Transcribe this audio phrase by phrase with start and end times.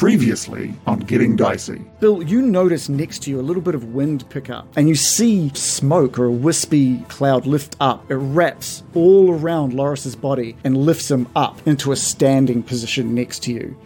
[0.00, 1.84] Previously on Getting Dicey.
[2.00, 4.94] Bill, you notice next to you a little bit of wind pick up, and you
[4.94, 8.10] see smoke or a wispy cloud lift up.
[8.10, 13.42] It wraps all around Loris's body and lifts him up into a standing position next
[13.42, 13.76] to you.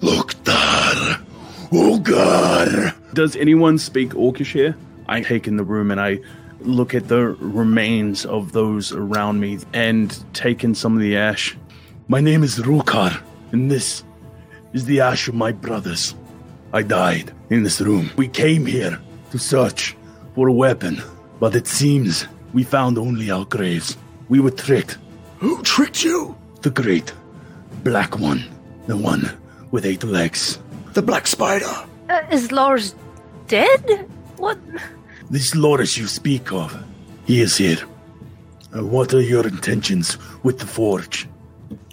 [0.00, 1.20] Loktar!
[1.72, 2.94] Ogar!
[3.12, 4.76] Does anyone speak Orcish here?
[5.08, 6.20] I take in the room and I
[6.60, 11.56] look at the remains of those around me and take in some of the ash.
[12.10, 13.22] My name is Rukar,
[13.52, 14.02] and this
[14.72, 16.16] is the ash of my brothers.
[16.72, 18.10] I died in this room.
[18.16, 18.98] We came here
[19.30, 19.96] to search
[20.34, 21.00] for a weapon,
[21.38, 23.96] but it seems we found only our graves.
[24.28, 24.98] We were tricked.
[25.38, 26.36] Who tricked you?
[26.62, 27.14] The great
[27.84, 28.42] black one,
[28.88, 29.30] the one
[29.70, 30.58] with eight legs.
[30.94, 31.72] The Black Spider.
[32.08, 32.96] Uh, is Lars
[33.46, 34.10] dead?
[34.36, 34.58] What?
[35.30, 36.76] This Loris you speak of,
[37.24, 37.78] he is here.
[38.76, 41.28] Uh, what are your intentions with the forge?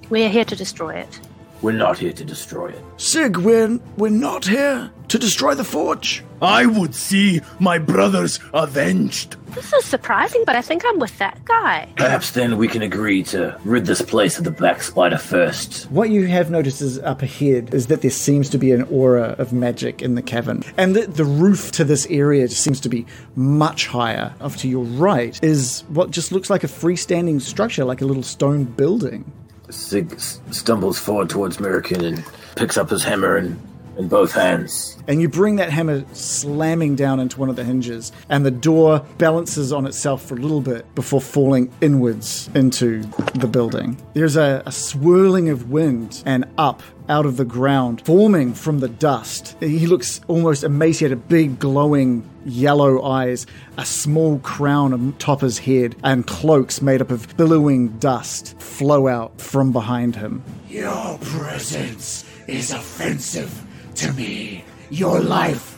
[0.10, 1.20] We're here to destroy it.
[1.62, 2.82] We're not here to destroy it.
[2.98, 6.24] Sig, we're, we're not here to destroy the forge.
[6.42, 9.36] I would see my brothers avenged.
[9.56, 11.92] This is surprising, but I think I'm with that guy.
[11.96, 15.90] Perhaps then we can agree to rid this place of the Black Spider first.
[15.90, 19.36] What you have noticed is up ahead is that there seems to be an aura
[19.40, 20.64] of magic in the cavern.
[20.78, 24.36] And the, the roof to this area just seems to be much higher.
[24.42, 28.24] Off to your right is what just looks like a freestanding structure, like a little
[28.24, 29.32] stone building.
[29.70, 33.60] Sig stumbles forward towards American and picks up his hammer in,
[33.98, 34.98] in both hands.
[35.08, 39.06] And you bring that hammer slamming down into one of the hinges, and the door
[39.18, 43.02] balances on itself for a little bit before falling inwards into
[43.36, 43.98] the building.
[44.14, 48.90] There's a, a swirling of wind and up out of the ground, forming from the
[48.90, 49.56] dust.
[49.62, 53.46] He looks almost emaciated, big glowing yellow eyes,
[53.78, 59.40] a small crown atop his head, and cloaks made up of billowing dust flow out
[59.40, 60.44] from behind him.
[60.68, 63.67] Your presence is offensive
[63.98, 64.64] to me.
[64.90, 65.78] Your life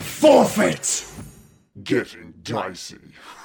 [0.00, 1.04] forfeit.
[1.84, 2.98] Getting dicey.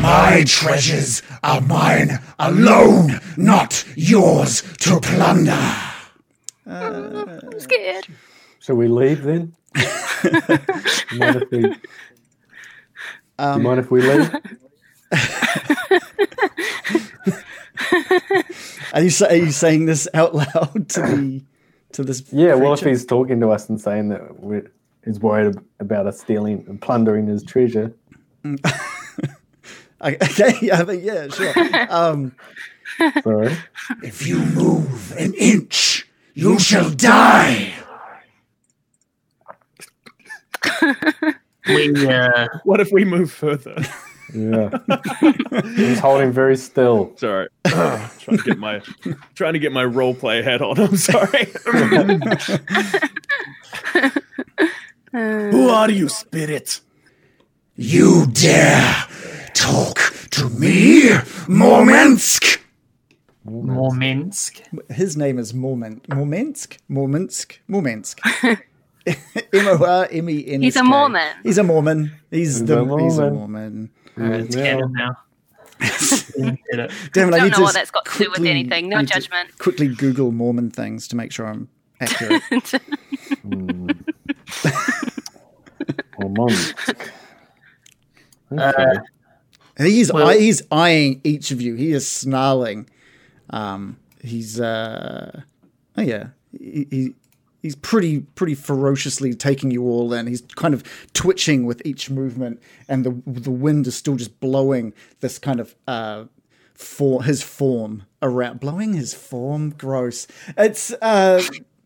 [0.00, 5.52] My treasures are mine alone, not yours to plunder.
[6.66, 8.06] Uh, I'm scared.
[8.58, 9.54] Shall we leave then?
[11.16, 11.76] Mind if we, Do
[13.38, 14.30] you mind if we leave?
[18.92, 21.42] Are you, are you saying this out loud to the
[21.92, 22.22] to this?
[22.32, 24.70] Yeah, well, if he's talking to us and saying that we're,
[25.04, 27.92] he's worried about us stealing and plundering his treasure,
[30.04, 31.52] Okay, yeah, I think, yeah, sure.
[31.90, 32.34] Um,
[33.22, 33.56] sorry.
[34.02, 37.72] If you move an inch, you shall die.
[41.66, 43.76] We uh, What if we move further?
[44.34, 44.70] Yeah.
[45.76, 47.12] he's holding very still.
[47.16, 48.82] Sorry, trying to get my
[49.34, 50.78] trying to get my role play head on.
[50.78, 51.46] I'm sorry.
[55.12, 56.80] Who are you, spirit?
[57.76, 59.04] You dare
[59.54, 59.98] talk
[60.32, 61.02] to me,
[61.46, 62.58] Mormensk?
[63.46, 64.90] Morminsk.
[64.90, 68.18] his name is Mormen, Mormensk, Morminsk, Mormensk.
[69.06, 69.12] M
[69.54, 70.62] O R M E N.
[70.62, 71.36] He's a Mormon.
[71.42, 72.12] He's a Mormon.
[72.30, 73.90] He's, He's the a he's a Mormon.
[74.16, 74.40] Mormon.
[74.46, 74.62] It's Yeah.
[74.74, 75.16] canon now.
[75.80, 76.80] Damn it!
[76.80, 78.88] I Don't need know to what that's got to do with anything.
[78.88, 79.56] No judgment.
[79.58, 81.68] Quickly Google Mormon things to make sure I'm
[82.00, 82.42] accurate.
[86.16, 86.52] Or Monk.
[88.56, 88.98] Uh,
[89.78, 91.74] he's Well- he's eyeing each of you.
[91.74, 92.88] He is snarling.
[93.50, 95.40] Um, he's uh,
[95.96, 97.14] oh yeah, he, he
[97.64, 100.26] he's pretty pretty ferociously taking you all in.
[100.26, 104.92] He's kind of twitching with each movement, and the the wind is still just blowing
[105.20, 106.26] this kind of uh,
[106.74, 109.70] for his form around, blowing his form.
[109.70, 110.26] Gross.
[110.58, 111.42] It's uh,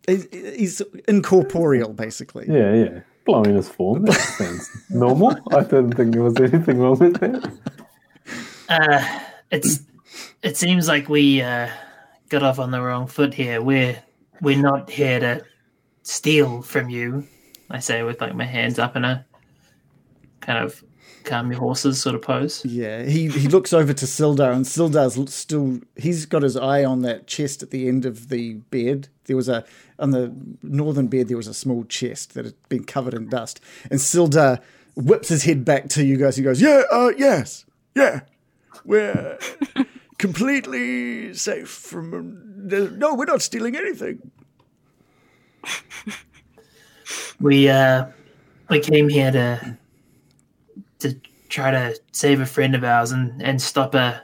[0.06, 2.46] he's, he's incorporeal basically.
[2.48, 3.00] Yeah, yeah.
[3.24, 4.04] Blowing his form.
[4.06, 5.38] That sounds normal.
[5.52, 7.52] I didn't think there was anything wrong with that.
[8.68, 9.20] uh,
[9.52, 9.82] it's
[10.42, 11.68] it seems like we uh,
[12.30, 13.62] got off on the wrong foot here.
[13.62, 14.02] We're
[14.40, 15.44] we're not here to
[16.08, 17.26] steal from you.
[17.70, 19.26] I say with like my hands up in a
[20.40, 20.82] kind of
[21.24, 22.64] calm your horses sort of pose.
[22.64, 25.80] Yeah, he, he looks over to Sildar, and Sildar's still.
[25.96, 29.08] He's got his eye on that chest at the end of the bed.
[29.24, 29.64] There was a
[29.98, 31.28] on the northern bed.
[31.28, 33.60] There was a small chest that had been covered in dust,
[33.90, 34.60] and Sildar
[34.96, 36.36] whips his head back to you guys.
[36.36, 38.20] He goes, "Yeah, uh, yes, yeah,
[38.84, 39.38] we're
[40.18, 42.44] completely safe from.
[42.98, 44.30] No, we're not stealing anything.
[47.40, 48.06] We uh
[48.68, 49.78] we came here to
[50.98, 51.14] to
[51.48, 54.22] try to save a friend of ours and, and stop a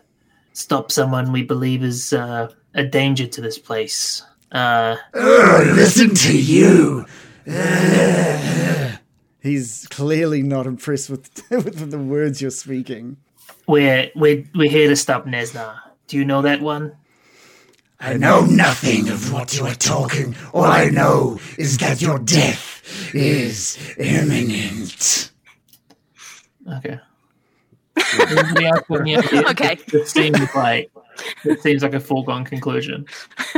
[0.52, 4.22] stop someone we believe is uh, a danger to this place.
[4.52, 7.06] Uh, Oh, listen to you.
[9.40, 13.18] He's clearly not impressed with, with the words you're speaking.
[13.66, 15.78] we're we're we're here to stop Nesna.
[16.08, 16.96] Do you know that one?
[18.04, 20.36] I know nothing of what you are talking.
[20.52, 25.30] All I know is that your death is imminent.
[26.70, 27.00] Okay.
[28.20, 29.44] Anybody else got any ideas?
[29.50, 29.78] Okay.
[29.86, 30.90] It seems like
[31.46, 33.06] it seems like a foregone conclusion.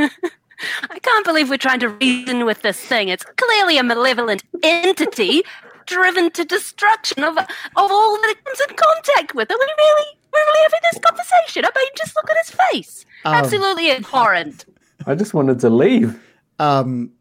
[0.89, 3.09] I can't believe we're trying to reason with this thing.
[3.09, 5.43] It's clearly a malevolent entity
[5.87, 9.51] driven to destruction of, of all that it comes in contact with.
[9.51, 11.65] Are we really, we're really having this conversation?
[11.65, 13.05] I mean, just look at his face.
[13.25, 14.65] Absolutely abhorrent.
[15.05, 16.19] I just wanted to leave.
[16.59, 17.11] Um,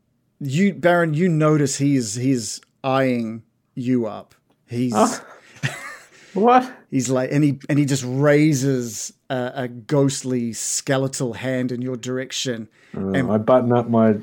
[0.40, 3.42] you, Baron, you notice he's he's eyeing
[3.74, 4.34] you up.
[4.66, 4.94] He's
[6.34, 6.70] What?
[6.90, 11.96] he's like, and he and he just raises a, a ghostly skeletal hand in your
[11.96, 14.16] direction Uh, I button up my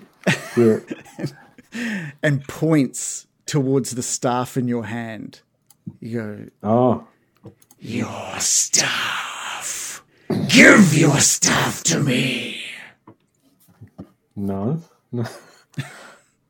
[0.53, 0.93] shirt.
[2.23, 5.41] and points towards the staff in your hand.
[5.99, 6.19] You
[6.61, 7.07] go, Oh,
[7.85, 10.03] Your staff.
[10.47, 12.61] Give your staff to me.
[14.35, 14.81] no.
[15.11, 15.25] no.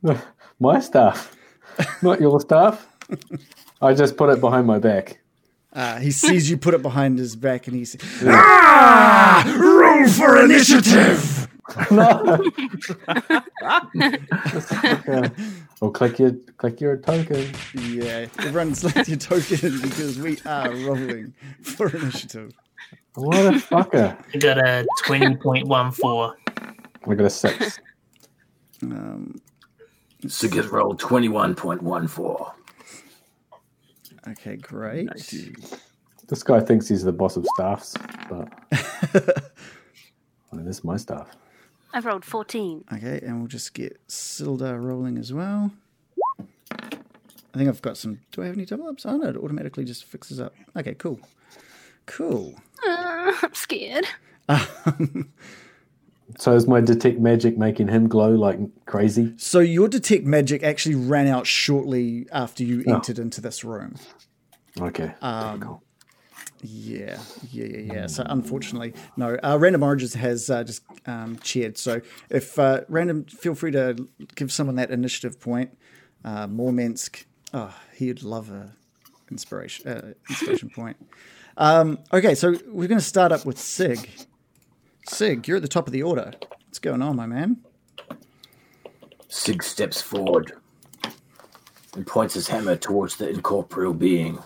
[0.05, 0.19] No,
[0.59, 1.33] My staff,
[2.01, 2.85] not your staff.
[3.81, 5.21] I just put it behind my back.
[5.71, 7.95] uh, he sees you put it behind his back, and he's
[8.25, 9.45] Ah!
[9.57, 11.47] Roll for initiative.
[13.63, 15.29] Okay.
[15.81, 17.51] Or click your click your token.
[17.73, 18.27] yeah.
[18.39, 22.53] Everyone's like your token because we are rolling for initiative.
[23.15, 24.17] What a fucker!
[24.33, 26.35] I got a twenty point one four.
[27.07, 27.79] I got a six.
[28.81, 29.41] Um,
[30.27, 32.51] Sig has rolled 21.14.
[34.29, 35.09] okay, great.
[36.27, 37.95] This guy thinks he's the boss of staffs,
[38.29, 38.49] but
[40.51, 41.35] well, this is my staff.
[41.93, 42.85] I've rolled 14.
[42.93, 45.71] Okay, and we'll just get Sildar rolling as well.
[46.71, 48.19] I think I've got some.
[48.31, 49.05] Do I have any double ups?
[49.05, 50.55] Oh no, it automatically just fixes up.
[50.75, 51.19] Okay, cool.
[52.07, 52.55] Cool.
[52.85, 54.05] Uh, I'm scared.
[56.39, 59.33] So is my detect magic making him glow like crazy?
[59.37, 63.95] So your detect magic actually ran out shortly after you entered into this room.
[64.79, 65.13] Okay.
[65.21, 65.79] Um,
[66.63, 67.19] Yeah,
[67.51, 68.07] yeah, yeah, yeah.
[68.07, 69.37] So unfortunately, no.
[69.43, 71.77] Uh, Random Origins has uh, just um, cheered.
[71.77, 75.77] So if uh, Random, feel free to give someone that initiative point.
[76.23, 78.71] Uh, Mormensk, oh, he'd love a
[79.29, 80.95] inspiration uh, inspiration point.
[81.57, 84.09] Um, okay, so we're going to start up with Sig.
[85.07, 86.31] Sig, you're at the top of the order.
[86.65, 87.57] What's going on, my man?
[89.27, 90.53] Sig steps forward
[91.95, 94.39] and points his hammer towards the incorporeal being.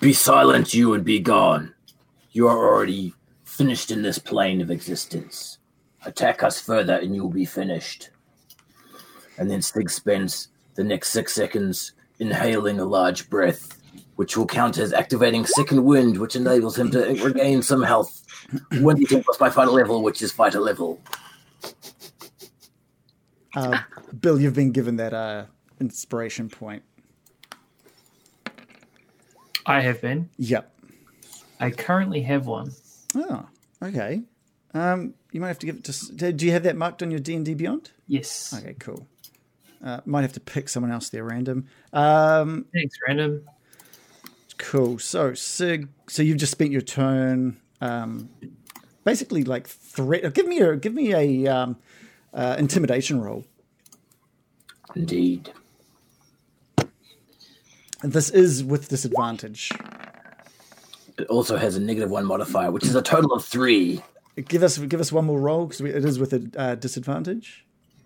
[0.00, 1.74] Be silent, you, and be gone.
[2.30, 3.14] You are already
[3.44, 5.58] finished in this plane of existence.
[6.04, 8.10] Attack us further, and you will be finished.
[9.38, 13.76] And then Sig spends the next six seconds inhaling a large breath,
[14.14, 18.24] which will count as activating second wind, which enables him to regain some health.
[18.80, 21.00] When he plus by fighter level, which is fighter level.
[23.56, 23.80] Uh,
[24.20, 25.46] Bill, you've been given that uh,
[25.80, 26.84] inspiration point.
[29.68, 30.30] I have been.
[30.38, 30.74] Yep.
[31.60, 32.72] I currently have one.
[33.14, 33.46] Oh,
[33.82, 34.22] okay.
[34.74, 36.32] Um, you might have to give it to.
[36.32, 37.90] Do you have that marked on your D and D Beyond?
[38.06, 38.54] Yes.
[38.56, 39.06] Okay, cool.
[39.84, 41.66] Uh, might have to pick someone else there random.
[41.92, 43.44] Um, Thanks, random.
[44.56, 44.98] cool.
[44.98, 48.28] So Sig, so you've just spent your turn, um,
[49.04, 50.24] basically like threat.
[50.24, 51.76] uh, Give me a give me a um,
[52.34, 53.44] uh, intimidation roll.
[54.96, 55.52] Indeed.
[58.02, 59.72] And this is with disadvantage.
[61.18, 64.00] It also has a negative one modifier, which is a total of three.
[64.36, 67.64] Give us give us one more roll because it is with a uh, disadvantage.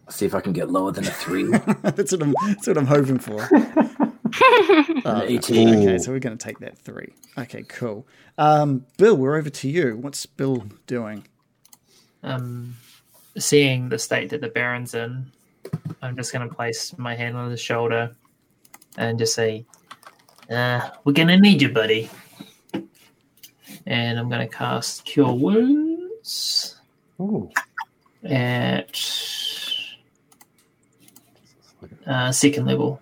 [0.08, 1.44] See if I can get lower than a three.
[1.82, 3.48] that's what I'm that's what I'm hoping for.
[5.04, 5.68] An 18.
[5.68, 7.12] Okay, so we're going to take that three.
[7.36, 8.06] Okay, cool.
[8.38, 9.96] Um, Bill, we're over to you.
[9.96, 11.26] What's Bill doing?
[12.22, 12.76] Um,
[13.36, 15.30] seeing the state that the Baron's in,
[16.00, 18.16] I'm just going to place my hand on his shoulder
[18.96, 19.66] and just say,
[20.52, 22.10] uh, "We're going to need you, buddy."
[23.86, 26.76] And I'm going to cast Cure Wounds
[27.20, 27.50] Ooh.
[28.22, 29.00] at
[32.06, 33.00] uh, second level.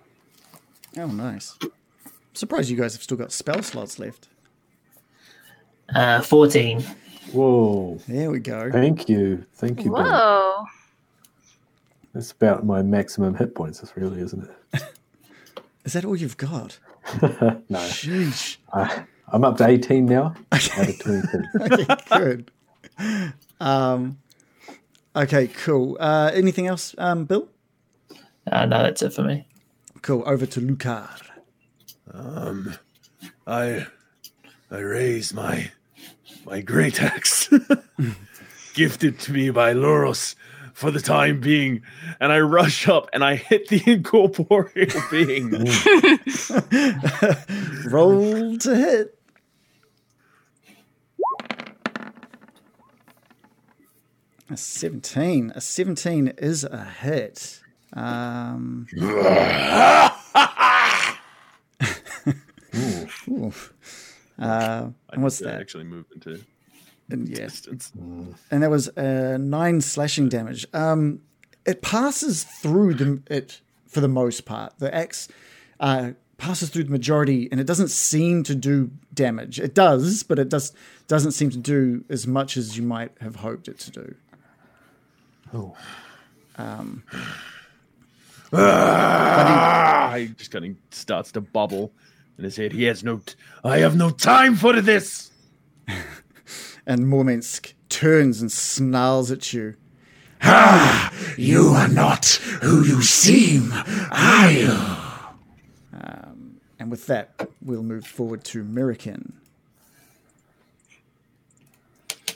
[0.96, 1.56] Oh, nice.
[2.32, 4.28] Surprised you guys have still got spell slots left.
[5.94, 6.82] Uh, 14.
[7.32, 8.00] Whoa.
[8.08, 8.70] There we go.
[8.70, 9.44] Thank you.
[9.54, 10.04] Thank you, Bill.
[10.04, 10.64] Whoa.
[12.14, 14.82] That's about my maximum hit points, this really, isn't it?
[15.84, 16.78] Is that all you've got?
[17.22, 17.78] no.
[17.78, 18.58] Sheesh.
[18.72, 20.34] I, I'm up to 18 now.
[20.52, 21.42] Out of 22.
[21.60, 22.50] okay, good.
[23.60, 24.18] Um,
[25.16, 25.96] okay, cool.
[25.98, 27.48] Uh, anything else, um, Bill?
[28.50, 29.46] Uh, no, that's it for me.
[30.02, 30.22] Cool.
[30.26, 31.08] Over to Lucar.
[32.12, 32.74] Um,
[33.46, 33.86] I,
[34.70, 35.70] I raise my,
[36.44, 37.48] my great axe,
[38.74, 40.34] gifted to me by Loris
[40.80, 41.82] for the time being,
[42.20, 45.50] and I rush up and I hit the incorporeal being.
[47.90, 49.18] Roll to hit.
[54.48, 55.52] A 17.
[55.54, 57.60] A 17 is a hit.
[57.92, 58.86] Um,
[63.28, 63.52] ooh.
[64.38, 65.60] Uh, and what's that?
[65.60, 66.42] actually moved into
[67.10, 67.92] And yeah, distance.
[68.50, 70.66] and that was uh, nine slashing damage.
[70.72, 71.20] Um,
[71.66, 74.74] it passes through the it for the most part.
[74.78, 75.28] The axe
[75.78, 79.60] uh, passes through the majority, and it doesn't seem to do damage.
[79.60, 80.72] It does, but it does
[81.08, 84.14] doesn't seem to do as much as you might have hoped it to do.
[88.52, 91.92] Ah, he just kind of starts to bubble
[92.38, 92.72] in his head.
[92.72, 93.18] He has no.
[93.18, 95.30] T- I have no time for this.
[96.86, 99.76] And Mormensk turns and snarls at you.
[100.42, 102.26] Ah, you are not
[102.62, 103.72] who you seem,
[104.10, 104.76] are you?
[106.80, 109.32] And with that, we'll move forward to Mirakin.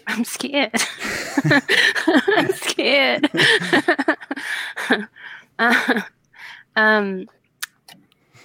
[0.07, 0.71] I'm scared.
[1.45, 3.31] I'm scared.
[5.57, 6.01] Uh,
[6.75, 7.29] um,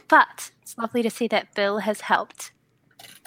[0.07, 2.51] but it's lovely to see that Bill has helped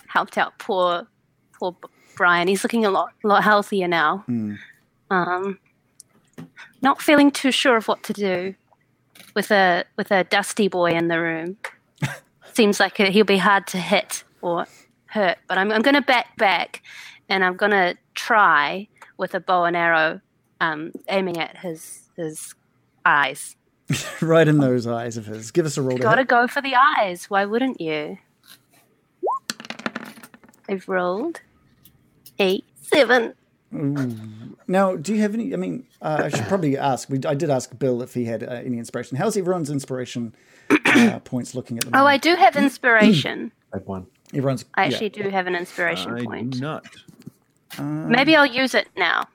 [0.06, 1.08] helped out poor
[1.52, 2.48] poor B- Brian.
[2.48, 4.24] He's looking a lot lot healthier now.
[5.10, 5.58] Um,
[6.80, 8.54] not feeling too sure of what to do
[9.34, 11.56] with a with a dusty boy in the room.
[12.54, 14.66] Seems like he'll be hard to hit or
[15.06, 16.82] hurt, but I'm I'm going to back back,
[17.28, 20.20] and I'm going to try with a bow and arrow,
[20.60, 22.54] um, aiming at his his
[23.04, 23.56] eyes.
[24.22, 25.50] right in those eyes of his.
[25.50, 27.28] Give us a roll to Gotta go for the eyes.
[27.28, 28.18] Why wouldn't you?
[30.68, 31.40] I've rolled
[32.38, 33.34] eight, seven.
[34.68, 35.54] Now, do you have any?
[35.54, 37.08] I mean, uh, I should probably ask.
[37.08, 39.16] We, I did ask Bill if he had uh, any inspiration.
[39.16, 40.34] How's everyone's inspiration
[40.70, 43.52] uh, points looking at the Oh, I do have inspiration.
[43.72, 44.06] Had one.
[44.34, 44.66] Everyone's.
[44.74, 44.88] I yeah.
[44.88, 46.50] actually do have an inspiration I point.
[46.50, 46.84] do not.
[47.80, 49.26] Maybe I'll use it now.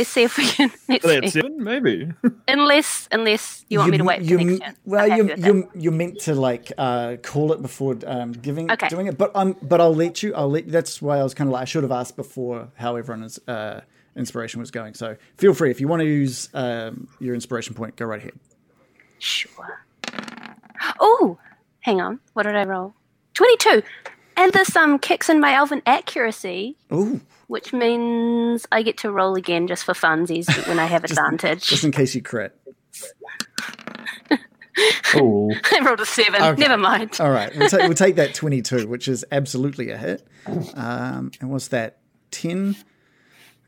[0.00, 0.70] Let's see if we can.
[0.88, 1.40] Let's Well, that's see.
[1.42, 2.10] seven, maybe.
[2.48, 4.76] Unless, unless you want me to wait for you, next turn.
[4.86, 8.70] Well, I'm you with you you meant to like uh, call it before um, giving
[8.70, 8.88] Okay.
[8.88, 10.34] doing it, but um, but I'll let you.
[10.34, 10.66] I'll let.
[10.70, 13.82] That's why I was kind of like I should have asked before how everyone's uh,
[14.16, 14.94] inspiration was going.
[14.94, 18.32] So feel free if you want to use um, your inspiration point, go right ahead.
[19.18, 19.84] Sure.
[20.98, 21.38] Oh,
[21.80, 22.20] hang on.
[22.32, 22.94] What did I roll?
[23.34, 23.82] 22.
[24.38, 29.34] And this um kicks in my elven accuracy, Oh, which means I get to roll
[29.34, 31.66] again just for funsies when I have advantage.
[31.66, 32.56] just in case you crit.
[35.14, 36.40] Oh, I rolled a 7.
[36.40, 36.60] Okay.
[36.60, 37.16] Never mind.
[37.20, 40.26] All right, we'll, ta- we'll take that 22, which is absolutely a hit.
[40.74, 41.98] Um, and what's that?
[42.30, 42.76] 10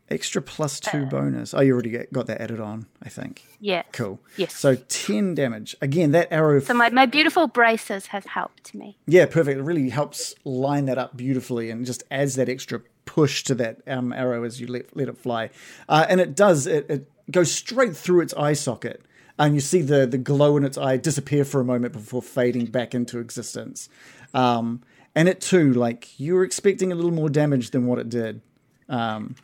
[0.09, 1.53] extra plus 2 bonus.
[1.53, 3.45] Oh, you already get, got that added on, I think.
[3.61, 3.83] Yeah.
[3.93, 4.21] Cool.
[4.37, 4.55] Yes.
[4.55, 5.77] So 10 damage.
[5.83, 6.61] Again, that arrow.
[6.61, 8.97] So my, my beautiful braces have helped me.
[9.07, 9.59] yeah, perfect.
[9.59, 13.81] It really helps line that up beautifully and just adds that extra push to that
[13.87, 15.51] um, arrow as you let, let it fly.
[15.89, 19.03] Uh, and it does, it, it goes straight through its eye socket.
[19.39, 22.67] And you see the, the glow in its eye disappear for a moment before fading
[22.67, 23.89] back into existence.
[24.35, 24.83] Um,
[25.15, 28.41] and it too, like you were expecting a little more damage than what it did.
[28.89, 29.37] Um,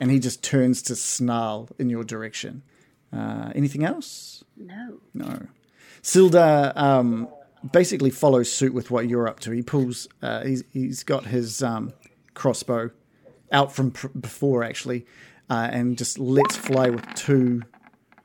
[0.00, 2.62] and he just turns to snarl in your direction.
[3.12, 4.42] Uh, anything else?
[4.56, 5.00] No.
[5.14, 5.46] No.
[6.02, 7.28] Sildar um,
[7.72, 9.50] basically follows suit with what you're up to.
[9.50, 10.08] He pulls.
[10.22, 11.92] Uh, he's he's got his um,
[12.36, 12.90] crossbow
[13.50, 15.06] out from pr- before actually,
[15.50, 17.62] uh, and just lets fly with two.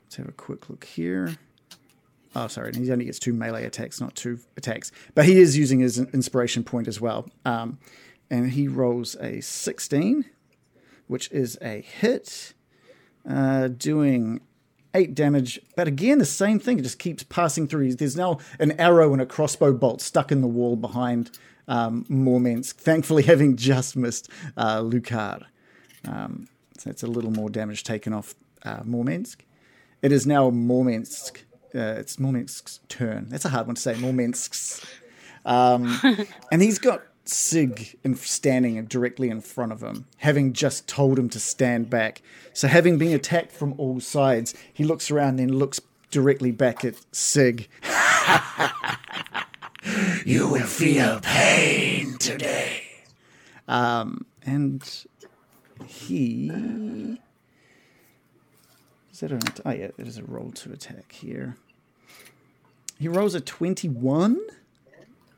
[0.04, 1.36] Let's have a quick look here.
[2.34, 4.90] Oh, sorry, he only gets two melee attacks, not two attacks.
[5.14, 7.28] But he is using his inspiration point as well.
[7.44, 7.78] Um,
[8.30, 10.24] and he rolls a 16,
[11.08, 12.54] which is a hit,
[13.28, 14.40] uh, doing
[14.94, 15.60] eight damage.
[15.76, 16.78] But again, the same thing.
[16.78, 17.94] It just keeps passing through.
[17.94, 21.30] There's now an arrow and a crossbow bolt stuck in the wall behind
[21.68, 25.46] um, Mormensk, thankfully having just missed uh, Lucar.
[26.06, 29.36] Um, so it's a little more damage taken off uh, Mormensk.
[30.02, 31.42] It is now Mormensk.
[31.74, 33.28] Uh, it's Mormensk's turn.
[33.28, 33.94] That's a hard one to say.
[33.94, 34.84] Mormensk's.
[35.44, 35.98] Um,
[36.52, 41.28] and he's got Sig in, standing directly in front of him, having just told him
[41.30, 42.20] to stand back.
[42.52, 46.96] So, having been attacked from all sides, he looks around and looks directly back at
[47.12, 47.68] Sig.
[50.24, 52.82] You will feel pain today.
[53.66, 54.82] Um, and
[55.86, 57.18] he.
[59.12, 59.40] Is that an.
[59.64, 61.56] Oh, yeah, it is a roll to attack here.
[62.98, 64.40] He rolls a 21.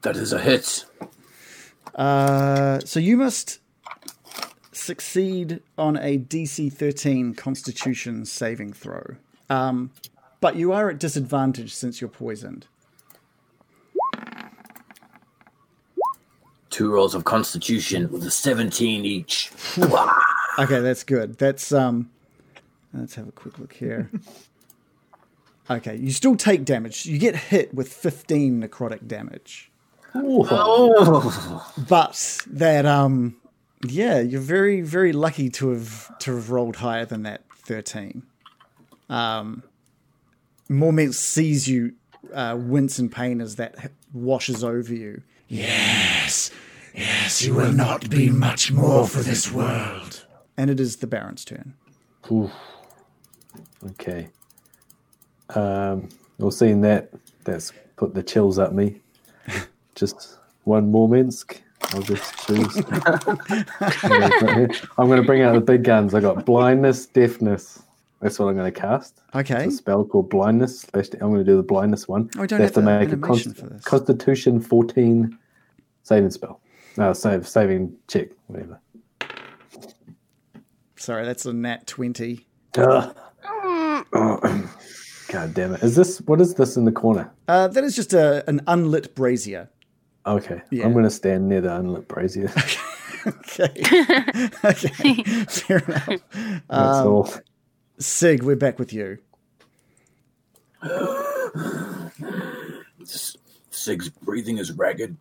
[0.02, 0.84] That is a hit.
[1.94, 3.60] Uh, so you must
[4.72, 9.16] succeed on a DC 13 Constitution saving throw.
[9.48, 9.92] Um,
[10.40, 12.66] but you are at disadvantage since you're poisoned.
[16.74, 19.52] Two rolls of Constitution with a 17 each.
[20.56, 21.36] Okay, that's good.
[21.36, 22.10] That's um.
[22.92, 24.10] Let's have a quick look here.
[25.70, 27.06] Okay, you still take damage.
[27.06, 29.70] You get hit with 15 necrotic damage.
[30.14, 33.36] Oh, but that um
[33.86, 38.22] yeah you're very very lucky to have to have rolled higher than that 13
[39.08, 39.62] um
[40.68, 41.94] Morment sees you
[42.32, 46.50] uh, wince in pain as that washes over you Yes,
[46.94, 50.24] yes, you will not be much more for this world.
[50.56, 51.74] and it is the baron's turn
[52.32, 52.50] Oof.
[53.90, 54.28] Okay.
[55.50, 56.08] Um,
[56.38, 57.10] well, seeing that,
[57.44, 59.00] that's put the chills at me.
[59.94, 61.60] Just one more Minsk.
[61.92, 62.76] I'll just choose.
[64.96, 66.14] I'm going to bring out the big guns.
[66.14, 67.82] I got blindness, deafness.
[68.20, 69.20] That's what I'm going to cast.
[69.34, 70.80] okay It's a spell called blindness.
[70.80, 72.30] slash- I'm going to do the blindness one.
[72.36, 73.84] Oh, we don't They have to the make a animation const- for this.
[73.84, 75.38] Constitution 14
[76.04, 76.60] saving spell.
[76.96, 78.80] No, save saving check, whatever.
[80.96, 82.46] sorry that's a nat 20
[82.78, 83.16] Ugh.
[84.16, 84.70] Oh,
[85.28, 85.82] God damn it!
[85.82, 87.30] Is this what is this in the corner?
[87.48, 89.68] uh, that is just a, an unlit brazier
[90.26, 90.84] Okay, Yeah.
[90.84, 92.50] I'm going to stand near the unlit brazier.
[93.26, 93.72] okay
[94.64, 96.06] okay fair enough
[96.68, 97.30] That's Um, all.
[97.98, 99.18] sig we're back with you
[103.70, 105.16] Sig's breathing is ragged,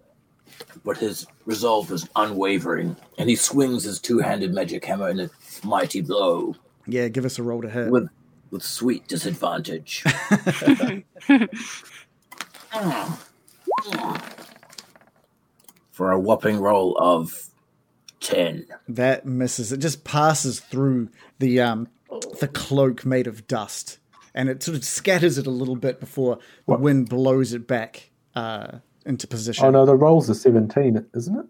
[0.83, 5.29] but his resolve is unwavering, and he swings his two-handed magic hammer in a
[5.63, 8.09] mighty blow yeah give us a roll to hit with
[8.53, 10.03] with sweet disadvantage.
[15.91, 17.49] For a whopping roll of
[18.19, 18.67] ten.
[18.87, 19.71] That misses.
[19.71, 21.87] It just passes through the um
[22.39, 23.97] the cloak made of dust,
[24.33, 28.11] and it sort of scatters it a little bit before the wind blows it back
[28.35, 29.65] uh, into position.
[29.65, 31.45] Oh no, the rolls are 17, isn't it?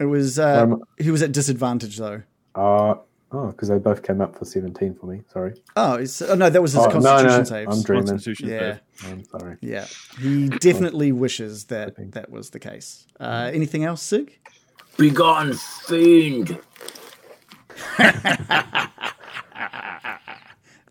[0.00, 2.22] It was uh, Um, he was at disadvantage though.
[2.54, 2.94] Uh,
[3.32, 5.22] oh, because they both came up for 17 for me.
[5.32, 5.54] Sorry.
[5.76, 7.76] Oh, it's, oh no, that was his Oh, constitution no, no, saves.
[7.76, 8.06] I'm dreaming.
[8.06, 9.12] Constitution yeah, save.
[9.12, 9.56] I'm sorry.
[9.60, 9.86] yeah.
[10.20, 13.06] He definitely wishes that that was the case.
[13.18, 14.38] Uh, anything else, Sig?
[14.96, 16.58] Begone, fiend!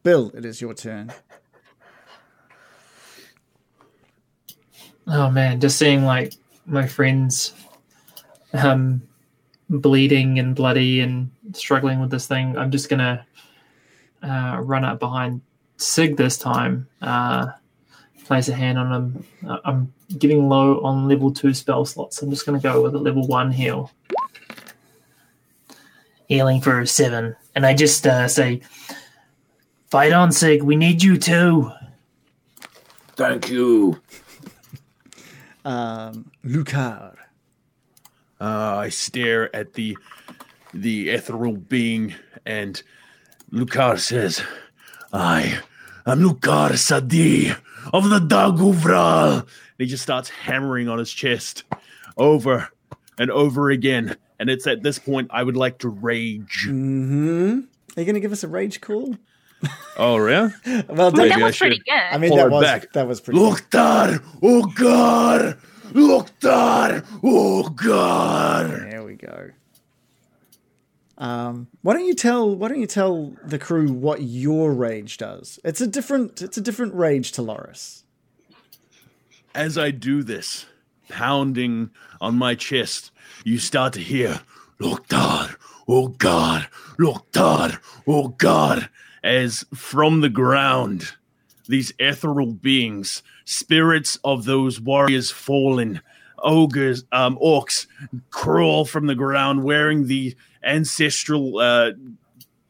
[0.04, 1.12] Bill, it is your turn.
[5.08, 6.34] Oh man, just seeing like
[6.66, 7.54] my friends
[8.54, 9.02] um
[9.70, 13.26] bleeding and bloody and struggling with this thing, I'm just gonna
[14.24, 15.42] uh, run up behind
[15.78, 16.88] Sig this time.
[17.02, 17.48] Uh,
[18.26, 19.26] place a hand on him.
[19.48, 22.22] Uh, I'm getting low on level two spell slots.
[22.22, 23.92] I'm just gonna go with a level one heal.
[26.28, 27.36] Healing for a seven.
[27.56, 28.62] And I just uh, say,
[29.90, 31.72] Fight on, Sig, we need you too.
[33.16, 34.02] Thank you.
[35.68, 37.18] Um, Lucar.
[38.40, 39.98] Uh, I stare at the
[40.74, 42.82] the ethereal being, and
[43.52, 44.42] Lucar says,
[45.12, 45.60] "I
[46.06, 47.52] am Lucar Sadi
[47.92, 49.46] of the Daguvral." And
[49.78, 51.66] he just starts hammering on his chest
[52.16, 52.70] over
[53.20, 54.16] and over again.
[54.40, 56.66] And it's at this point I would like to rage.
[56.66, 57.60] Mm-hmm.
[57.98, 59.18] Are you going to give us a rage call?
[59.98, 60.54] Oh, really?
[60.90, 61.94] Well, Maybe that I was pretty good.
[61.94, 62.94] I mean, that was back.
[62.94, 63.40] that was pretty.
[63.40, 65.58] Loktar, oh God,
[65.94, 68.70] Loktar, oh God.
[68.92, 69.50] There we go.
[71.18, 75.60] Um, why don't you tell Why don't you tell the crew what your rage does?
[75.64, 78.04] It's a different It's a different rage to Loris.
[79.56, 80.68] As I do this,
[81.10, 81.90] pounding
[82.22, 83.10] on my chest,
[83.44, 84.42] you start to hear,
[84.80, 85.56] Loktar,
[85.88, 86.68] oh God,
[87.00, 88.90] Loktar, oh God,
[89.24, 91.14] as from the ground,
[91.68, 96.02] these ethereal beings, spirits of those warriors fallen,
[96.40, 97.88] ogres, um, orcs,
[98.30, 101.92] crawl from the ground wearing the ancestral uh,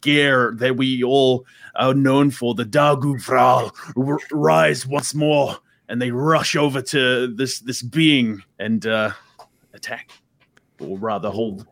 [0.01, 5.57] gear that we all are known for, the Dagu Vral, r- rise once more,
[5.89, 9.11] and they rush over to this this being and uh,
[9.73, 10.11] attack,
[10.79, 11.67] or rather, hold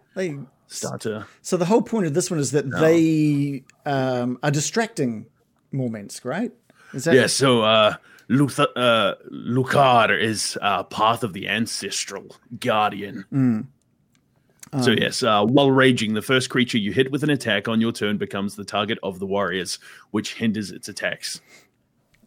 [0.76, 1.26] start to.
[1.42, 5.26] so the whole point of this one is that they um, are distracting
[5.74, 6.52] Mormensk, right?
[6.94, 7.96] Is that Yeah, so uh,
[8.28, 13.26] Luther, uh, Lucar is uh, part of the ancestral guardian.
[13.32, 13.68] Mm.
[14.84, 17.82] so Um, yes, uh, while raging, the first creature you hit with an attack on
[17.82, 19.80] your turn becomes the target of the warriors,
[20.12, 21.42] which hinders its attacks.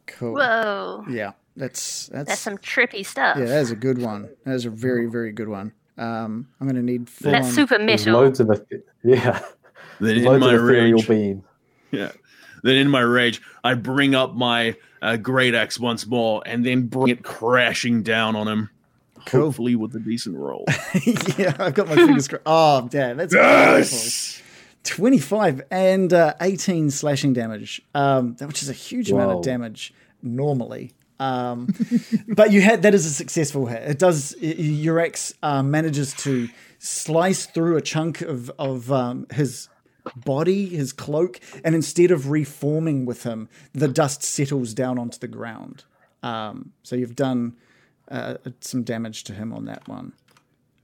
[0.06, 0.34] cool?
[0.34, 1.04] Whoa.
[1.08, 3.36] Yeah, that's that's, That's some trippy stuff.
[3.38, 4.30] yeah, that is a good one.
[4.44, 5.72] That is a very very good one.
[5.98, 8.20] Um, I'm going to need full That's on- super There's metal.
[8.20, 9.40] loads of eth- yeah,
[10.00, 11.42] Then in loads my of rage, beings.
[11.90, 12.12] yeah.
[12.62, 16.86] Then in my rage, I bring up my uh, great axe once more, and then
[16.86, 18.70] bring it crashing down on him.
[19.26, 19.42] Cool.
[19.46, 20.64] Hopefully with a decent roll.
[21.36, 22.42] yeah, I've got my fingers crossed.
[22.46, 24.44] Oh, damn, that's beautiful.
[24.84, 29.92] 25 and uh, 18 slashing damage, um, that- which is a huge amount of damage
[30.22, 30.92] normally.
[31.20, 31.74] Um,
[32.28, 33.82] but you had that is a successful hit.
[33.82, 34.34] It does.
[34.40, 39.68] y- y- Your ex uh, manages to slice through a chunk of of um, his
[40.16, 45.28] body, his cloak, and instead of reforming with him, the dust settles down onto the
[45.28, 45.84] ground.
[46.22, 47.56] Um, so you've done
[48.10, 50.12] uh, some damage to him on that one.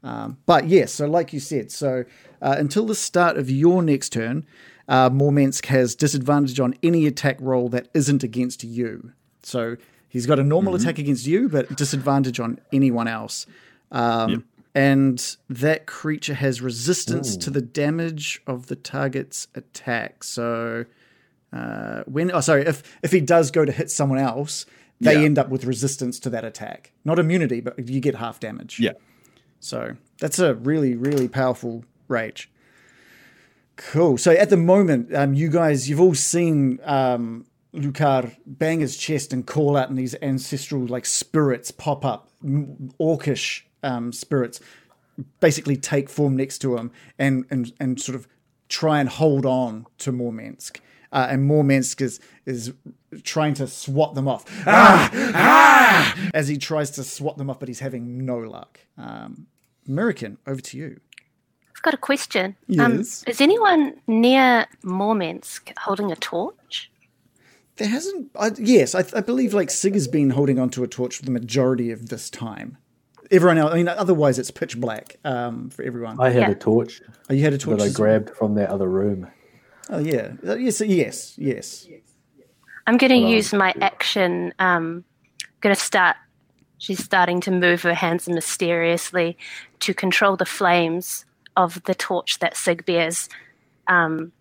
[0.02, 2.04] Um, but yes, so like you said, so
[2.42, 4.44] uh, until the start of your next turn,
[4.88, 9.12] uh, Mormensk has disadvantage on any attack roll that isn't against you.
[9.42, 9.76] So
[10.14, 13.46] he's got a normal attack against you, but disadvantage on anyone else.
[13.92, 14.44] Um,
[14.76, 20.24] And that creature has resistance to the damage of the target's attack.
[20.24, 20.86] So
[21.52, 24.66] uh, when, oh, sorry, if if he does go to hit someone else,
[25.00, 25.26] they Yeah.
[25.26, 26.90] end up with resistance to that attack.
[27.04, 28.80] Not immunity, but you get half damage.
[28.80, 28.94] Yeah.
[29.60, 32.50] So that's a really, really powerful rage.
[33.76, 34.18] Cool.
[34.18, 39.32] So at the moment, um, you guys, you've all seen um, Lucar bang his chest
[39.32, 44.60] and call out, and these ancestral like spirits pop up, m- orcish um, spirits,
[45.40, 48.26] basically take form next to him and and and sort of
[48.68, 50.78] try and hold on to Mormensk.
[51.12, 52.72] Uh, and Mormensk is is
[53.22, 54.44] trying to swat them off.
[56.34, 58.80] As he tries to swat them off, but he's having no luck.
[58.98, 59.46] Um,
[59.86, 61.00] American, over to you.
[61.76, 62.56] I've got a question.
[62.66, 63.22] Yes.
[63.24, 66.90] Um, is anyone near Mormensk holding a torch?
[67.76, 68.30] There hasn't.
[68.38, 71.30] I, yes, I, I believe like Sig has been holding onto a torch for the
[71.32, 72.78] majority of this time.
[73.30, 76.20] Everyone else, I mean, otherwise it's pitch black um, for everyone.
[76.20, 76.50] I had Yeah.
[76.50, 77.78] a torch oh, you had a torch.
[77.78, 79.28] that I as- grabbed from that other room.
[79.90, 81.86] Oh yeah, Uh, yes, yes, yes.
[82.86, 84.52] I'm going to use my action.
[84.58, 85.04] Um,
[85.60, 86.16] going to start.
[86.78, 89.38] She's starting to move her hands mysteriously
[89.80, 91.24] to control the flames
[91.56, 93.28] of the torch that Sig bears,
[93.88, 94.32] um,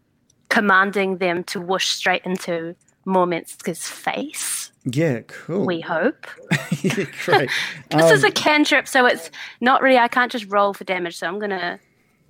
[0.50, 4.72] commanding them to whoosh straight into Mormensk's face.
[4.86, 5.66] Yeah, cool.
[5.66, 6.28] We hope.
[6.82, 7.50] Yeah, great.
[7.92, 9.98] This is Um, a cantrip, so it's not really.
[9.98, 11.80] I can't just roll for damage, so I'm going to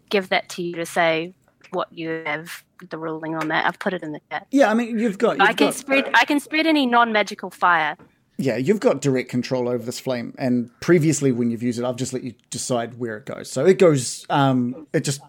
[0.09, 1.33] give that to you to say
[1.71, 3.65] what you have the ruling on that.
[3.65, 4.45] I've put it in the chat.
[4.51, 5.37] yeah, I mean, you've got.
[5.39, 6.11] You've I can got spread.
[6.13, 7.97] I can spread any non-magical fire.
[8.37, 10.35] yeah, you've got direct control over this flame.
[10.37, 13.49] And previously, when you've used it, I've just let you decide where it goes.
[13.49, 14.25] So it goes.
[14.29, 15.21] Um, it just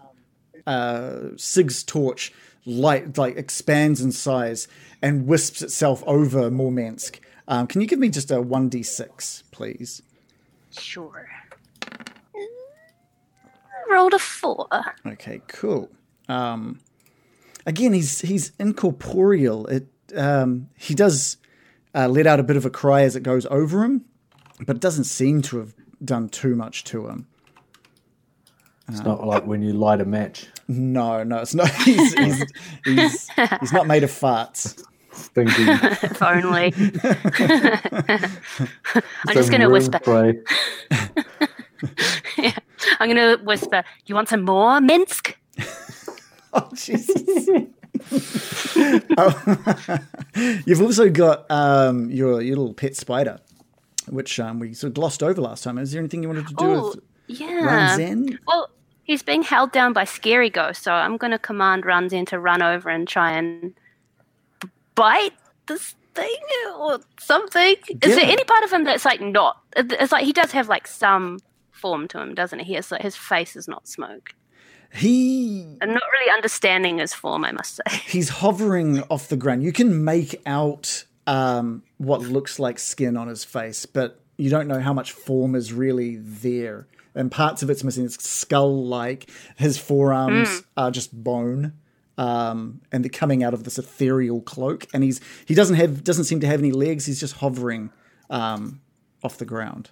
[0.67, 2.31] uh, Sig's torch
[2.67, 4.67] light like expands in size
[5.01, 7.19] and wisps itself over Mormensk.
[7.47, 10.01] Um, can you give me just a one d six, please?
[10.71, 11.27] Sure.
[13.89, 14.67] Rolled a four.
[15.05, 15.89] Okay, cool.
[16.27, 16.79] Um,
[17.65, 19.67] again, he's he's incorporeal.
[19.67, 21.37] It um, he does
[21.93, 24.05] uh, let out a bit of a cry as it goes over him,
[24.65, 27.27] but it doesn't seem to have done too much to him.
[28.87, 30.47] It's not like when you light a match.
[30.67, 31.69] No, no, it's not.
[31.83, 32.43] He's he's,
[32.85, 34.81] he's, he's not made of farts.
[35.11, 36.73] Thinking If only.
[39.27, 39.99] I'm just going to whisper.
[40.01, 40.39] spray.
[42.99, 43.83] I'm going to whisper.
[44.07, 45.37] You want some more Minsk?
[46.53, 47.49] Oh Jesus!
[49.17, 49.99] Oh.
[50.65, 53.39] You've also got um, your your little pet spider,
[54.09, 55.77] which um, we sort of glossed over last time.
[55.77, 57.95] Is there anything you wanted to do Oh, with yeah.
[57.97, 58.37] Ranzen?
[58.47, 58.69] Well,
[59.05, 62.39] he's being held down by Scary Ghost, so I'm going to command Runs in to
[62.39, 63.73] run over and try and
[64.95, 65.33] bite
[65.67, 66.35] this thing
[66.77, 67.75] or something.
[67.87, 68.15] Is Yeah.
[68.15, 69.61] there any part of him that's like not?
[69.75, 71.39] It's like he does have like some
[71.71, 72.79] form to him, doesn't he?
[72.89, 74.33] Like, his face is not smoke.
[74.93, 77.97] He I'm not really understanding his form, I must say.
[78.07, 79.63] he's hovering off the ground.
[79.63, 84.67] You can make out um, what looks like skin on his face, but you don't
[84.67, 86.87] know how much form is really there.
[87.15, 88.05] And parts of it's missing.
[88.05, 89.29] It's skull like.
[89.55, 91.73] His forearms are just bone.
[92.17, 94.85] Um, and they're coming out of this ethereal cloak.
[94.93, 97.05] And he's he doesn't have doesn't seem to have any legs.
[97.05, 97.91] He's just hovering
[98.29, 98.81] um,
[99.23, 99.89] off the ground.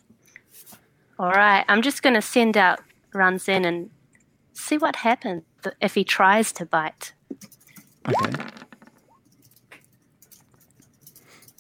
[1.20, 2.80] All right, I'm just going to send out
[3.14, 3.92] runs in and
[4.54, 5.44] see what happens
[5.80, 7.14] if he tries to bite.
[8.08, 8.44] Okay.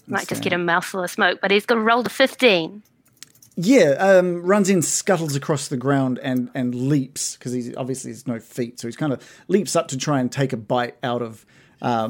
[0.08, 2.84] Might just get a mouthful of smoke, but he's got roll to 15.
[3.55, 8.25] Yeah, um, runs in, scuttles across the ground, and and leaps because he's obviously has
[8.27, 11.21] no feet, so he's kind of leaps up to try and take a bite out
[11.21, 11.45] of
[11.81, 12.07] uh.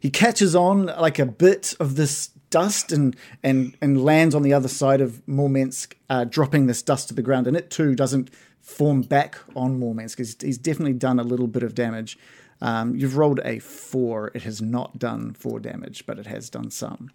[0.00, 4.52] He catches on like a bit of this dust and and and lands on the
[4.52, 8.30] other side of Mormensk, uh, dropping this dust to the ground, and it too doesn't
[8.60, 10.18] form back on Mormensk.
[10.18, 12.16] He's, he's definitely done a little bit of damage.
[12.62, 14.30] Um, you've rolled a four.
[14.34, 17.10] It has not done four damage, but it has done some.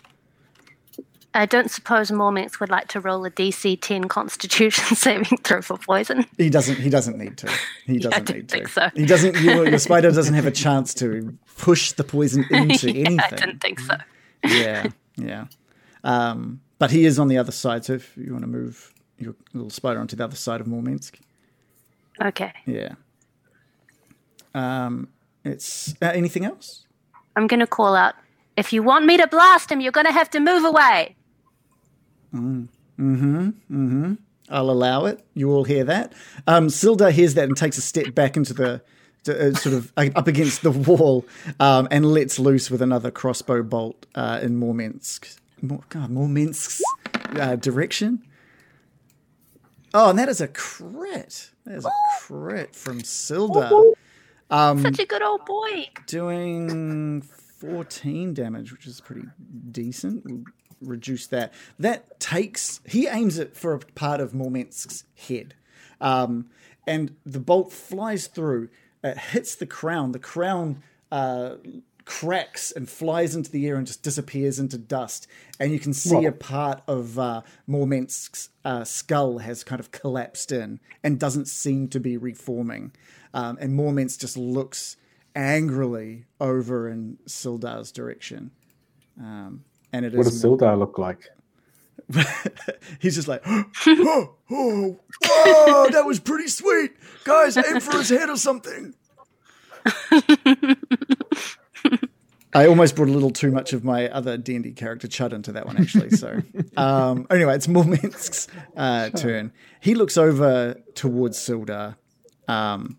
[1.33, 5.77] I don't suppose Mormix would like to roll a DC 10 Constitution saving throw for
[5.77, 6.25] poison.
[6.37, 6.77] He doesn't.
[6.77, 7.51] He doesn't need to.
[7.85, 8.55] He doesn't didn't need to.
[8.55, 8.89] think so.
[8.95, 9.37] He doesn't.
[9.41, 13.19] Your, your spider doesn't have a chance to push the poison into yeah, anything.
[13.19, 13.95] I didn't think so.
[14.43, 14.87] Yeah,
[15.17, 15.45] yeah.
[16.03, 17.85] Um, but he is on the other side.
[17.85, 21.19] So if you want to move your little spider onto the other side of Morminsk,
[22.21, 22.53] Okay.
[22.65, 22.93] yeah.
[24.55, 25.09] Um,
[25.43, 26.85] it's uh, anything else?
[27.35, 28.15] I'm going to call out
[28.57, 31.15] if you want me to blast him, you're going to have to move away.
[34.51, 35.23] I'll allow it.
[35.33, 36.13] You all hear that.
[36.47, 38.81] Um, Sildar hears that and takes a step back into the,
[39.23, 41.25] to, uh, sort of uh, up against the wall,
[41.59, 46.81] um, and lets loose with another crossbow bolt uh, in Morminsk's, More, God, Morminsk's
[47.39, 48.23] uh, direction.
[49.93, 51.51] Oh, and that is a crit.
[51.65, 53.93] That is a crit from Sildar,
[54.49, 55.89] Such a good old boy.
[56.07, 59.27] doing 14 damage, which is pretty
[59.71, 60.23] decent.
[60.81, 61.53] Reduce that.
[61.77, 62.81] That takes.
[62.85, 65.55] He aims it for a part of Mormensk's head.
[66.01, 66.49] Um,
[66.87, 68.69] and the bolt flies through.
[69.03, 70.11] It hits the crown.
[70.11, 71.55] The crown uh,
[72.09, 75.27] cracks and flies into the air and just disappears into dust.
[75.59, 80.51] And you can see a part of uh, Mormensk's uh, skull has kind of collapsed
[80.51, 82.93] in and doesn't seem to be reforming.
[83.33, 84.97] Um, and Mormensk just looks
[85.35, 88.51] angrily over in Sildar's direction.
[89.19, 91.29] Um, and it is What does Sildar look like?
[92.99, 93.65] he's just like, oh,
[94.51, 96.91] oh, oh, that was pretty sweet.
[97.23, 98.95] Guys, aim for his head or something.
[102.51, 105.67] I almost brought a little too much of my other D&D character Chud into that
[105.67, 106.09] one, actually.
[106.09, 106.41] So,
[106.77, 109.53] um, anyway, it's Morminsk's uh, turn.
[109.79, 111.95] He looks over towards Sildar
[112.47, 112.97] um,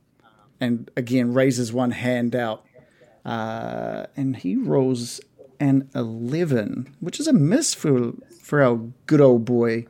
[0.60, 2.64] and again raises one hand out
[3.24, 5.29] uh, and he rolls an
[5.60, 9.86] 11, which is a miss for, for our good old boy.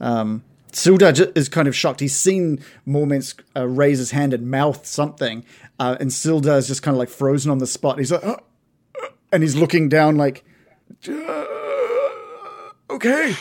[0.00, 2.00] Um, Sildar is kind of shocked.
[2.00, 5.44] He's seen Morminsk uh, raise his hand and mouth something,
[5.78, 7.98] uh, and Sildar is just kind of like frozen on the spot.
[7.98, 8.36] He's like, "Uh,
[9.02, 10.44] uh," and he's looking down like,
[11.06, 11.44] "Uh,
[12.90, 13.34] okay.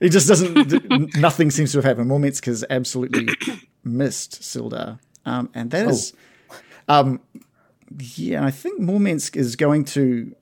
[0.00, 1.16] He just doesn't.
[1.16, 2.10] nothing seems to have happened.
[2.10, 3.28] Morminsk has absolutely
[3.84, 6.14] missed Sildar, um, and that is,
[6.88, 7.20] um,
[7.98, 8.44] yeah.
[8.44, 10.34] I think Morminsk is going to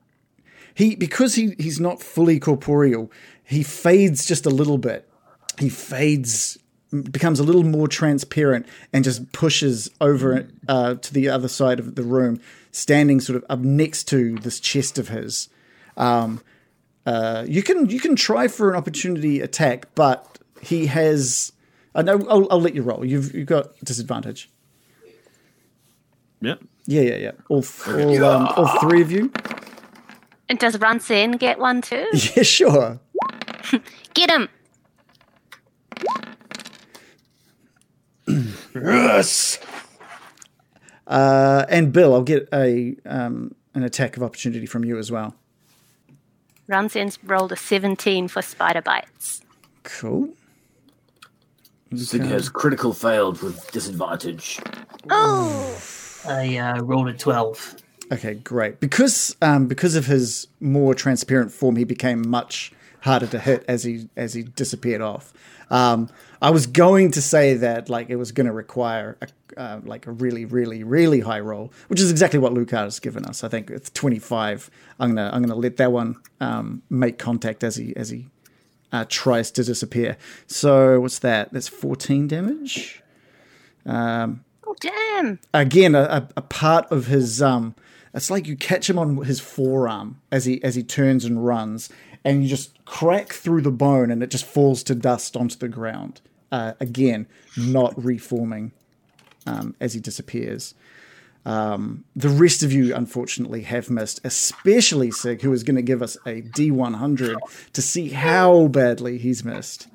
[0.77, 3.11] he because he he's not fully corporeal.
[3.43, 5.09] He fades just a little bit.
[5.57, 6.59] He fades,
[6.91, 11.95] becomes a little more transparent, and just pushes over uh, to the other side of
[11.95, 12.39] the room,
[12.71, 15.49] standing sort of up next to this chest of his.
[15.95, 16.41] Um,
[17.07, 21.53] uh, you can you can try for an opportunity attack, but he has.
[21.95, 22.23] I know.
[22.29, 23.03] I'll, I'll let you roll.
[23.03, 24.47] You've you've got disadvantage.
[26.39, 26.57] Yeah.
[26.85, 27.31] Yeah, yeah, yeah.
[27.49, 29.31] All all, um, all three of you.
[30.49, 32.07] And does Runsin get one too?
[32.13, 32.99] Yeah, sure.
[34.13, 34.49] Get him!
[38.73, 39.59] Yes!
[41.05, 45.35] Uh, and Bill, I'll get a um, an attack of opportunity from you as well.
[46.69, 49.41] Runsin's rolled a 17 for spider bites.
[49.83, 50.29] Cool.
[51.95, 54.59] Sig has critical failed with disadvantage.
[55.09, 55.81] Oh!
[56.27, 57.75] I uh, rolled a 12.
[58.11, 58.79] Okay, great.
[58.79, 63.83] Because um, because of his more transparent form, he became much harder to hit as
[63.83, 65.33] he as he disappeared off.
[65.69, 66.09] Um,
[66.41, 70.07] I was going to say that like it was going to require a, uh, like
[70.07, 73.43] a really really really high roll, which is exactly what Lucar has given us.
[73.43, 74.69] I think it's twenty five.
[74.99, 78.27] I'm gonna I'm gonna let that one um, make contact as he as he
[78.93, 80.15] uh, tries to disappear.
[80.47, 81.51] So what's that?
[81.51, 83.03] That's fourteen damage.
[83.85, 85.39] Um, Oh, damn!
[85.53, 87.73] again a, a, a part of his um
[88.17, 91.89] it's like you catch him on his forearm as he as he turns and runs
[92.25, 95.69] and you just crack through the bone and it just falls to dust onto the
[95.69, 96.19] ground
[96.51, 98.71] uh, again not reforming
[99.45, 100.73] um, as he disappears.
[101.45, 106.01] Um, the rest of you unfortunately have missed especially sig who is going to give
[106.01, 107.37] us a d100
[107.71, 109.87] to see how badly he's missed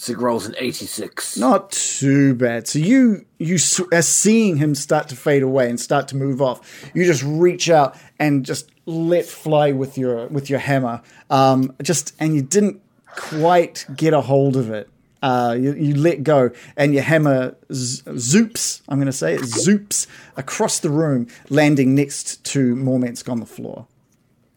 [0.00, 1.36] Sig rolls an 86.
[1.36, 2.66] Not too bad.
[2.66, 3.58] So you you
[3.92, 7.68] as seeing him start to fade away and start to move off, you just reach
[7.68, 11.02] out and just let fly with your with your hammer.
[11.28, 12.80] Um, just and you didn't
[13.14, 14.88] quite get a hold of it.
[15.22, 18.80] Uh, you, you let go and your hammer z- zoops.
[18.88, 23.46] I'm going to say it zoops across the room, landing next to Mormensk on the
[23.46, 23.86] floor.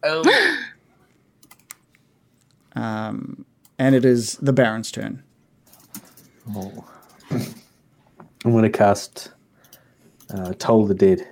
[0.03, 0.23] Oh.
[2.75, 3.45] Um,
[3.77, 5.21] and it is the Baron's turn.
[6.56, 6.86] Oh.
[7.32, 9.32] I'm going to cast
[10.34, 11.25] uh, Toll the Dead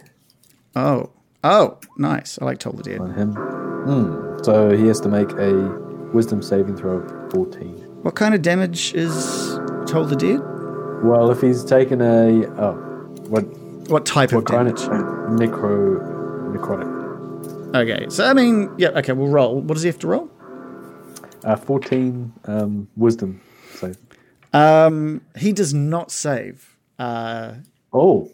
[0.75, 1.09] Oh,
[1.43, 2.39] oh, nice.
[2.41, 2.99] I like Toll the Dead.
[3.01, 3.33] on him.
[3.33, 4.43] Hmm.
[4.43, 5.53] So he has to make a
[6.13, 7.67] Wisdom saving throw of 14.
[8.03, 10.39] What kind of damage is Toll the Dead?
[11.03, 12.73] Well, if he's taken a oh,
[13.27, 13.41] what
[13.89, 14.81] What type what of damage?
[14.81, 14.89] of
[15.39, 15.99] necro
[16.55, 17.75] necrotic?
[17.75, 19.59] Okay, so I mean, yeah, okay, we'll roll.
[19.61, 20.29] What does he have to roll?
[21.43, 23.41] Uh, 14 um, Wisdom
[23.73, 23.97] save.
[24.53, 27.53] Um, he does not save, uh,
[27.93, 28.29] Oh,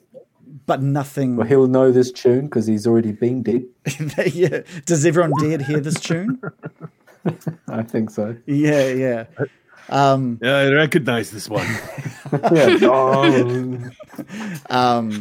[0.65, 1.36] but nothing.
[1.36, 3.65] well, he'll know this tune because he's already been dead.
[4.34, 4.62] yeah.
[4.86, 6.41] Does everyone dead hear this tune?
[7.67, 8.36] I think so.
[8.45, 9.25] Yeah, yeah.
[9.89, 11.65] Um, Yeah, I recognize this one.
[12.51, 12.77] yeah.
[12.84, 13.89] Oh.
[14.69, 15.12] um,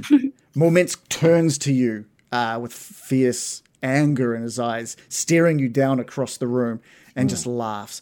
[0.57, 6.37] Mormensk turns to you uh, with fierce anger in his eyes, staring you down across
[6.39, 6.81] the room,
[7.15, 8.01] and just laughs.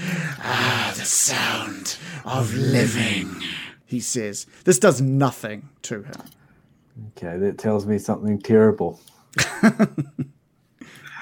[0.00, 3.42] Ah, the sound of living.
[3.84, 6.22] He says, "This does nothing to him."
[7.16, 9.00] Okay, that tells me something terrible.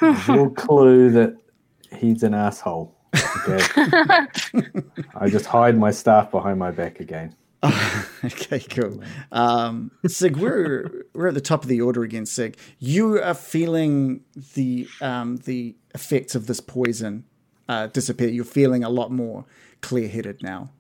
[0.02, 1.36] A little clue that
[1.92, 2.94] he's an asshole.
[3.48, 3.64] Okay.
[5.14, 7.34] I just hide my staff behind my back again.
[8.24, 9.02] okay, cool.
[9.32, 12.26] Um, Sig, we're we're at the top of the order again.
[12.26, 14.20] Sig, you are feeling
[14.54, 17.24] the um, the effects of this poison
[17.68, 18.28] uh, disappear.
[18.28, 19.44] You're feeling a lot more
[19.80, 20.70] clear headed now.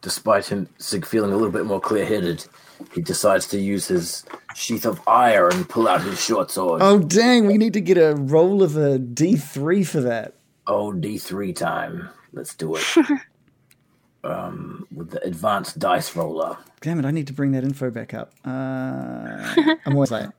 [0.00, 2.44] Despite him Sig feeling a little bit more clear headed,
[2.92, 4.24] he decides to use his
[4.56, 6.82] sheath of ire and pull out his short sword.
[6.82, 7.46] Oh dang!
[7.46, 10.34] We need to get a roll of a D three for that.
[10.66, 12.08] Oh, D3 time.
[12.32, 12.84] Let's do it.
[14.24, 16.56] um, with the advanced dice roller.
[16.80, 17.04] Damn it!
[17.04, 18.32] I need to bring that info back up.
[18.44, 19.54] Uh,
[19.84, 20.30] I'm always like,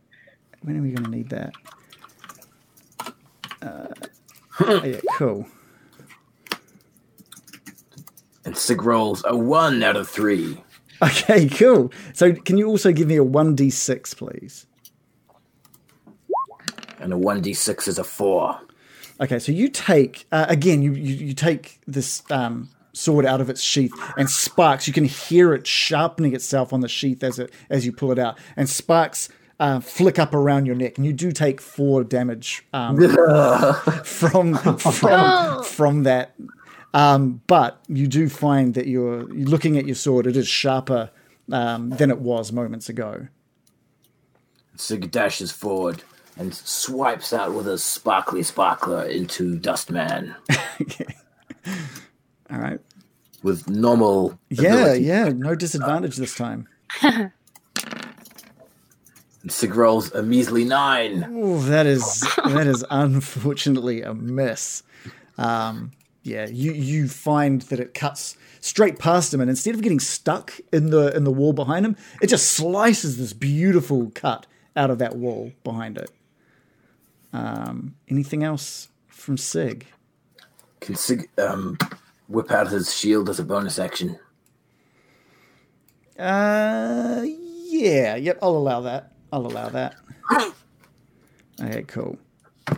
[0.62, 1.54] when are we going to need that?
[3.62, 3.88] Uh,
[4.62, 5.48] yeah, cool.
[8.46, 10.64] And Sig rolls a 1 out of 3.
[11.04, 11.92] Okay, cool.
[12.14, 14.66] So, can you also give me a one D six, please?
[17.00, 18.60] And a 1d6 is a 4.
[19.20, 20.82] Okay, so you take uh, again.
[20.82, 24.88] You, you you take this um, sword out of its sheath, and sparks.
[24.88, 28.20] You can hear it sharpening itself on the sheath as it as you pull it
[28.20, 32.66] out, and sparks uh, flick up around your neck, and you do take four damage
[32.74, 32.98] um,
[34.04, 36.36] from from from that.
[36.94, 41.10] Um, but you do find that you're, you're looking at your sword; it is sharper
[41.52, 43.28] um, than it was moments ago.
[44.76, 46.04] Sig dashes forward
[46.38, 50.36] and swipes out with a sparkly sparkler into Dustman
[52.50, 52.80] All right.
[53.44, 54.40] with normal.
[54.50, 55.04] Yeah, ability.
[55.04, 55.30] yeah.
[55.30, 56.68] No disadvantage this time.
[59.44, 61.32] And Sig rolls a measly 9.
[61.36, 64.84] Oh, that is that is unfortunately a miss.
[65.38, 65.92] Um,
[66.24, 70.54] yeah, you you find that it cuts straight past him, and instead of getting stuck
[70.72, 75.00] in the in the wall behind him, it just slices this beautiful cut out of
[75.00, 76.10] that wall behind it.
[77.34, 79.88] Um, anything else from Sig?
[80.80, 81.78] Can Sig um,
[82.30, 84.18] whip out his shield as a bonus action?
[86.18, 89.13] Uh, yeah, yep, I'll allow that.
[89.34, 89.96] I'll allow that.
[91.62, 92.18] Okay, cool.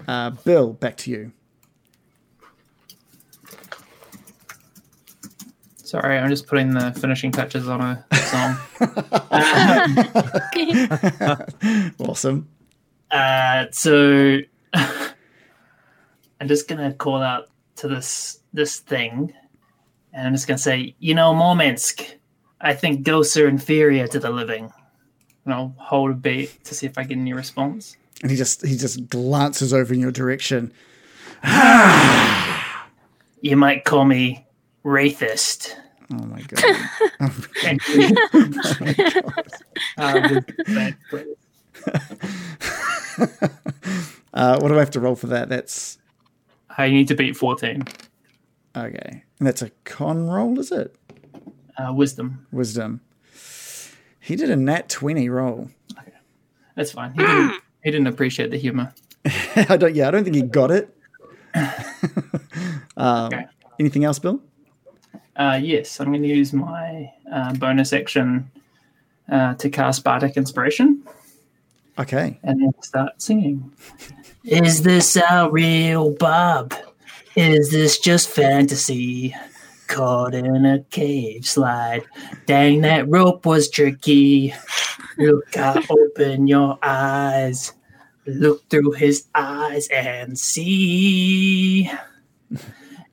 [0.06, 1.32] Uh, Bill, back to you.
[5.78, 8.58] Sorry, I'm just putting the finishing touches on a song.
[12.00, 12.50] Awesome.
[13.10, 14.40] Uh, so
[14.74, 19.34] I'm just gonna call out to this this thing,
[20.12, 22.16] and I'm just gonna say, you know, Mormensk,
[22.60, 24.70] I think ghosts are inferior to the living.
[25.46, 27.98] And I'll hold a beat to see if I get any response.
[28.22, 30.72] and he just he just glances over in your direction.
[33.42, 34.46] You might call me
[34.84, 35.76] Wraithist.
[36.12, 36.64] Oh my god!
[39.98, 40.42] Uh,
[44.34, 45.50] uh, what do I have to roll for that?
[45.50, 45.98] That's
[46.78, 47.84] I need to beat 14.
[48.76, 50.96] okay, and that's a con roll, is it?
[51.78, 52.46] Uh, wisdom.
[52.52, 53.02] Wisdom.
[54.26, 55.70] He did a nat twenty roll.
[56.76, 57.14] That's fine.
[57.14, 58.92] He didn't, he didn't appreciate the humor.
[59.56, 59.96] I don't.
[59.96, 60.90] Yeah, I don't think he got it.
[62.98, 63.46] Um, Okay.
[63.80, 64.42] Anything else, Bill?
[65.36, 68.50] Uh, yes, I'm going to use my uh, bonus action
[69.30, 71.04] uh, to cast Bardic Inspiration
[72.00, 72.40] Okay.
[72.44, 73.74] and then start singing.
[74.46, 76.74] Is this our real Bob?
[77.36, 79.36] Is this just fantasy?
[79.88, 82.04] Caught in a cave slide.
[82.46, 84.54] Dang, that rope was tricky.
[85.18, 87.74] Look out, open your eyes.
[88.26, 91.90] Look through his eyes and see.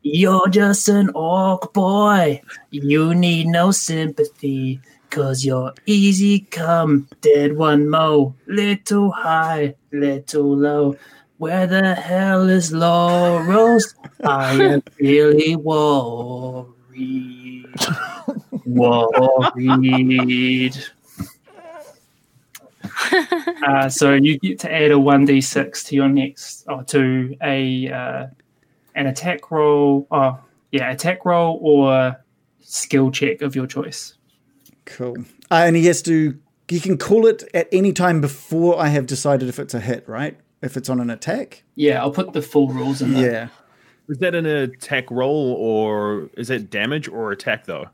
[0.03, 2.43] You're just an orc boy.
[2.70, 4.81] You need no sympathy.
[5.11, 8.35] Cause you're easy come, dead one mo.
[8.47, 10.97] Little high, little low.
[11.43, 13.97] Where the hell is Loris?
[14.22, 16.66] I am really worried.
[18.64, 20.76] worried.
[23.66, 28.26] uh, so you get to add a 1d6 to your next, or to a uh,
[28.95, 30.07] an attack roll.
[30.12, 30.38] Oh,
[30.70, 32.22] yeah, attack roll or
[32.61, 34.14] skill check of your choice.
[34.84, 35.16] Cool.
[35.51, 36.38] Uh, and he has to.
[36.68, 40.09] He can call it at any time before I have decided if it's a hit,
[40.09, 40.38] right?
[40.63, 41.65] If it's on an attack.
[41.75, 43.33] Yeah, I'll put the full rules in there.
[43.33, 43.49] Yeah.
[44.09, 47.87] Is that an attack roll or is that damage or attack though?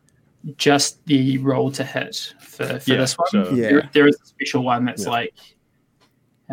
[0.57, 3.29] Just the roll to hit for, for Yeah, this one.
[3.31, 3.69] so- Yeah.
[3.71, 5.11] There, there is a special one that's Yeah.
[5.11, 5.35] like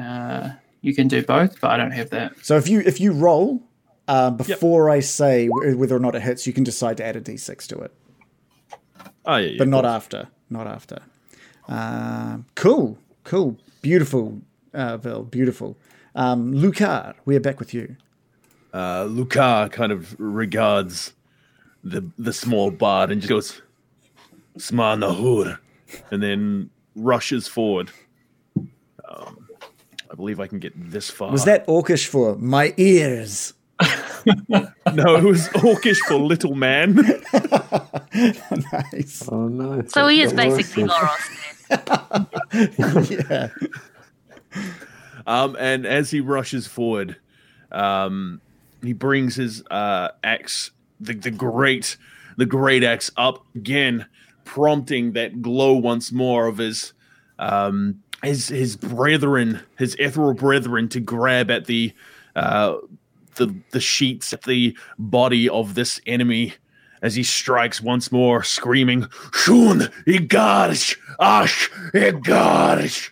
[0.01, 0.49] uh,
[0.82, 2.34] you can do both, but I don't have that.
[2.43, 3.61] So if you if you roll
[4.07, 7.22] uh, before I say whether or not it hits, you can decide to add a
[7.22, 7.93] d6 to it,
[9.26, 10.28] Oh yeah, yeah but not after.
[10.49, 10.99] Not after.
[11.68, 12.97] Uh, cool.
[13.24, 13.57] Cool.
[13.82, 14.41] Beautiful,
[14.74, 15.24] uh, Bill.
[15.24, 15.76] Beautiful.
[16.16, 17.95] Um, Loktar, we are back with you.
[18.74, 21.13] uh, Loktar kind of regards
[21.84, 23.61] the the small bard and just goes,
[24.57, 25.59] "Sma nahur,"
[26.11, 27.91] and then rushes forward.
[28.57, 29.47] Um,
[30.09, 31.32] I believe I can get this far.
[31.32, 33.53] Was that orcish for my ears?
[34.49, 34.68] no?
[34.88, 36.95] It was orcish for little man.
[38.93, 39.28] nice.
[39.30, 39.84] Oh no.
[39.89, 40.89] So he is basically then.
[40.89, 41.30] Loris.
[43.30, 43.49] yeah.
[45.28, 47.17] Um, and as he rushes forward,
[47.71, 48.41] um,
[48.84, 51.97] he brings his uh, axe, the, the great,
[52.38, 54.05] the great axe, up again,
[54.43, 56.93] prompting that glow once more of his,
[57.39, 61.93] um, his his brethren, his ethereal brethren, to grab at the,
[62.36, 62.76] uh,
[63.36, 66.53] the the sheets at the body of this enemy.
[67.01, 73.11] As he strikes once more, screaming, "Shun igarish, ash igarish!"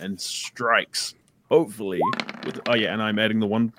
[0.00, 1.14] and strikes.
[1.50, 2.00] Hopefully,
[2.44, 3.72] with, oh yeah, and I'm adding the one,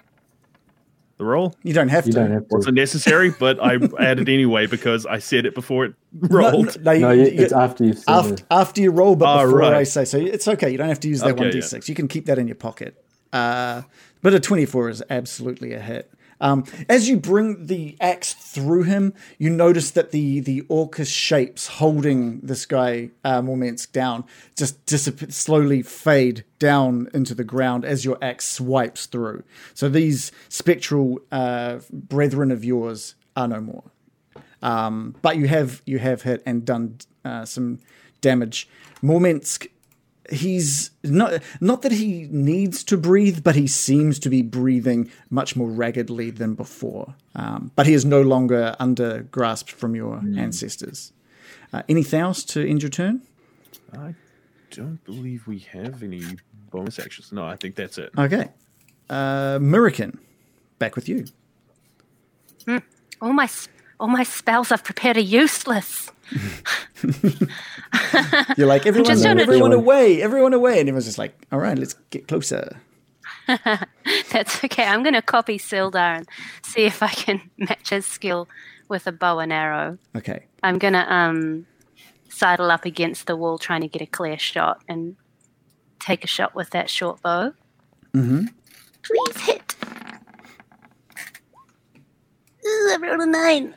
[1.18, 1.54] the roll.
[1.64, 2.20] You don't have You to.
[2.20, 2.56] don't have to.
[2.56, 6.82] Wasn't necessary, but I added anyway because I said it before it rolled.
[6.84, 8.44] no, you- No, you, you- it's after you've said after, it.
[8.50, 9.74] after you roll, but Oh, before right.
[9.74, 10.18] I say so.
[10.18, 10.70] It's okay.
[10.70, 11.90] You don't have to use that Okay, one d six.
[11.90, 13.04] You can keep that in your pocket.
[13.34, 13.82] Uh,
[14.22, 16.10] but a twenty four is absolutely a hit.
[16.40, 21.68] Um, as you bring the axe through him, you notice that the the orcish shapes
[21.68, 24.24] holding this guy uh, Mormensk down
[24.56, 24.90] just
[25.32, 29.44] slowly fade down into the ground as your axe swipes through.
[29.74, 33.84] So these spectral uh, brethren of yours are no more
[34.62, 37.80] um, but you have you have hit and done uh, some
[38.22, 38.68] damage.
[39.02, 39.68] Mormensk,
[40.30, 45.56] he's not not that he needs to breathe, but he seems to be breathing much
[45.56, 47.16] more raggedly than before.
[47.36, 51.12] Um, but he is no longer under grasp from your ancestors.
[51.74, 53.22] Uh, anything else to end your turn?
[53.94, 54.16] I
[54.72, 56.24] don't believe we have any
[56.72, 57.32] bonus actions.
[57.32, 58.12] No, I think that's it.
[58.18, 58.50] Okay,
[59.10, 60.18] uh, Mirakin,
[60.80, 61.26] back with you.
[63.22, 63.68] All my s-
[64.00, 66.12] all my spells I've prepared are useless.
[68.58, 71.78] You're like everyone, just to- everyone away, everyone away, and everyone's just like, all right,
[71.78, 72.78] let's get closer.
[73.48, 74.86] That's okay.
[74.86, 76.28] I'm going to copy Sildar and
[76.64, 78.48] see if I can match his skill
[78.90, 79.98] with a bow and arrow.
[80.16, 81.66] Okay, I'm going to um,
[82.30, 85.16] sidle up against the wall trying to get a clear shot and
[86.00, 87.54] take a shot with that short bow.
[88.14, 88.46] Mm-hmm.
[89.04, 89.76] Please hit.
[92.66, 93.76] Ooh, I rolled a nine.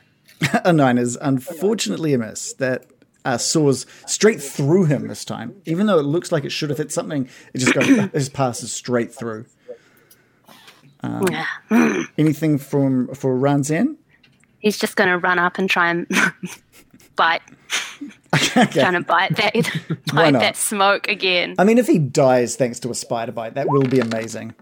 [0.65, 2.53] a nine is unfortunately a miss.
[2.53, 2.85] That
[3.23, 5.61] uh, soars straight through him this time.
[5.65, 8.33] Even though it looks like it should have hit something, it just goes, it just
[8.33, 9.45] passes straight through.
[12.17, 13.95] Anything from for Ranzan?
[14.59, 16.07] He's just going to run up and try and
[17.15, 17.41] bite,
[18.33, 18.65] okay.
[18.81, 19.55] trying to bite that,
[20.13, 21.55] bite that smoke again.
[21.57, 24.53] I mean, if he dies thanks to a spider bite, that will be amazing.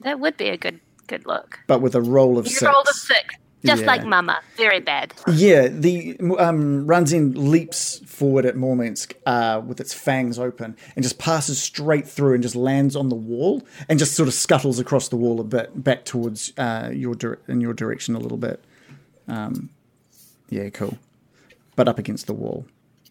[0.00, 1.60] That would be a good good look.
[1.66, 3.34] But with a roll of You six, rolled a six.
[3.64, 3.86] Just Yeah.
[3.86, 4.40] like Mama.
[4.56, 5.14] Very bad.
[5.32, 11.18] Yeah, the um, Ranzin leaps forward at Mormensk uh, with its fangs open and just
[11.18, 15.08] passes straight through and just lands on the wall and just sort of scuttles across
[15.08, 18.62] the wall a bit back towards uh, your dir- in your direction a little bit.
[19.28, 19.70] Um,
[20.50, 20.98] yeah, cool,
[21.76, 22.66] but up against the wall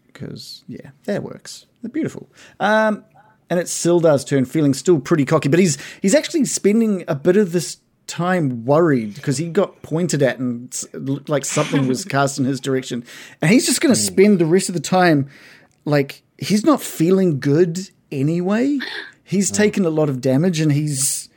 [0.06, 1.66] because yeah, that works.
[1.82, 2.28] They're beautiful.
[2.60, 3.04] Um,
[3.50, 7.36] and it's Sildar's turn, feeling still pretty cocky, but he's he's actually spending a bit
[7.36, 7.76] of this
[8.06, 12.60] time worried because he got pointed at and looked like something was cast in his
[12.60, 13.04] direction,
[13.40, 14.06] and he's just going to hmm.
[14.06, 15.28] spend the rest of the time
[15.84, 17.78] like he's not feeling good
[18.10, 18.78] anyway.
[19.22, 19.54] He's oh.
[19.54, 21.28] taken a lot of damage and he's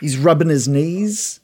[0.00, 1.40] he's rubbing his knees.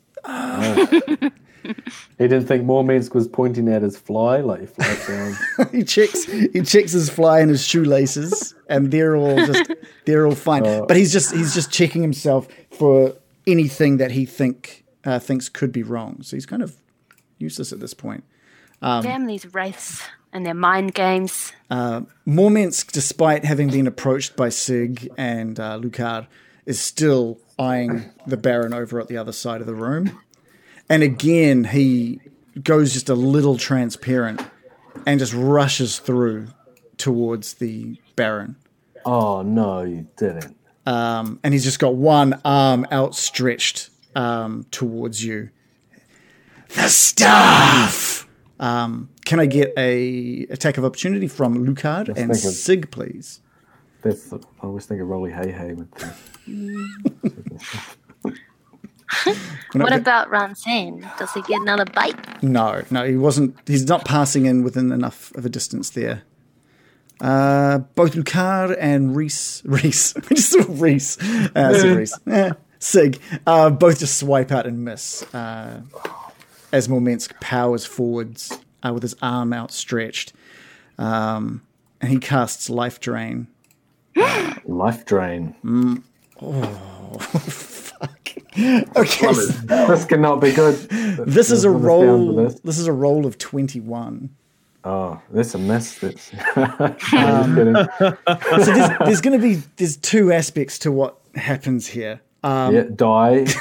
[2.18, 5.36] He didn't think Mormensk was pointing at his fly, like he flies down.
[5.72, 9.72] he checks he checks his fly and his shoelaces and they're all just
[10.06, 10.84] they're all fine uh.
[10.86, 13.14] but he's just he's just checking himself for
[13.46, 16.76] anything that he think uh, thinks could be wrong so he's kind of
[17.38, 18.24] useless at this point
[18.82, 21.52] Damn these wraiths and their mind games.
[22.26, 26.26] Mormensk, despite having been approached by Sig and uh, Loktar,
[26.66, 30.20] is still eyeing the Baron over at the other side of the room.
[30.88, 32.20] And again, he
[32.62, 34.42] goes just a little transparent
[35.06, 36.48] and just rushes through
[36.96, 38.56] towards the Baron.
[39.04, 40.56] oh no, you didn't.
[40.86, 45.50] Um, and he's just got one arm outstretched um, towards you.
[46.68, 48.26] The staff!
[49.26, 53.40] Can I get a attack of opportunity from Loktar and think of- Sig, please?
[54.02, 56.14] That's I always think of Rolly Hey Hey with the,
[59.72, 61.00] What about Ransan?
[61.18, 62.42] Does he get another bite?
[62.42, 63.56] No, no, he wasn't.
[63.66, 66.22] He's not passing in within enough of a distance there.
[67.20, 71.18] Uh, both Loktar and Reese, Reese, we just saw Reese,
[71.54, 75.22] uh, Sig, Reese, eh, Sig, uh, both just swipe out and miss.
[75.34, 75.80] Uh,
[76.72, 80.34] as Mormensk powers forwards uh, with his arm outstretched,
[80.98, 81.62] um,
[82.00, 83.46] and he casts Life Drain.
[84.64, 85.54] Life Drain.
[85.64, 86.02] Mm.
[86.42, 88.30] Oh, fuck.
[88.58, 90.74] Okay, this cannot be good.
[91.26, 92.36] this is a roll.
[92.36, 92.60] this.
[92.60, 94.34] This is a roll of twenty-one.
[94.88, 95.98] Oh, that's a mess.
[95.98, 97.74] Just kidding.
[97.98, 102.20] So there's, there's going to be there's two aspects to what happens here.
[102.44, 103.46] Um, yeah, die.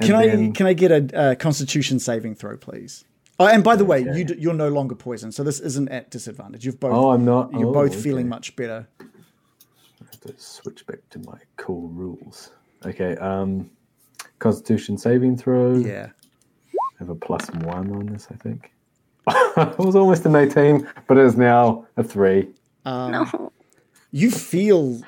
[0.00, 3.04] Can I then- can I get a, a Constitution saving throw, please?
[3.38, 6.10] Oh, and by the way, you d- you're no longer poisoned, so this isn't at
[6.10, 6.64] disadvantage.
[6.64, 6.94] You've both.
[6.94, 7.52] Oh, I'm not.
[7.52, 8.00] You're Oh, both okay.
[8.00, 8.88] feeling much better.
[9.00, 9.04] I
[10.10, 12.50] have to switch back to my cool rules.
[12.86, 13.16] Okay.
[13.16, 13.70] Um,
[14.38, 15.76] Constitution saving throw.
[15.76, 16.10] Yeah.
[16.72, 18.28] I have a plus one on this.
[18.30, 18.72] I think.
[19.56, 22.48] it was almost an 18, but it is now a three.
[22.84, 23.52] No.
[24.12, 25.00] You feel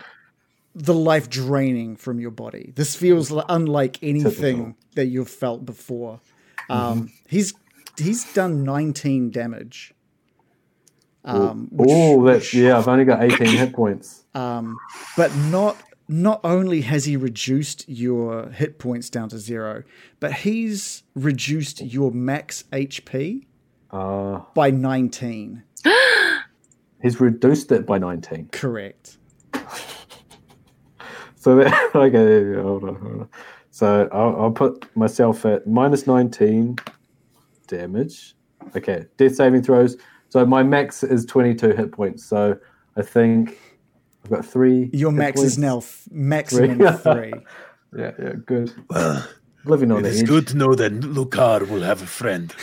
[0.74, 2.72] the life draining from your body.
[2.74, 6.20] This feels unlike anything that you've felt before.
[6.68, 7.54] Um, He's
[7.96, 9.94] he's done 19 damage.
[11.24, 12.78] Um, oh, that's yeah.
[12.78, 14.24] I've only got 18 hit points.
[15.16, 15.76] but not
[16.08, 19.84] not only has he reduced your hit points down to zero,
[20.20, 23.46] but he's reduced your max HP
[23.90, 25.62] Uh, by 19.
[27.02, 28.48] he's reduced it by 19.
[28.52, 29.18] Correct.
[31.40, 33.28] So that, okay, hold on, hold on.
[33.70, 36.76] So I'll, I'll put myself at minus 19
[37.68, 38.34] damage.
[38.76, 39.96] Okay, death saving throws.
[40.30, 42.24] So my max is 22 hit points.
[42.24, 42.58] So
[42.96, 43.58] I think
[44.24, 44.90] I've got three.
[44.92, 46.90] Your hit max is now th- maximum Three.
[46.96, 47.32] three.
[47.96, 48.72] Yeah, yeah, good.
[49.64, 50.28] Living on It the is edge.
[50.28, 52.54] good to know that Loktar will have a friend.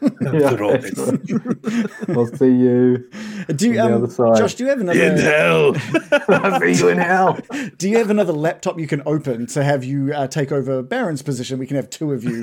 [0.00, 0.08] Yeah,
[0.50, 0.98] After all this.
[2.08, 3.08] I'll see you.
[3.54, 4.36] Do you, On the um, other side.
[4.36, 4.54] Josh?
[4.54, 5.00] Do you have another?
[5.02, 5.78] In another?
[5.78, 6.22] hell.
[6.28, 7.38] I'll see you in hell.
[7.78, 11.22] Do you have another laptop you can open to have you uh, take over Baron's
[11.22, 11.58] position?
[11.58, 12.40] We can have two of you.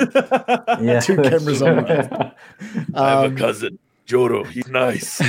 [0.81, 1.93] Yeah, Two cameras on you.
[1.93, 2.33] I
[2.93, 4.43] Um, have a cousin, Joro.
[4.43, 5.21] He's nice.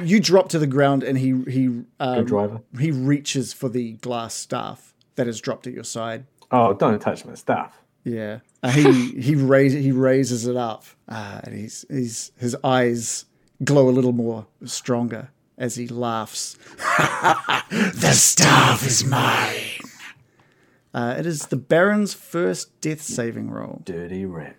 [0.00, 2.60] You drop to the ground, and he he um, driver.
[2.78, 6.24] he reaches for the glass staff that is dropped at your side.
[6.50, 7.78] Oh, don't touch my stuff.
[8.04, 13.26] Yeah, uh, he he raise, he raises it up, uh, and he's he's his eyes
[13.62, 16.56] glow a little more stronger as he laughs.
[17.70, 19.54] The staff is mine.
[20.94, 23.82] Uh, it is the Baron's first death saving roll.
[23.84, 24.56] Dirty rat.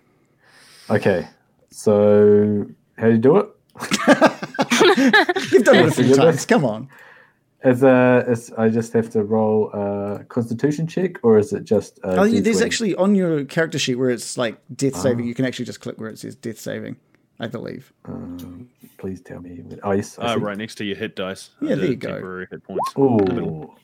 [0.88, 1.26] Okay,
[1.70, 2.66] so
[2.96, 3.48] how do you do it?
[5.52, 6.46] You've done it a few times.
[6.46, 6.88] Come on.
[7.62, 11.98] Is uh, is I just have to roll a Constitution check, or is it just?
[12.02, 12.64] A Oh, yeah, there's D20?
[12.64, 15.00] actually on your character sheet where it's like death Ah.
[15.02, 15.26] saving.
[15.26, 16.96] You can actually just click where it says death saving.
[17.38, 17.92] I believe.
[18.98, 19.62] Please tell me.
[19.82, 20.18] Oh yes.
[20.18, 21.50] Uh, right next to your hit dice.
[21.60, 22.12] Yeah, there you go.
[22.12, 22.92] Temporary hit points.
[22.96, 23.02] In.
[23.38, 23.74] Ooh,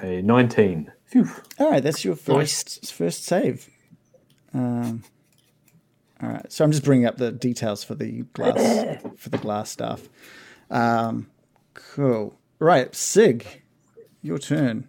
[0.00, 0.90] a nineteen.
[1.06, 1.28] Phew.
[1.58, 3.68] All right, that's your first first save.
[4.54, 5.02] Um,
[6.22, 6.52] All right.
[6.52, 10.08] So I'm just bringing up the details for the glass for the glass stuff.
[10.70, 11.28] Um,
[11.74, 12.36] cool.
[12.60, 13.62] Right, Sig,
[14.20, 14.86] your turn.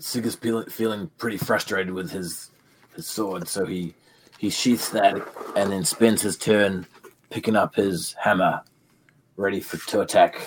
[0.00, 2.50] Sig is feeling, feeling pretty frustrated with his
[2.94, 3.94] his sword, so he
[4.38, 5.16] he sheaths that
[5.56, 6.86] and then spends his turn
[7.30, 8.62] picking up his hammer,
[9.36, 10.46] ready for to attack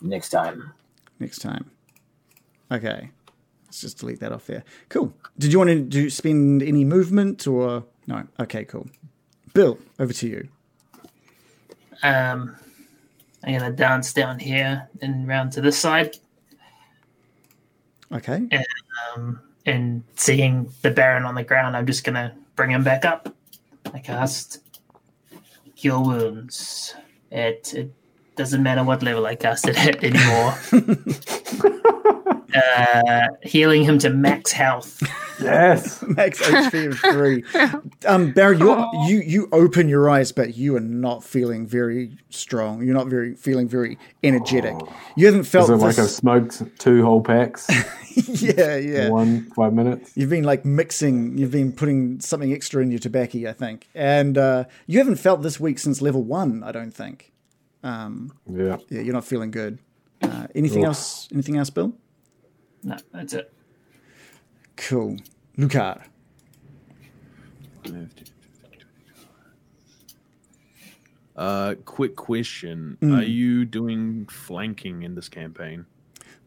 [0.00, 0.72] next time.
[1.20, 1.70] Next time.
[2.72, 3.10] Okay.
[3.66, 4.64] Let's just delete that off there.
[4.88, 5.12] Cool.
[5.38, 8.24] Did you want to do spend any movement or no?
[8.40, 8.88] Okay, cool.
[9.52, 10.48] Bill, over to you.
[12.02, 12.56] Um,
[13.44, 16.16] I'm gonna dance down here and round to this side,
[18.12, 18.48] Okay.
[19.14, 23.34] um, and seeing the Baron on the ground, I'm just gonna bring him back up.
[23.92, 24.60] I cast
[25.76, 26.94] Cure Wounds.
[27.30, 27.92] It, it
[28.36, 30.58] doesn't matter what level I cast it at anymore.
[32.54, 35.02] uh, healing him to max health.
[35.42, 36.00] Yes.
[36.06, 37.42] Max HP of three.
[38.06, 42.84] Um, Barry, you you you open your eyes, but you are not feeling very strong.
[42.84, 44.76] You're not very feeling very energetic.
[45.16, 46.04] You haven't felt Is it like this.
[46.04, 47.68] I've smoked two whole packs
[48.14, 49.08] yeah, yeah.
[49.08, 50.12] one five minutes?
[50.14, 51.36] You've been like mixing.
[51.36, 55.42] You've been putting something extra in your tobacco, I think, and uh, you haven't felt
[55.42, 56.62] this week since level one.
[56.62, 57.32] I don't think.
[57.82, 58.76] Um, Yeah.
[58.88, 59.80] Yeah, you're not feeling good.
[60.22, 60.86] Uh, anything Oof.
[60.86, 61.28] else?
[61.32, 61.92] Anything else, Bill?
[62.84, 63.52] No, that's it.
[64.76, 65.16] Cool.
[65.58, 66.04] Loktar.
[71.36, 73.14] Uh, quick question: Hmm.
[73.14, 75.86] Are you doing flanking in this campaign?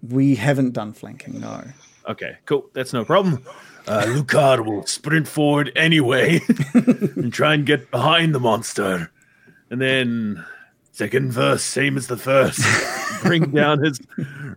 [0.01, 1.63] We haven't done flanking, no.
[2.07, 2.69] Okay, cool.
[2.73, 3.43] That's no problem.
[3.87, 6.39] Uh, Loktar will sprint forward anyway
[6.73, 9.11] and try and get behind the monster.
[9.69, 10.45] And then,
[10.91, 12.61] second verse, same as the first.
[13.21, 13.99] Bring down his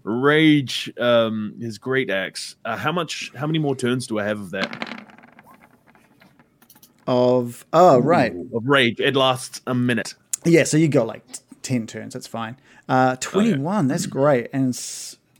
[0.05, 2.57] rage, um, his great axe.
[2.65, 3.31] Uh, how much?
[3.35, 5.07] How many more turns do I have of that?
[7.07, 9.01] Of oh right, Of rage.
[9.01, 10.15] It lasts a minute.
[10.45, 10.65] yeah.
[10.65, 11.25] So you got like
[11.63, 12.15] ten turns.
[12.15, 12.57] That's fine.
[12.89, 13.89] Uh, Twenty-one.
[13.89, 14.49] That's great.
[14.53, 14.79] And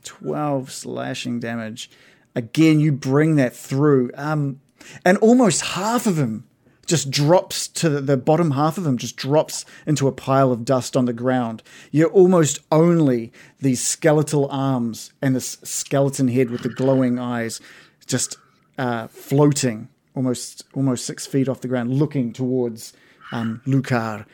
[0.03, 1.89] twelve slashing damage.
[2.35, 4.11] Again, you bring that through.
[4.15, 4.59] Um,
[5.05, 6.45] and almost half of him
[6.87, 10.97] just drops to the, bottom half of him just drops into a pile of dust
[10.97, 11.63] on the ground.
[11.91, 17.61] You're almost only these skeletal arms and this skeleton head with the glowing eyes
[18.07, 18.37] just
[18.77, 22.93] uh, floating almost almost six feet off the ground, looking towards
[23.31, 24.25] um, Loktar.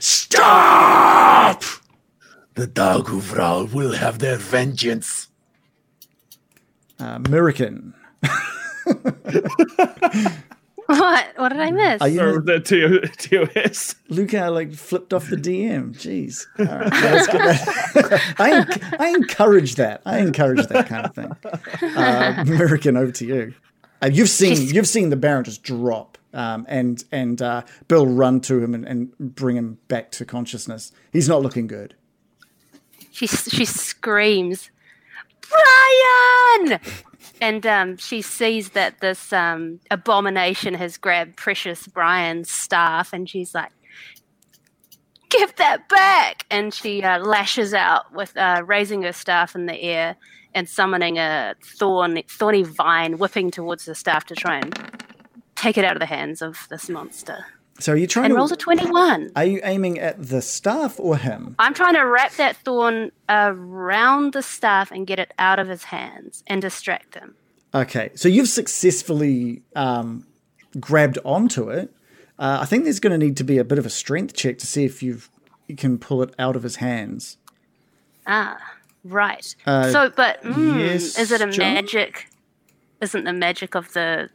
[0.00, 1.62] Stop!
[2.54, 5.28] The Daguvral will have their vengeance.
[6.98, 7.94] Uh, Mirakin.
[10.98, 11.26] What?
[11.36, 12.02] What did I miss?
[12.02, 13.94] Are you Or the TO- TOS.
[14.08, 15.94] Luca like flipped off the DM.
[15.94, 16.46] Jeez.
[16.58, 18.34] All right, let's get that.
[18.38, 20.02] I, en- I encourage that.
[20.04, 21.30] I encourage that kind of thing.
[21.96, 23.54] Uh, Mirakin, over to you.
[24.02, 28.06] Uh, you've seen She's- you've seen the Baron just drop, um, and and uh, Bill
[28.06, 30.92] run to him and, and bring him back to consciousness.
[31.12, 31.94] He's not looking good.
[33.12, 34.70] she she screams,
[35.48, 36.80] Brian!
[37.40, 43.54] And um, she sees that this um, abomination has grabbed precious Brian's staff, and she's
[43.54, 43.72] like,
[45.28, 49.80] "Give that back!" And she uh, lashes out with uh, raising her staff in the
[49.80, 50.16] air
[50.54, 55.02] and summoning a thorn, thorny vine, whipping towards the staff to try and
[55.56, 57.46] take it out of the hands of this monster.
[57.78, 58.36] So are you trying And to?
[58.38, 59.32] rolls a twenty-one.
[59.34, 61.56] Are you aiming at the staff or him?
[61.58, 65.84] I'm trying to wrap that thorn around the staff and get it out of his
[65.84, 67.34] hands and distract him.
[67.74, 70.26] Okay, so you've successfully um,
[70.78, 71.92] grabbed onto it.
[72.38, 74.58] Uh, I think there's going to need to be a bit of a strength check
[74.58, 75.30] to see if you've
[75.66, 77.38] you can pull it out of his hands.
[78.26, 78.58] Ah,
[79.04, 79.54] right.
[79.66, 81.74] Uh, so, but mm, yes, is it a John?
[81.74, 82.28] magic?
[83.00, 84.28] Isn't the magic of the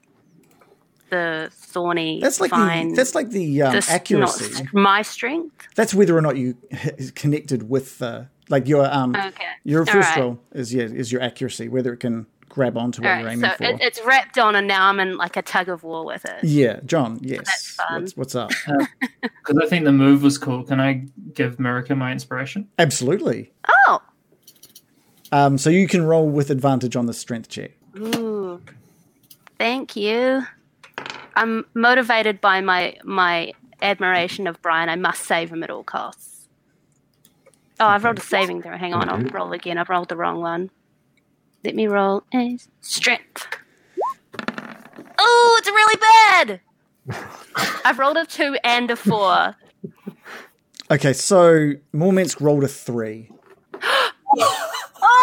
[1.09, 2.89] the thorny That's like vine?
[2.89, 4.63] the that's like the um, this- accuracy.
[4.63, 5.67] not my strength.
[5.75, 9.45] That's whether or not you h- connected with the like your um Okay.
[9.63, 10.19] your All first right.
[10.19, 13.49] roll is yeah is your accuracy whether it can grab onto what All you're aiming
[13.49, 13.63] so for.
[13.65, 16.43] it, it's wrapped on, and now I'm in like a tug of war with it.
[16.43, 17.19] yeah, John.
[17.21, 17.39] Yes.
[17.45, 18.01] that's fun.
[18.01, 18.51] What's, what's up?
[19.21, 20.63] Because I think the move was cool.
[20.63, 22.67] Can I give Miraca my inspiration?
[22.79, 23.51] Absolutely.
[23.87, 24.01] Oh,
[25.31, 27.71] Um, so you can roll with advantage on the strength check.
[27.97, 28.61] ooh,
[29.57, 30.43] thank you.
[31.37, 34.89] I'm motivated by my my admiration of Brian.
[34.89, 36.47] I must save him at all costs.
[37.79, 38.75] Oh, I've rolled a saving throw.
[38.75, 39.77] Hang on, I'll roll again.
[39.77, 40.71] I've rolled the wrong one.
[41.63, 43.47] Let me roll a strength.
[45.19, 46.61] Oh, it's really bad.
[47.85, 49.55] I've rolled a two and a four.
[50.89, 53.29] Okay, so Mormensk rolled a three,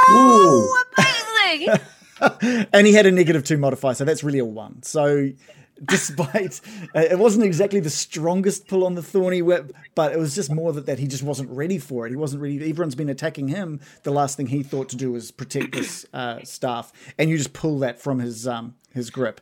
[0.06, 1.78] Oh, amazing!
[2.70, 4.82] and he had a negative two modifier, so that's really a one.
[4.82, 5.30] So
[5.84, 6.60] despite
[6.94, 10.50] uh, it wasn't exactly the strongest pull on the thorny whip, but it was just
[10.52, 12.10] more that, that he just wasn't ready for it.
[12.10, 12.56] He wasn't ready.
[12.70, 13.80] Everyone's been attacking him.
[14.04, 17.52] The last thing he thought to do was protect this uh, staff, and you just
[17.52, 19.40] pull that from his um, his grip.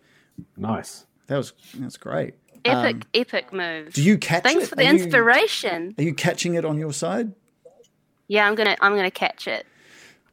[0.57, 1.05] Nice.
[1.27, 2.35] That was that's great.
[2.65, 3.93] Epic, epic move.
[3.93, 4.69] Do you catch Thanks it?
[4.69, 5.95] for the Are you- inspiration.
[5.99, 7.33] Are you catching it on your side?
[8.29, 9.67] Yeah, I'm gonna I'm gonna catch it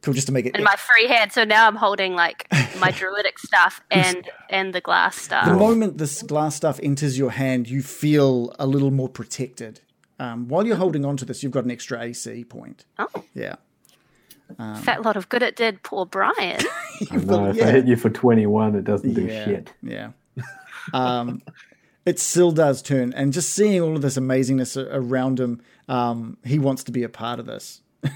[0.01, 0.55] Cool, just to make it.
[0.55, 1.31] in my free hand.
[1.33, 2.47] So now I'm holding like
[2.79, 5.45] my druidic stuff and and the glass stuff.
[5.45, 9.81] the moment this glass stuff enters your hand, you feel a little more protected.
[10.17, 12.85] Um, while you're holding on to this, you've got an extra AC point.
[12.97, 13.55] Oh, Yeah.
[14.81, 16.33] fat lot of good it did, poor Brian.
[17.11, 17.23] I know.
[17.25, 17.67] Well, if yeah.
[17.67, 19.73] I hit you for 21, it doesn't do yeah, shit.
[19.83, 20.11] Yeah.
[20.93, 21.41] Um,
[22.05, 26.57] it still does turn, and just seeing all of this amazingness around him, um, he
[26.57, 27.81] wants to be a part of this.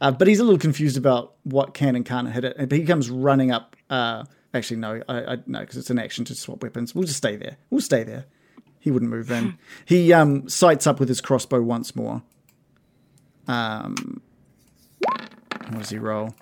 [0.00, 2.56] Uh, but he's a little confused about what can and can't hit it.
[2.56, 3.76] But he comes running up.
[3.88, 6.94] Uh, actually, no, I, I no, because it's an action to swap weapons.
[6.94, 7.56] We'll just stay there.
[7.70, 8.26] We'll stay there.
[8.78, 9.58] He wouldn't move in.
[9.84, 12.22] He um, sights up with his crossbow once more.
[13.46, 14.22] Um,
[15.00, 16.34] what does he roll?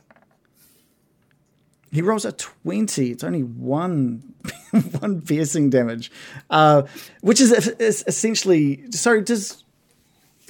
[1.90, 3.10] He rolls a 20.
[3.10, 4.34] It's only one
[5.00, 6.10] one piercing damage,
[6.50, 6.82] uh,
[7.22, 8.90] which is, is essentially.
[8.92, 9.64] Sorry, does.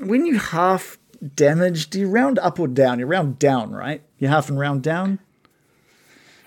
[0.00, 0.97] When you half
[1.34, 2.98] damage, do you round up or down?
[2.98, 4.02] You round down, right?
[4.18, 5.18] You half and round down?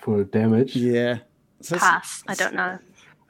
[0.00, 0.74] For damage.
[0.76, 1.18] Yeah.
[1.60, 2.24] So it's- Pass.
[2.26, 2.78] I don't know.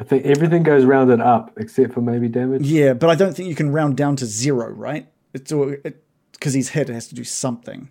[0.00, 2.62] I think everything goes rounded up except for maybe damage.
[2.66, 5.06] Yeah, but I don't think you can round down to zero, right?
[5.32, 5.74] It's all
[6.32, 6.90] because he's hit.
[6.90, 7.88] It has to do something.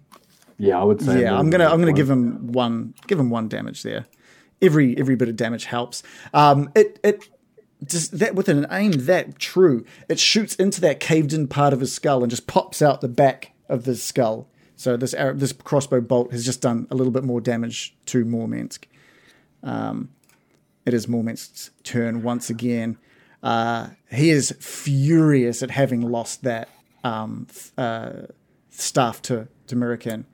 [0.57, 1.21] Yeah, I would say.
[1.21, 1.95] yeah, I'm gonna I'm gonna one.
[1.95, 4.07] give him one give him one damage there.
[4.61, 6.03] Every every bit of damage helps.
[6.33, 7.29] Um, it it
[7.85, 11.79] just that with an aim that true, it shoots into that caved in part of
[11.79, 14.47] his skull and just pops out the back of the skull.
[14.75, 18.25] So this arrow, this crossbow bolt has just done a little bit more damage to
[18.25, 18.85] Mormensk.
[19.63, 20.09] Um,
[20.85, 22.97] it is Mormensk's turn once again.
[23.43, 26.69] Uh, he is furious at having lost that
[27.03, 28.11] um, uh,
[28.69, 30.25] staff to to Mirakin.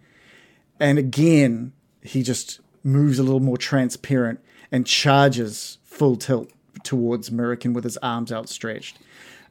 [0.79, 4.39] And again, he just moves a little more transparent
[4.71, 6.51] and charges full tilt
[6.87, 8.97] towards Mirakin with his arms outstretched.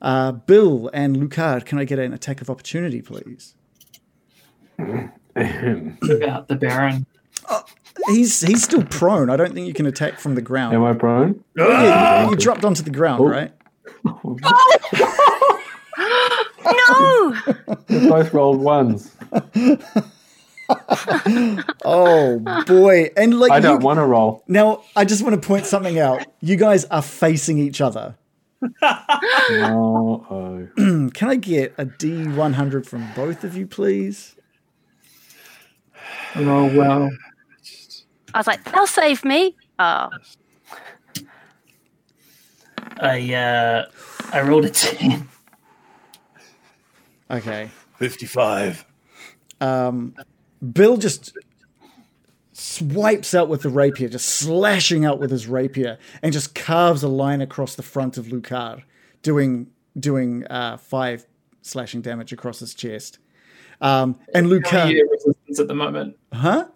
[0.02, 3.54] Uh, Bill and Loktar, can I get an attack of opportunity, please?
[4.78, 7.06] about the Baron.
[8.08, 9.30] He's he's still prone.
[9.30, 10.74] I don't think you can attack from the ground.
[10.74, 11.42] Am I prone?
[11.56, 13.28] Yeah, you dropped onto the ground, Oh.
[13.28, 13.52] right?
[16.88, 17.36] No!
[17.88, 19.14] We both rolled ones.
[21.84, 23.10] Oh boy!
[23.16, 24.42] And like I you- don't want to roll.
[24.48, 26.26] now, I just want to point something out.
[26.40, 28.16] You guys are facing each other.
[28.82, 30.68] Oh, oh.
[31.14, 34.34] Can I get a D one hundred from both of you, please?
[36.34, 37.10] Oh well.
[38.34, 39.54] I was like, they'll save me.
[39.78, 40.08] Oh,
[43.00, 43.86] I uh
[44.32, 45.28] I rolled a ten.
[47.30, 47.70] Okay.
[47.98, 48.84] 55.
[50.72, 51.36] Bill just
[52.52, 57.08] swipes out with the rapier, just slashing out with his rapier, and just carves a
[57.08, 58.82] line across the front of Loktar,
[59.22, 61.26] doing doing uh, five
[61.62, 63.18] slashing damage across his chest.
[63.80, 66.16] Um, and Loktar, has resistance at the moment.
[66.32, 66.66] huh?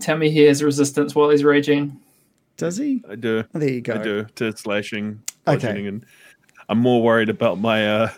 [0.00, 1.98] Tell me he has resistance while he's raging.
[2.56, 3.02] Does he?
[3.08, 3.44] I do.
[3.54, 3.94] Oh, there you go.
[3.94, 5.56] I do to slashing, Okay.
[5.58, 6.06] bludgeoning, and
[6.68, 8.10] I'm more worried about my uh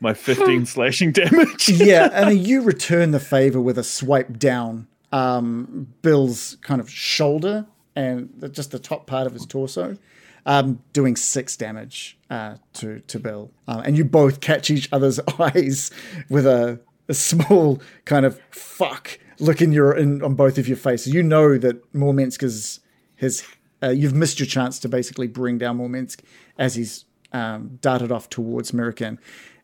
[0.00, 1.68] my 15 slashing damage.
[1.68, 7.66] yeah, and you return the favor with a swipe down um, Bill's kind of shoulder
[7.96, 9.96] and just the top part of his torso,
[10.46, 13.50] um, doing six damage uh, to to Bill.
[13.66, 15.90] Um, and you both catch each other's eyes
[16.28, 20.76] with a, a small kind of fuck look in your in on both of your
[20.76, 21.12] faces.
[21.12, 22.80] You know that Mormensk is
[23.16, 23.44] his.
[23.80, 26.20] Uh, you've missed your chance to basically bring down Mormensk
[26.58, 29.18] as he's um, darted off towards Mirakin.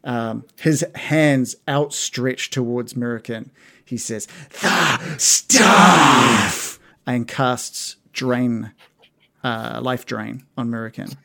[0.05, 3.51] Um, his hands outstretched towards Mirakin.
[3.85, 4.27] He says,
[4.61, 8.73] "The staff," and casts drain,
[9.43, 11.17] uh, life drain on Mirakin.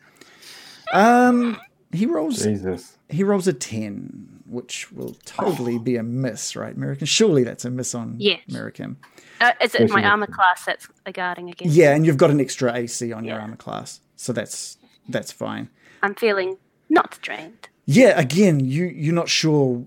[0.94, 1.58] Um,
[1.92, 2.44] he rolls.
[2.44, 2.98] Jesus.
[3.10, 7.08] He rolls a ten, which will totally be a miss, right, Mirakin?
[7.08, 8.42] Surely that's a miss on Yes.
[8.50, 8.96] Mirakin.
[9.42, 11.76] uh, is it my armor class that's a guarding against?
[11.76, 14.78] Yeah, and you've got an extra AC on your armor class, so that's
[15.08, 15.70] that's fine.
[16.04, 16.58] I'm feeling
[16.90, 17.68] not drained.
[17.92, 19.84] Yeah, again, you you're not sure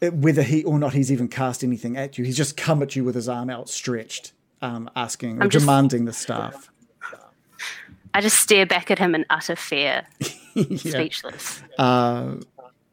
[0.00, 2.24] uh, whether he or not he's even cast anything at you.
[2.24, 4.32] He's just come at you with his arm outstretched,
[4.62, 6.70] um, asking or I'm just- demanding the staff.
[8.14, 10.06] I just stare back at him in utter fear,
[10.54, 10.76] yeah.
[10.76, 11.62] speechless.
[11.78, 12.36] Uh,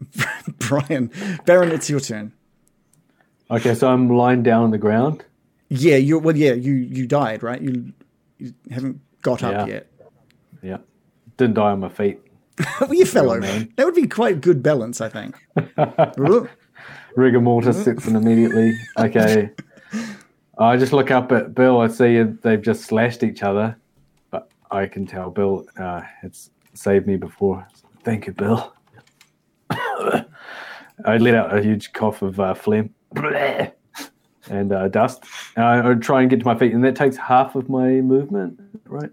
[0.59, 1.11] Brian,
[1.45, 2.33] Baron, it's your turn.
[3.51, 5.23] Okay, so I'm lying down on the ground.
[5.69, 7.61] Yeah, you well, yeah, you you died, right?
[7.61, 7.93] You
[8.37, 9.73] you haven't got up Yeah.
[9.73, 9.87] yet.
[10.61, 10.77] Yeah.
[11.37, 12.19] didn't die on my feet.
[12.81, 13.39] well, you fell over.
[13.39, 13.71] man.
[13.75, 15.35] That would be quite good balance, I think.
[17.15, 18.77] Rigor mortis sets in immediately.
[18.97, 19.51] Okay.
[20.59, 21.79] I just look up at Bill.
[21.79, 23.77] I see they've just slashed each other,
[24.29, 27.65] but I can tell Bill uh, it's saved me before.
[28.03, 28.73] Thank you, Bill.
[29.69, 32.93] I let out a huge cough of uh, phlegm
[34.49, 35.23] and uh, dust.
[35.55, 39.11] I try and get to my feet, and that takes half of my movement, right?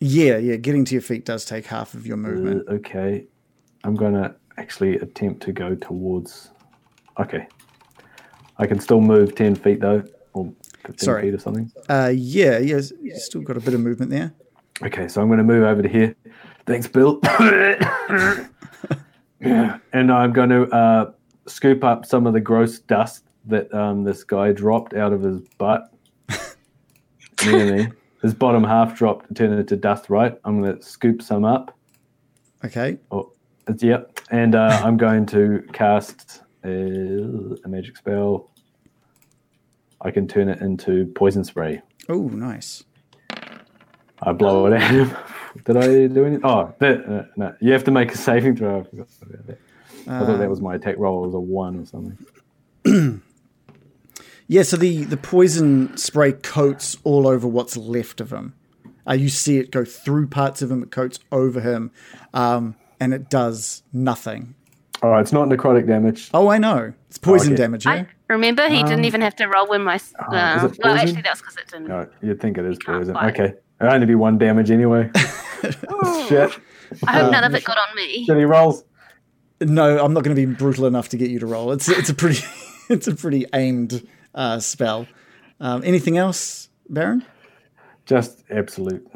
[0.00, 0.56] Yeah, yeah.
[0.56, 2.68] Getting to your feet does take half of your movement.
[2.68, 3.26] Uh, okay.
[3.84, 6.50] I'm going to actually attempt to go towards.
[7.18, 7.46] Okay.
[8.58, 10.52] I can still move 10 feet though, or
[10.86, 11.22] 15 Sorry.
[11.22, 11.72] feet or something.
[11.88, 12.80] Uh, yeah, yeah.
[13.00, 14.34] You still got a bit of movement there.
[14.82, 16.14] Okay, so I'm going to move over to here.
[16.66, 17.20] Thanks, Bill.
[19.44, 19.78] Yeah.
[19.92, 21.12] And I'm going to uh,
[21.46, 25.40] scoop up some of the gross dust that um, this guy dropped out of his
[25.58, 25.92] butt
[27.44, 27.92] near me.
[28.24, 30.34] His bottom half dropped and turned into dust, right?
[30.46, 31.76] I'm going to scoop some up.
[32.64, 32.96] Okay.
[33.10, 33.32] Oh,
[33.68, 34.18] it's, yep.
[34.30, 38.50] And uh, I'm going to cast uh, a magic spell.
[40.00, 41.82] I can turn it into poison spray.
[42.08, 42.82] Oh, nice.
[44.22, 45.14] I blow it at him.
[45.66, 46.40] Did I do anything?
[46.44, 47.54] Oh, that, uh, no.
[47.60, 48.80] You have to make a saving throw.
[48.80, 49.58] I forgot about that.
[50.06, 51.24] I thought that was my attack roll.
[51.24, 53.22] It was a one or something.
[54.46, 58.54] Yeah, so the, the poison spray coats all over what's left of him.
[59.08, 61.90] Uh, you see it go through parts of him, it coats over him,
[62.32, 64.54] um, and it does nothing.
[65.02, 66.30] All right, it's not necrotic damage.
[66.32, 66.94] Oh, I know.
[67.08, 67.62] It's poison okay.
[67.62, 67.92] damage, yeah?
[67.92, 69.96] I remember he didn't even have to roll when my.
[69.96, 71.88] is Uh, it well, actually, that's because it didn't.
[71.88, 73.16] No, you'd think it is poison.
[73.16, 75.10] Okay, it only be one damage anyway.
[76.28, 76.58] Shit.
[77.06, 78.26] I hope none of it got on me.
[78.26, 78.84] Shitty rolls.
[79.60, 81.72] No, I'm not going to be brutal enough to get you to roll.
[81.72, 82.42] It's it's a pretty
[82.88, 85.06] it's a pretty aimed uh, spell.
[85.60, 87.24] Um, anything else, Baron?
[88.06, 89.06] Just absolute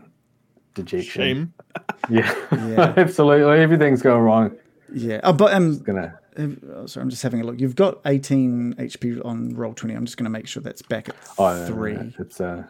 [0.74, 1.10] dejection.
[1.22, 1.54] Shame.
[2.10, 2.94] Yeah, Yeah.
[2.96, 3.60] absolutely.
[3.60, 4.56] Everything's going wrong.
[4.92, 5.20] Yeah.
[5.22, 6.18] Oh, but um, Gonna.
[6.38, 7.60] oh, sorry, I'm just having a look.
[7.60, 9.94] You've got 18 HP on roll 20.
[9.94, 11.92] I'm just going to make sure that's back at Oh, no, no, three.
[11.94, 12.64] no, It's uh.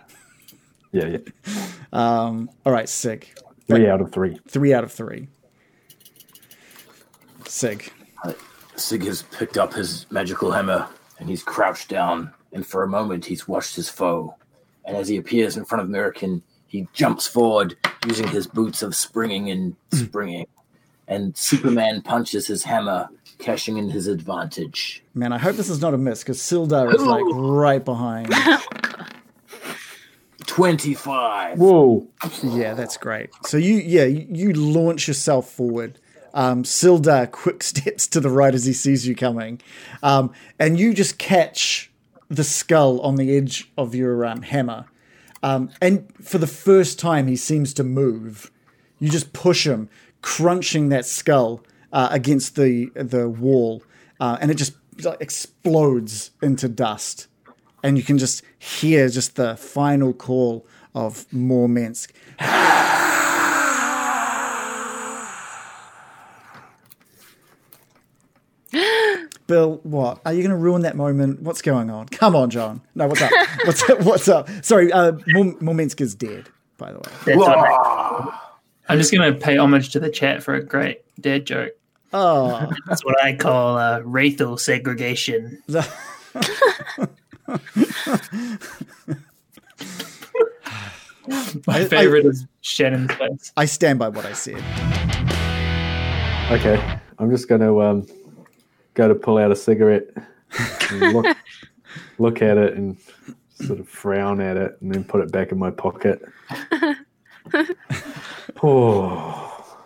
[0.93, 1.19] Yeah, yeah.
[1.93, 3.29] Um, all right, Sig.
[3.69, 4.39] Three out of three.
[4.49, 5.29] Three out of three.
[7.47, 7.91] Sig.
[8.77, 10.87] Sig has picked up his magical hammer
[11.19, 12.33] and he's crouched down.
[12.53, 14.35] And for a moment, he's watched his foe.
[14.85, 17.77] And as he appears in front of Mirakin, he jumps forward
[18.07, 20.47] using his boots of springing and springing.
[21.07, 25.03] And Superman punches his hammer, cashing in his advantage.
[25.15, 28.33] Man, I hope this is not a miss because Sildar is like right behind.
[30.47, 31.59] 25.
[31.59, 32.09] Whoa!
[32.43, 33.31] Yeah, that's great.
[33.47, 35.99] So you, yeah, you, you launch yourself forward.
[36.35, 39.61] Um, Sildar quick steps to the right as he sees you coming,
[40.03, 41.88] um, and you just catch
[42.29, 44.87] the skull on the edge of your um, hammer.
[45.43, 48.51] Um, and for the first time, he seems to move.
[48.99, 49.89] You just push him,
[50.23, 53.83] crunching that skull uh, against the the wall,
[54.21, 54.73] uh, and it just
[55.21, 57.29] explodes into dust.
[57.83, 62.11] And you can just hear just the final call of Mormensk.
[69.49, 70.21] Bill, what?
[70.27, 71.41] Are you going to ruin that moment?
[71.41, 72.07] What's going on?
[72.09, 72.83] Come on, John.
[72.95, 73.33] No, what's up?
[73.65, 74.01] What's up?
[74.03, 74.49] What's up?
[74.63, 77.35] Sorry, uh, Mor- is dead, by the way.
[77.35, 78.35] That's.
[78.91, 81.73] I'm just going to pay homage to the chat for a great dad joke.
[82.13, 85.63] Oh, That's what I call uh, racial segregation.
[85.67, 85.81] My
[91.69, 93.53] I- favorite is Shannon's place.
[93.57, 94.57] I stand by what I said.
[96.51, 98.07] Okay, I'm just going to um,
[98.99, 100.09] go to pull out a cigarette,
[100.91, 101.37] and look,
[102.19, 102.99] look at it, and
[103.55, 106.21] sort of frown at it, and then put it back in my pocket.
[108.63, 109.77] oh,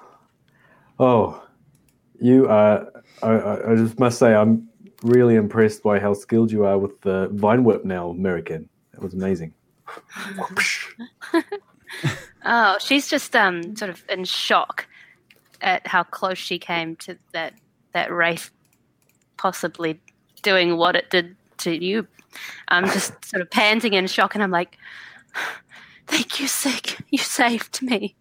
[0.99, 1.43] oh,
[2.19, 2.91] you are.
[3.23, 4.69] I, I, I just must say, I'm
[5.03, 8.67] really impressed by how skilled you are with the vine whip now, Mirakin.
[8.93, 9.53] That was amazing.
[12.45, 14.89] Oh, she's just um sort of in shock
[15.61, 17.55] at how close she came to that
[17.93, 18.51] that race
[19.37, 20.01] possibly
[20.43, 22.07] doing what it did to you.
[22.69, 24.79] I'm just sort of panting in shock, and I'm like,
[26.07, 26.97] "Thank you, Sig.
[27.11, 28.15] You saved me."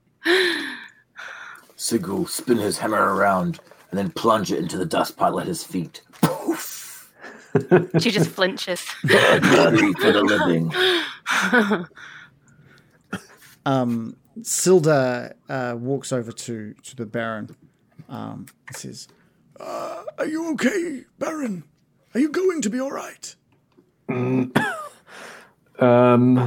[1.76, 3.60] Sig will spin his hammer around
[3.90, 6.02] and then plunge it into the dust pile at his feet.
[6.22, 7.12] Poof!
[8.00, 8.86] She just flinches.
[9.06, 10.72] Glory for the living.
[13.66, 17.56] Um, Sildar uh, walks over to, to the Baron
[18.10, 19.08] um, and says,
[19.62, 21.64] uh, Are you okay, Baron?
[22.14, 23.36] Are you going to be all right?
[25.80, 26.38] Um,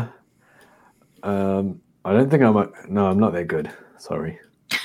[1.25, 2.57] um, I don't think I'm.
[2.57, 3.69] A, no, I'm not that good.
[3.99, 4.39] Sorry.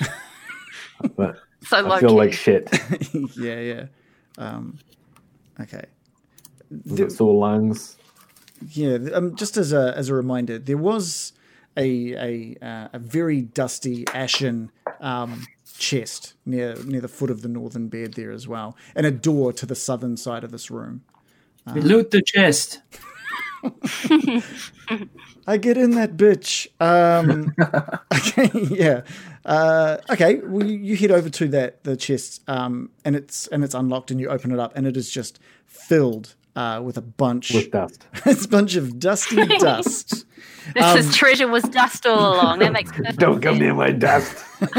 [1.69, 2.67] So I feel like shit.
[3.37, 3.85] yeah, yeah.
[4.37, 4.79] Um,
[5.59, 5.83] okay.
[6.71, 7.97] I've got sore lungs.
[8.71, 11.33] Yeah, um, just as a as a reminder, there was
[11.77, 15.45] a a uh, a very dusty, ashen um,
[15.79, 19.51] chest near near the foot of the northern bed there as well, and a door
[19.53, 21.03] to the southern side of this room.
[21.73, 22.81] We loot the chest.
[25.47, 26.67] I get in that bitch.
[26.79, 27.53] Um,
[28.13, 29.01] okay, yeah.
[29.45, 33.63] Uh, okay, well, you, you head over to that the chest, um, and it's and
[33.63, 37.01] it's unlocked, and you open it up, and it is just filled uh, with a
[37.01, 38.05] bunch with dust.
[38.25, 40.25] it's a bunch of dusty dust.
[40.73, 42.59] This Um, is treasure was dust all along.
[42.59, 44.35] That makes perfect Don't come near my dust.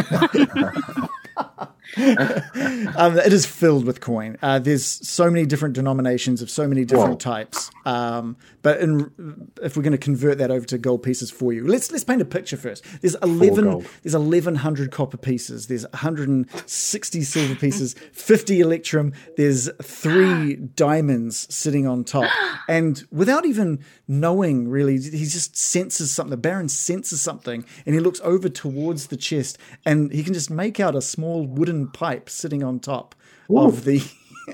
[2.97, 4.37] Um, it is filled with coin.
[4.43, 7.33] Uh, there's so many different denominations of so many different Whoa.
[7.33, 7.71] types.
[7.85, 11.67] Um, but in, if we're going to convert that over to gold pieces for you,
[11.67, 12.85] let's let's paint a picture first.
[13.01, 13.87] There's eleven.
[14.03, 15.67] There's eleven hundred copper pieces.
[15.67, 17.95] There's 160 silver pieces.
[18.13, 19.13] 50 electrum.
[19.37, 22.31] There's three diamonds sitting on top.
[22.69, 26.31] And without even knowing, really, he just senses something.
[26.31, 30.51] The Baron senses something, and he looks over towards the chest, and he can just
[30.51, 33.15] make out a small wooden pipe sitting on top
[33.49, 34.03] of the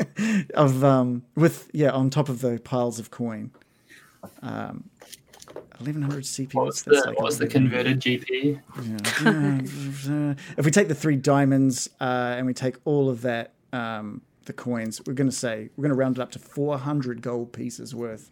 [0.55, 3.51] of um with yeah on top of the piles of coin.
[4.43, 4.91] Um,
[5.79, 6.55] 1100 CP.
[6.55, 8.61] What's that's the, like what's the converted GP?
[10.59, 14.53] if we take the three diamonds uh, and we take all of that, um, the
[14.53, 17.95] coins, we're going to say we're going to round it up to 400 gold pieces
[17.95, 18.31] worth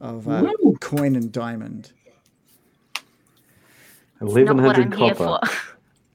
[0.00, 1.92] of uh, coin and diamond.
[4.20, 5.38] Eleven Not I'm here copper.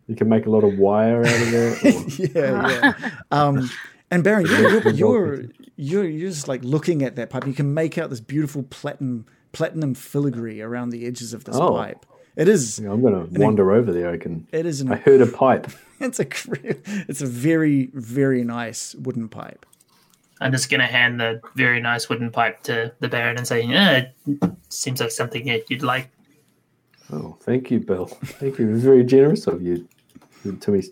[0.10, 0.12] for.
[0.12, 1.80] You can make a lot of wire out of that.
[1.84, 3.12] or- Yeah, yeah.
[3.32, 3.70] um,
[4.12, 5.43] and Baron, you're, you're, you're
[5.78, 7.45] you're you're just like looking at that pipe.
[7.47, 11.72] You can make out this beautiful platinum platinum filigree around the edges of this Oh.
[11.76, 12.05] pipe.
[12.36, 12.80] It is.
[12.80, 14.10] I'm gonna wander over there.
[14.12, 14.47] I can.
[14.51, 14.82] It is.
[14.82, 15.68] An, I heard a pipe.
[15.99, 16.26] it's a.
[17.10, 19.66] It's a very very nice wooden pipe.
[20.41, 24.05] I'm just gonna hand the very nice wooden pipe to the Baron and say, "Yeah,
[24.26, 26.10] it seems like something that you'd like."
[27.12, 28.05] Oh, thank you, Bill.
[28.05, 28.70] Thank you.
[28.70, 29.88] It was very generous of you
[30.43, 30.83] to me.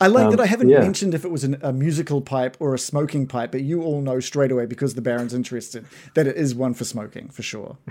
[0.00, 0.78] I like Um, that I haven't yeah.
[0.78, 4.00] mentioned if it was an, a musical pipe or a smoking pipe, but you all
[4.00, 5.84] know straight away because the Baron's interested
[6.14, 7.76] that it is one for smoking for sure.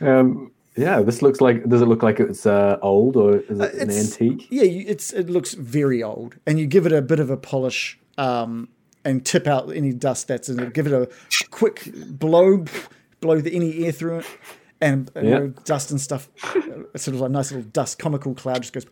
[0.00, 1.68] Um, yeah, this looks like.
[1.68, 4.48] Does it look like it's uh, old or is it an antique?
[4.50, 7.36] Yeah, you, it's it looks very old, and you give it a bit of a
[7.36, 8.68] polish um,
[9.04, 10.72] and tip out any dust that's in it.
[10.72, 11.08] Give it a
[11.50, 12.64] quick blow,
[13.20, 14.26] blow the, any air through it,
[14.82, 15.46] and, and Yeah.
[15.64, 16.28] dust and stuff.
[16.44, 18.86] uh, Sort of a nice little dust comical cloud just goes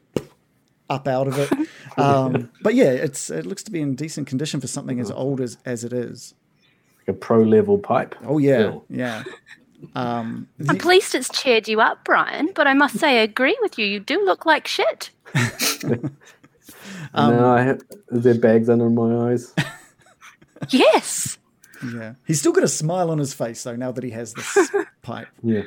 [0.89, 1.51] up out of it.
[1.97, 5.41] Um, but yeah, it's it looks to be in decent condition for something as old
[5.41, 6.35] as as it is.
[7.01, 8.15] Like a pro level pipe.
[8.25, 8.85] Oh yeah, Bill.
[8.89, 9.25] yeah.
[9.97, 12.51] Um, At least it's cheered you up, Brian.
[12.55, 13.85] But I must say, I agree with you.
[13.87, 15.11] You do look like shit.
[17.13, 17.81] Um, no, I have,
[18.13, 19.53] is there bags under my eyes?
[20.69, 21.39] Yes.
[21.93, 22.15] yeah.
[22.27, 23.75] He's still got a smile on his face though.
[23.77, 24.71] Now that he has this
[25.03, 25.29] pipe.
[25.43, 25.63] Yeah.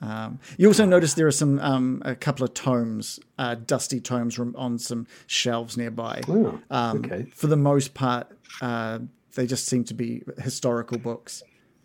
[0.00, 4.38] Um, you also notice there are some um, a couple of tomes, uh, dusty tomes
[4.38, 6.22] on some shelves nearby.
[6.28, 7.26] Oh, Um, okay.
[7.34, 8.28] For the most part,
[8.60, 9.00] uh,
[9.34, 11.42] they just seem to be historical books.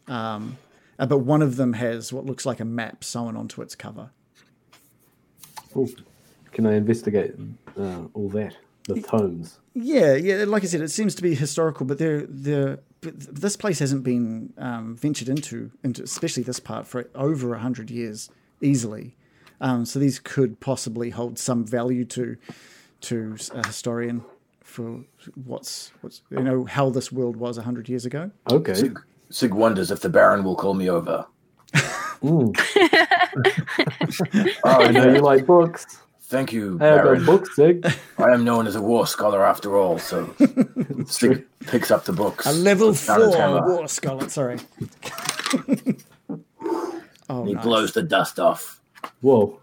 [0.07, 0.57] Um,
[0.99, 4.11] uh, but one of them has what looks like a map sewn onto its cover.
[6.51, 7.34] Can I investigate
[7.80, 8.55] uh, all that?
[8.88, 9.59] The tomes.
[9.74, 10.43] Yeah, yeah.
[10.45, 14.54] Like I said, it seems to be historical, but they're they're this place hasn't been
[14.58, 18.30] um, ventured into, into especially this part for over a hundred years
[18.62, 19.16] easily.
[19.62, 22.38] Um, so these could possibly hold some value to
[23.01, 24.24] to a historian
[24.62, 25.01] for
[25.45, 28.32] what's what's you know how this world was a hundred years ago.
[28.49, 28.74] Okay.
[28.74, 28.99] Sig,
[29.30, 31.26] Sig wonders if the Baron will call me over.
[32.24, 32.56] Mm.
[34.64, 35.86] Oh, I know you like books.
[36.26, 37.26] Thank you, I've got Baron.
[37.26, 37.86] books, Sig.
[38.17, 40.34] I am known as a war scholar after all, so
[41.05, 42.45] Sig picks up the books.
[42.45, 44.30] A level puts down his four hammer, war scholar.
[44.30, 44.57] Sorry.
[47.30, 47.63] oh, he nice.
[47.63, 48.80] blows the dust off.
[49.21, 49.59] Whoa.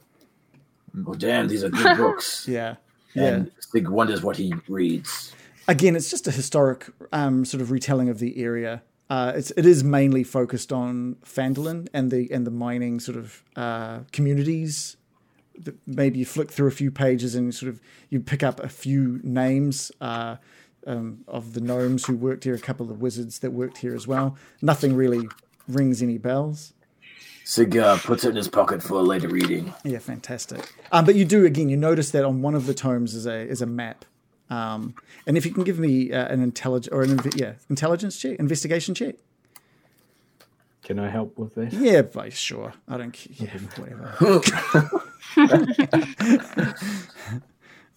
[1.06, 2.46] Oh, damn, these are good books.
[2.46, 2.76] Yeah,
[3.14, 3.24] yeah.
[3.24, 5.32] And Sig wonders what he reads.
[5.66, 8.82] again, it's just a historic um, sort of retelling of the area.
[9.08, 13.42] Uh, it's it is mainly focused on Phandalin and the and the mining sort of
[13.56, 14.96] uh, communities.
[15.64, 18.68] That Maybe you flick through a few pages and sort of you pick up a
[18.68, 20.36] few names uh,
[20.86, 23.94] um, of the gnomes who worked here, a couple of the wizards that worked here
[23.94, 24.36] as well.
[24.62, 25.28] Nothing really
[25.68, 26.72] rings any bells.
[27.44, 29.74] Sig uh, puts it in his pocket for a later reading.
[29.82, 30.72] Yeah, fantastic.
[30.92, 31.68] Um, but you do again.
[31.68, 34.04] You notice that on one of the tomes is a is a map.
[34.50, 34.94] Um,
[35.26, 38.38] and if you can give me uh, an intelligence or an inve- yeah intelligence check,
[38.38, 39.16] investigation check.
[40.82, 41.72] Can I help with that?
[41.72, 42.72] Yeah, vice sure.
[42.88, 43.48] I don't care.
[43.48, 45.00] Yeah, whatever.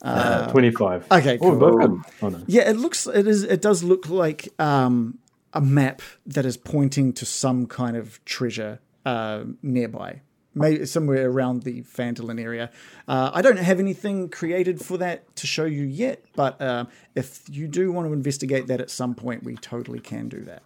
[0.02, 1.08] Uh, 25.
[1.14, 1.78] Okay, Oh, cool.
[1.78, 2.42] got- oh, no.
[2.46, 5.18] Yeah, it looks it is it does look like um,
[5.54, 10.20] a map that is pointing to some kind of treasure uh, nearby.
[10.56, 12.70] Maybe somewhere around the Phandalin area.
[13.08, 17.44] Uh, I don't have anything created for that to show you yet, but uh, if
[17.50, 20.62] you do want to investigate that at some point, we totally can do that.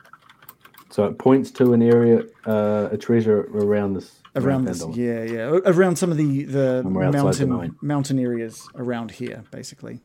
[0.90, 4.16] So it points to an area, uh, a treasure around this.
[4.46, 8.68] Around this, yeah, yeah, around some of the the Somewhere outside the mountain mountain areas
[8.76, 10.02] around here, basically.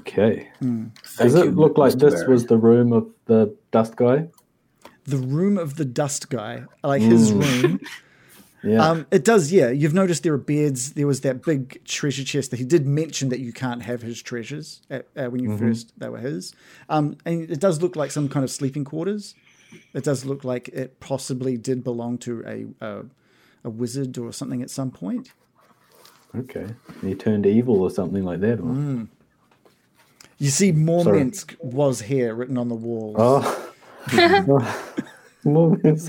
[0.00, 0.48] Okay.
[0.58, 0.86] Hmm.
[1.18, 2.28] Does Thank it you, look like this Barry.
[2.28, 4.28] was the room of the dust guy?
[5.04, 7.80] The room of the dust guy, like his room.
[8.64, 8.84] Yeah.
[8.84, 9.70] Um, it does, yeah.
[9.70, 10.94] You've noticed there are beds.
[10.94, 14.20] There was that big treasure chest that he did mention that you can't have his
[14.20, 16.52] treasures at, uh, when you first they were his.
[16.88, 19.36] Um, and it does look like some kind of sleeping quarters.
[19.94, 23.04] It does look like it possibly did belong to a a,
[23.64, 25.32] a wizard or something at some point.
[26.36, 26.66] okay.
[27.02, 28.58] He turned evil or something like that.
[28.58, 29.08] Mm.
[30.38, 33.16] You see, Mormensk was here written on the walls.
[33.18, 33.72] Oh.
[35.44, 36.08] Well, it's-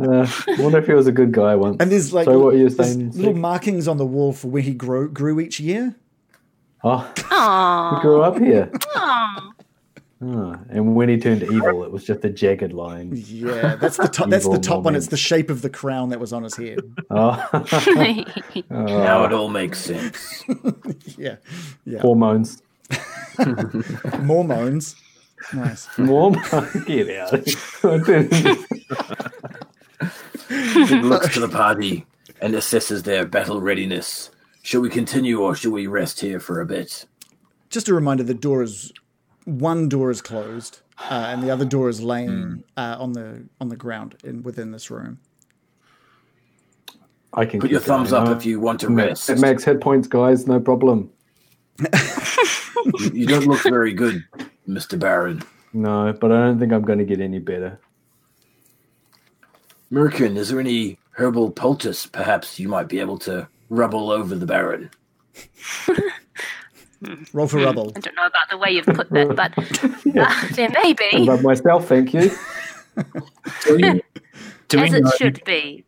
[0.00, 0.26] uh,
[0.58, 1.76] wonder if he was a good guy once.
[1.78, 3.12] And there's like so what are you there's saying?
[3.12, 5.94] little markings on the wall for where he grow, grew each year.
[6.82, 7.94] Oh, Aww.
[7.96, 8.70] he grew up here.
[8.96, 9.52] Aw.
[10.28, 13.12] Oh, and when he turned evil, it was just a jagged line.
[13.14, 14.28] Yeah, that's the top.
[14.28, 14.96] that's the Evil top one.
[14.96, 16.80] It's the shape of the crown that was on his head.
[17.10, 18.64] Oh, ah.
[18.70, 20.42] Now it all makes sense.
[21.16, 21.36] Yeah,
[21.84, 22.00] yeah.
[22.00, 22.62] hormones.
[24.20, 24.96] More moans.
[25.52, 25.86] Nice.
[25.96, 26.32] More
[26.86, 27.46] get out.
[30.48, 32.04] He looks to the party
[32.40, 34.30] and assesses their battle readiness.
[34.62, 37.06] Shall we continue or shall we rest here for a bit?
[37.70, 38.92] Just a reminder: the door is
[39.46, 43.68] one door is closed, uh, and the other door is laying uh, on the on
[43.68, 45.18] the ground in within this room.
[47.32, 49.30] I can Put your thumbs up if you want to Ma- rest.
[49.30, 50.46] It makes hit points, guys.
[50.46, 51.10] No problem.
[51.78, 54.24] You, you don't look very good,
[54.68, 54.98] Mr.
[54.98, 55.42] Baron.
[55.72, 57.78] No, but I don't think I'm going to get any better.
[59.92, 64.34] Mirakin, is there any herbal poultice perhaps you might be able to rub all over
[64.34, 64.90] the Baron?
[67.32, 67.92] Roll for rubble.
[67.94, 69.52] I don't know about the way you've put that, but
[70.18, 72.30] uh, there may be, But myself, thank you.
[73.68, 74.02] Do we
[74.78, 75.84] as it know, should be.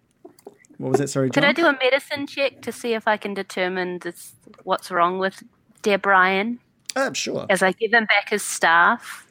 [0.76, 1.08] What was it?
[1.08, 1.50] Sorry, Could John.
[1.50, 4.34] I do a medicine check to see if I can determine this,
[4.64, 5.42] what's wrong with
[5.82, 6.60] dear Brian
[6.94, 7.46] Uh, sure.
[7.48, 9.26] as I give him back his staff?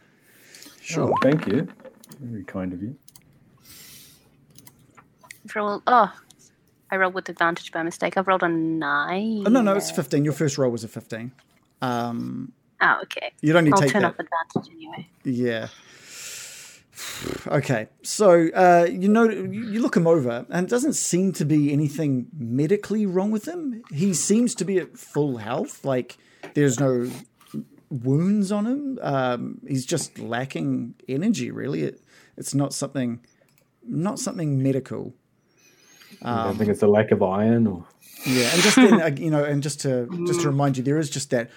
[0.82, 1.14] Sure.
[1.22, 1.68] thank you.
[2.20, 2.96] Very kind of you.
[5.56, 5.82] Roll.
[5.88, 6.12] Oh,
[6.92, 8.18] I rolled with advantage by mistake.
[8.18, 9.44] I've rolled a nine.
[9.46, 10.24] Oh, no, no, it's fifteen.
[10.26, 11.32] Your first roll was a fifteen.
[11.82, 13.32] Um, Oh, okay.
[13.42, 14.14] you'd only I'll take turn that.
[14.14, 15.08] off advantage anyway.
[15.24, 15.68] Yeah.
[17.48, 21.46] Okay, so uh, you know, you you look him over, and it doesn't seem to
[21.46, 23.84] be anything medically wrong with him.
[23.92, 25.86] He seems to be at full health.
[25.86, 26.18] Like
[26.56, 27.10] there's no
[27.90, 29.00] wounds on him.
[29.02, 31.52] Um, he's just lacking energy.
[31.52, 32.02] Really, it,
[32.36, 33.20] it's not something,
[33.84, 35.14] not something medical.
[36.24, 37.86] I Um, don't think it's a lack of iron or.
[38.26, 40.98] Yeah, and just then, uh, you know, and just to just to remind you, there
[40.98, 41.50] is just that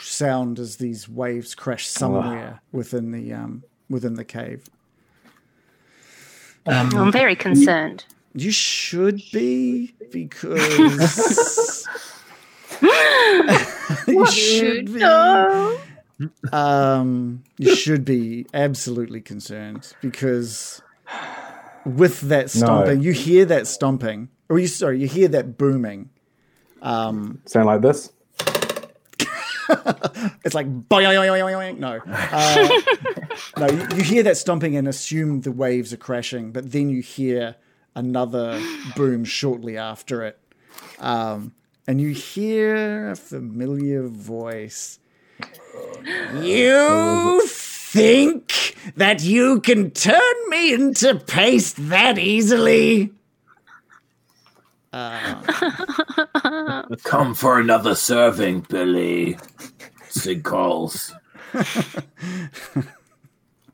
[0.00, 4.68] sound as these waves crash somewhere within the um, within the cave.
[6.66, 8.04] um, I'm very concerned.
[8.34, 11.86] You should be because
[14.06, 15.02] you should be.
[16.52, 20.80] Um, you should be absolutely concerned because
[21.84, 26.10] with that stomping, you hear that stomping, or you sorry, you hear that booming.
[27.46, 28.12] Sound like this?
[30.44, 30.66] It's like
[31.80, 32.80] no, uh,
[33.58, 33.66] no.
[33.66, 37.56] You, you hear that stomping and assume the waves are crashing, but then you hear
[37.96, 38.62] another
[38.94, 40.38] boom shortly after it,
[41.00, 41.52] um,
[41.88, 45.00] and you hear a familiar voice.
[46.34, 53.12] You think that you can turn me into paste that easily?
[54.96, 59.36] Uh, Come for another serving, Billy.
[60.08, 61.12] Sig calls.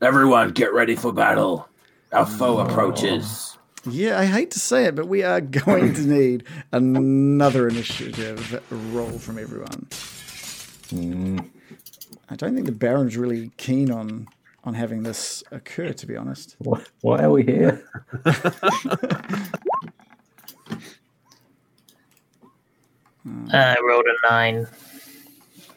[0.01, 1.69] Everyone, get ready for battle.
[2.11, 3.57] Our foe approaches.
[3.89, 6.43] Yeah, I hate to say it, but we are going to need
[6.73, 8.61] another initiative
[8.93, 9.87] roll from everyone.
[10.89, 11.49] Mm.
[12.29, 14.27] I don't think the Baron's really keen on
[14.65, 16.55] on having this occur, to be honest.
[16.59, 17.83] Why, why are we here?
[23.23, 23.47] Hmm.
[23.53, 24.65] Uh, I rolled a nine.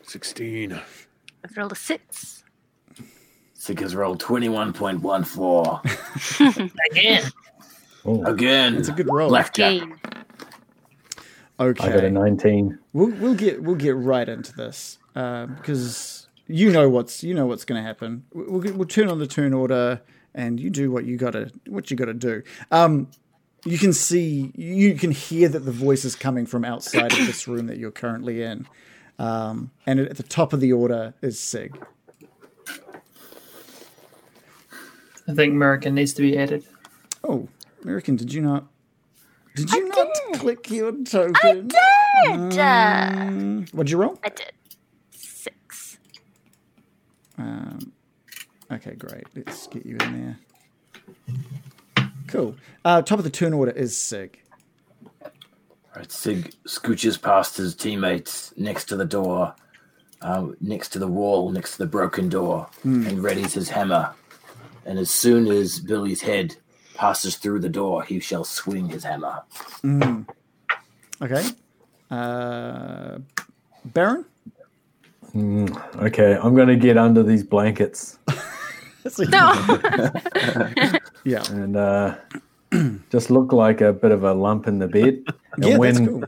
[0.04, 0.72] 16.
[0.72, 1.08] I've
[1.56, 2.44] rolled a six.
[3.54, 6.70] Sig has rolled 21.14.
[6.90, 7.24] Again.
[8.24, 8.76] Again.
[8.76, 9.28] It's a good roll.
[9.28, 9.80] Blackjack.
[9.80, 9.98] Game.
[11.58, 11.88] Okay.
[11.88, 12.78] I got a 19.
[12.92, 17.46] We'll we'll get we'll get right into this um, because you know what's you know
[17.46, 18.24] what's going to happen.
[18.32, 20.00] We'll we'll turn on the turn order,
[20.34, 22.42] and you do what you gotta what you gotta do.
[22.70, 23.08] Um,
[23.66, 27.48] you can see you can hear that the voice is coming from outside of this
[27.48, 28.66] room that you're currently in,
[29.18, 31.76] um, and at the top of the order is Sig.
[35.28, 36.64] I think Mirakin needs to be added.
[37.24, 37.48] Oh,
[37.84, 38.66] Mirakin, did you not?
[39.56, 40.40] Did you I not did.
[40.40, 41.34] click your token?
[41.42, 41.70] I did.
[42.50, 44.18] Mm, what'd you roll?
[44.22, 44.52] I did.
[45.10, 45.98] Six.
[47.38, 47.92] Um,
[48.70, 49.24] okay, great.
[49.34, 50.38] Let's get you in there.
[52.26, 52.56] Cool.
[52.84, 54.38] Uh, top of the turn order is Sig.
[55.94, 59.54] Right, Sig scooches past his teammates next to the door,
[60.20, 64.12] uh, next to the wall, next to the broken door, and readies his hammer.
[64.84, 66.56] And as soon as Billy's head
[66.94, 69.42] passes through the door, he shall swing his hammer.
[71.22, 71.44] Okay.
[72.10, 73.18] Uh,
[73.86, 74.24] Baron?
[75.96, 78.18] Okay, I'm going to get under these blankets
[79.18, 79.52] No.
[81.24, 81.42] Yeah.
[81.50, 82.14] and uh,
[83.10, 85.22] just look like a bit of a lump in the bed.
[85.56, 86.24] And Yeah, when, that's cool.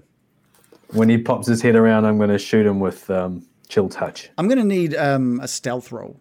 [0.99, 4.31] when he pops his head around, I'm going to shoot him with um, chill touch.
[4.39, 6.19] I'm going to need um, a stealth roll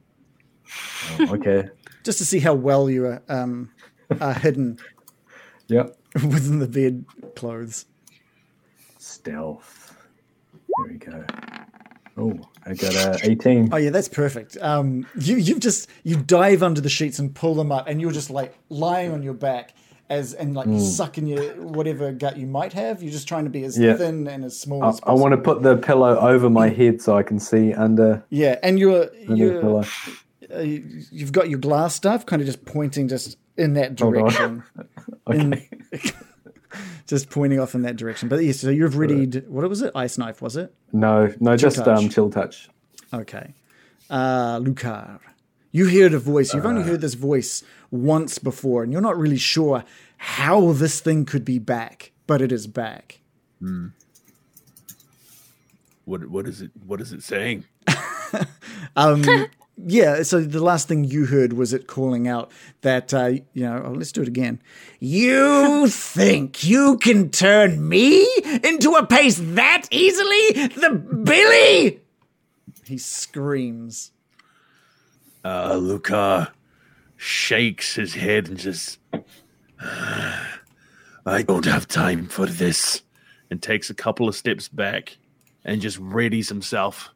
[1.19, 1.69] Oh, okay.
[2.03, 3.71] just to see how well you are, um,
[4.21, 4.77] are hidden
[5.69, 5.97] Yep.
[6.15, 7.05] within the bed
[7.35, 7.85] clothes.
[8.99, 9.95] Stealth.
[10.53, 11.23] There we go.
[12.18, 13.69] Oh, I got a 18.
[13.72, 14.57] Oh yeah, that's perfect.
[14.61, 18.11] Um, you you just you dive under the sheets and pull them up, and you're
[18.11, 19.73] just like lying on your back
[20.10, 23.03] as and like sucking your whatever gut you might have.
[23.03, 23.95] You're just trying to be as Yeah.
[23.98, 27.02] thin and as small I, as I want to put the pillow over my head
[27.02, 29.84] so I can see under, Yeah, and you're uh, you-
[31.11, 34.14] you've got your glass stuff kind of just pointing just in that on.
[34.14, 34.64] direction.
[35.30, 35.69] Okay.
[37.07, 38.29] just pointing off in that direction.
[38.29, 39.91] But yes, so you've readied what was it?
[39.95, 40.73] Ice knife, was it?
[40.93, 41.87] No, no, just touch.
[41.87, 42.69] um, chill touch.
[43.13, 43.53] Okay.
[44.09, 45.19] Uh Loktar.
[45.71, 46.53] You heard a voice.
[46.53, 46.69] You've Uh.
[46.69, 49.83] only heard this voice once before, and you're not really sure
[50.17, 53.19] how this thing could be back, but it is back.
[56.05, 56.71] What what is it?
[56.85, 57.65] What is it saying?
[59.79, 62.51] Yeah, so the last thing you heard was it calling out
[62.81, 64.59] that, uh, you know, oh, let's do it again.
[64.99, 68.27] You think you can turn me
[68.63, 70.67] into a paste that easily?
[70.67, 70.89] The
[71.23, 72.01] Billy?
[72.85, 74.11] He screams.
[75.45, 76.51] Uh, Luca
[77.15, 78.97] shakes his head and just.
[79.79, 83.03] I don't have time for this.
[83.49, 85.17] And takes a couple of steps back
[85.63, 87.11] and just readies himself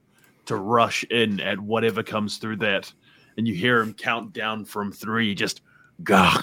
[0.45, 2.91] to rush in at whatever comes through that.
[3.37, 5.61] And you hear him count down from three, just
[6.03, 6.41] gah.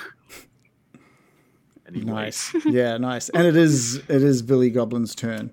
[1.93, 2.55] He Nice.
[2.66, 3.29] yeah, nice.
[3.31, 5.51] And it is it is Billy Goblin's turn.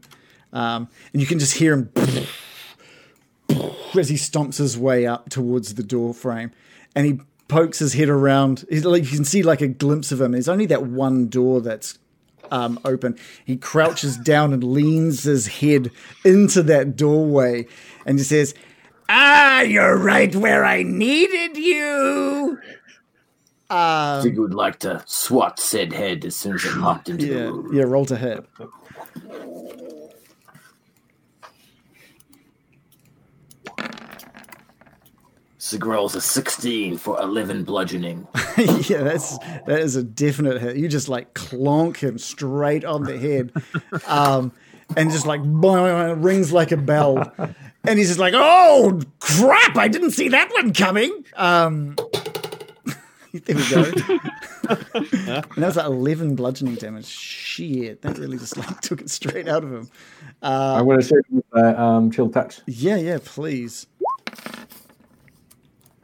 [0.52, 1.92] Um, and you can just hear him
[3.98, 6.52] as he stomps his way up towards the door frame.
[6.96, 8.66] And he pokes his head around.
[8.70, 10.32] He's like, you can see like a glimpse of him.
[10.32, 12.00] There's only that one door that's
[12.52, 13.18] um, open.
[13.46, 15.92] He crouches down and leans his head
[16.24, 17.68] into that doorway
[18.06, 18.54] and just says,
[19.10, 22.60] Ah, you're right where I needed you.
[24.22, 27.40] Sig would like to swat said head as soon as it hopped into the Yeah,
[27.42, 27.74] room.
[27.74, 28.46] yeah, roll to hit.
[35.58, 38.28] Sig rolls a 16 for 11 bludgeoning.
[38.58, 40.76] yeah, that's that is a definite hit.
[40.76, 43.52] You just like clonk him straight on the head,
[44.06, 44.52] um,
[44.96, 47.32] and just like rings like a bell.
[47.84, 49.78] And he's just like, "Oh crap!
[49.78, 51.96] I didn't see that one coming." Um,
[53.34, 53.84] there we go.
[54.68, 57.06] and that was like eleven bludgeoning damage.
[57.06, 59.90] Shit, that really just like took it straight out of him.
[60.42, 62.62] I'm going to shoot him with um, chill touch.
[62.66, 63.88] Yeah, yeah, please.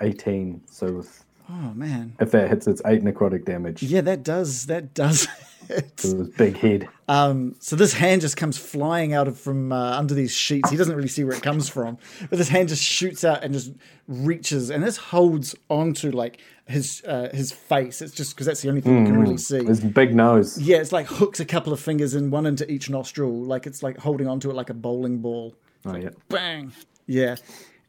[0.02, 0.62] 18.
[0.66, 3.84] So with, Oh man, if that hits, it's 8 necrotic damage.
[3.84, 5.28] yeah, that does that does.
[5.72, 6.00] Hit.
[6.00, 6.88] So his big head.
[7.08, 10.70] Um, so this hand just comes flying out of from uh, under these sheets.
[10.70, 11.98] He doesn't really see where it comes from,
[12.30, 13.74] but this hand just shoots out and just
[14.08, 18.02] reaches, and this holds onto like his uh, his face.
[18.02, 19.64] It's just because that's the only thing you can really see.
[19.66, 20.58] His big nose.
[20.60, 23.84] Yeah, it's like hooks a couple of fingers in, one into each nostril, like it's
[23.84, 25.56] like holding onto it like a bowling ball.
[25.86, 26.10] Oh, yeah.
[26.30, 26.72] Bang!
[27.08, 27.36] Yeah,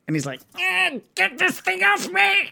[0.07, 0.41] and he's like,
[1.15, 2.51] get this thing off me.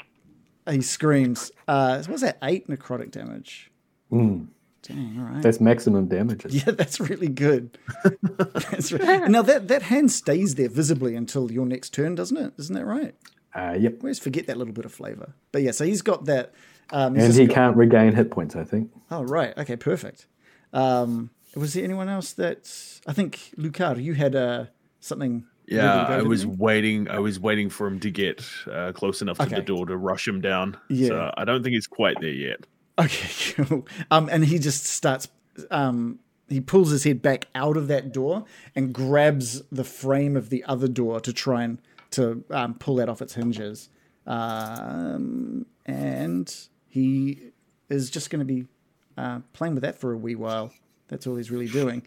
[0.70, 1.50] he screams.
[1.66, 2.38] Uh, what was that?
[2.42, 3.70] Eight necrotic damage.
[4.12, 4.48] Mm.
[4.94, 5.16] Dang!
[5.18, 5.42] All right.
[5.42, 6.44] That's maximum damage.
[6.50, 7.76] Yeah, that's really good.
[8.22, 12.52] that's re- now that that hand stays there visibly until your next turn, doesn't it?
[12.58, 13.14] Isn't that right?
[13.54, 13.94] Uh, yep.
[13.94, 15.34] We always forget that little bit of flavor.
[15.52, 16.52] But yeah, so he's got that.
[16.92, 18.90] Um, he's And he got- can't regain hit points, I think.
[19.10, 20.26] Oh right, okay, perfect.
[20.72, 22.70] Um, was there anyone else that
[23.06, 24.66] I think Loktar, you had uh,
[25.00, 25.44] something.
[25.66, 26.50] Yeah, ready to go, I was you?
[26.58, 27.08] waiting.
[27.08, 29.56] I was waiting for him to get uh, close enough to Okay.
[29.56, 30.76] the door to rush him down.
[30.88, 31.08] Yeah.
[31.08, 32.66] So I don't think he's quite there yet.
[33.00, 33.86] Okay, cool.
[34.10, 35.28] Um, and he just starts.
[35.70, 36.18] Um,
[36.48, 38.44] he pulls his head back out of that door
[38.74, 41.78] and grabs the frame of the other door to try and
[42.10, 43.88] to um, pull that off its hinges.
[44.26, 46.54] Um, and
[46.88, 47.52] he
[47.88, 48.66] is just going to be
[49.16, 50.72] uh, playing with that for a wee while.
[51.08, 52.02] That's all he's really doing.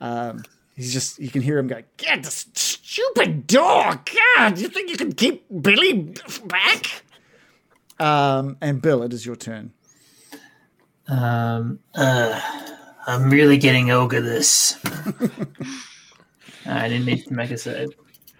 [0.00, 0.42] Um,
[0.74, 1.18] he's just.
[1.18, 1.82] You can hear him go.
[1.98, 4.00] Get this stupid door!
[4.36, 7.02] God, you think you can keep Billy back?
[7.98, 9.72] Um, and Bill, it is your turn.
[11.08, 12.40] Um, uh,
[13.06, 14.78] I'm really getting over this.
[16.66, 17.90] I didn't need to make a save.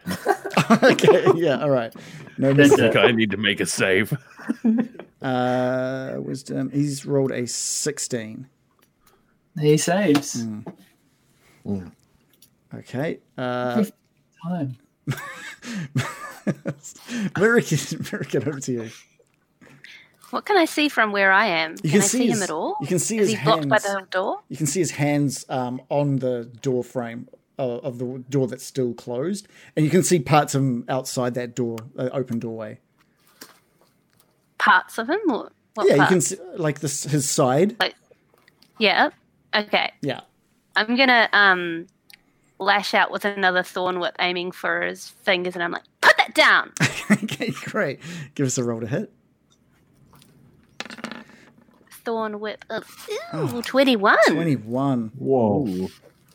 [0.83, 1.95] okay, yeah, all right.
[2.39, 2.73] No That's.
[2.73, 4.17] I think I need to make a save.
[5.23, 6.71] Uh, wisdom.
[6.71, 8.47] He's rolled a sixteen.
[9.59, 10.47] He saves.
[12.75, 13.19] Okay.
[13.37, 13.85] Uh,
[14.45, 14.77] Time.
[17.35, 18.91] Mirakin, Mirakin, over to you.
[20.31, 21.73] What can I see from where I am?
[21.83, 22.77] You can, can I see his- him at all?
[22.81, 23.85] you can see Is his he blocked by hands.
[23.85, 24.39] the door?
[24.49, 27.29] You can see his hands um, on the door frame
[27.59, 29.47] uh, of the door that's still closed,
[29.77, 32.81] and you can see parts of him outside that door, uh, open doorway.
[34.59, 35.21] Parts of him?
[35.31, 37.77] Or what yeah, you can see like this his side.
[37.79, 37.95] Like,
[38.79, 39.11] Yeah.
[39.55, 39.93] Okay.
[40.03, 40.21] Yeah.
[40.75, 41.87] I'm gonna um
[42.59, 46.35] lash out with another thorn whip aiming for his fingers and I'm like, put that
[46.35, 46.73] down.
[47.11, 48.01] okay, great.
[48.35, 49.13] Give us a roll to hit.
[52.07, 52.85] Thorn whip of
[53.35, 55.11] ooh, 21 Twenty-one.
[55.19, 55.89] Whoa.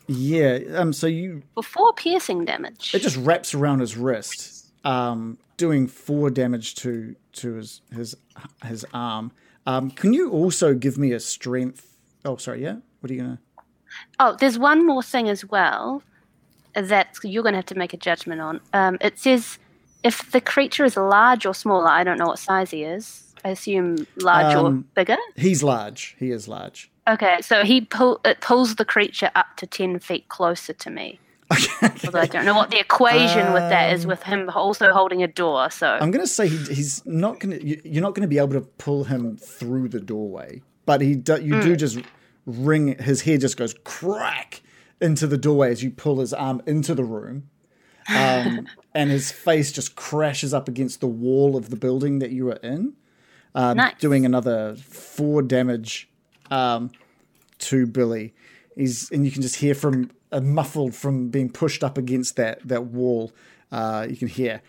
[0.06, 0.58] Yeah.
[0.74, 0.92] Um.
[0.92, 2.94] So you for four piercing damage.
[2.94, 8.14] it just wraps around his wrist, um, doing four damage to to his his
[8.64, 9.32] his arm.
[9.66, 11.96] Um, can you also give me a strength?
[12.24, 12.62] Oh, sorry.
[12.62, 12.76] Yeah.
[13.00, 13.40] What are you gonna?
[14.20, 16.02] Oh, there's one more thing as well
[16.74, 18.60] that you're going to have to make a judgment on.
[18.72, 19.58] Um, it says
[20.02, 23.31] if the creature is large or smaller, I don't know what size he is.
[23.44, 25.16] I assume large or Um, bigger.
[25.36, 26.16] He's large.
[26.18, 26.90] He is large.
[27.08, 31.18] Okay, so he pull it pulls the creature up to ten feet closer to me.
[32.04, 35.26] Although I don't know what the equation with that is with him also holding a
[35.28, 35.70] door.
[35.70, 37.88] So Um, I'm going to say he, he's not going to.
[37.88, 41.42] You're not going to be able to pull him through the doorway, but he do,
[41.42, 41.60] you Hmm.
[41.60, 41.98] do just
[42.46, 42.96] ring.
[42.98, 44.62] His hair just goes crack
[45.00, 47.48] into the doorway as you pull his arm into the room,
[48.08, 52.48] um, and his face just crashes up against the wall of the building that you
[52.48, 52.94] are in,
[53.54, 53.94] um, Nice.
[53.98, 56.08] doing another four damage
[56.50, 56.90] um,
[57.58, 58.34] to Billy.
[58.76, 62.66] He's and you can just hear from uh, muffled from being pushed up against that
[62.66, 63.32] that wall.
[63.70, 64.62] Uh, you can hear.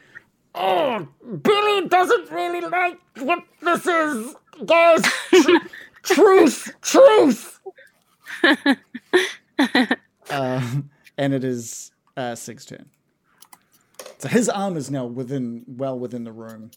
[0.56, 1.08] Oh,
[1.42, 4.36] Billy doesn't really like what this is.
[4.66, 5.02] Guys,
[5.32, 5.52] tr-
[6.04, 7.60] truth, truth.
[10.30, 12.90] um, and it is uh, Sig's turn.
[14.20, 16.72] So his arm is now within, well within the room,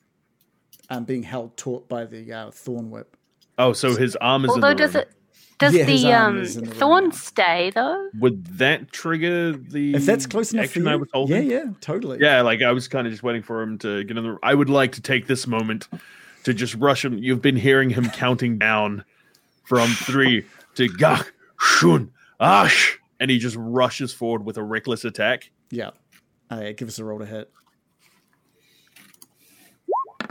[0.90, 3.16] um, being held taut by the uh, thorn whip.
[3.58, 5.02] Oh, so his arm is although in the does room.
[5.02, 5.12] it
[5.58, 7.10] does Yeah, the um is the room thorn now.
[7.12, 8.10] stay though?
[8.18, 11.50] Would that trigger the If that's close enough for action I was yeah, holding?
[11.50, 12.18] yeah, totally.
[12.20, 14.38] Yeah, like I was kind of just waiting for him to get in the room.
[14.42, 15.88] I would like to take this moment
[16.44, 17.16] to just rush him.
[17.18, 19.04] You've been hearing him counting down
[19.64, 20.44] from three
[20.74, 25.50] to gach, shun, ash, and he just rushes forward with a reckless attack.
[25.70, 25.90] yeah.
[26.48, 27.50] Uh, yeah, give us a roll to hit.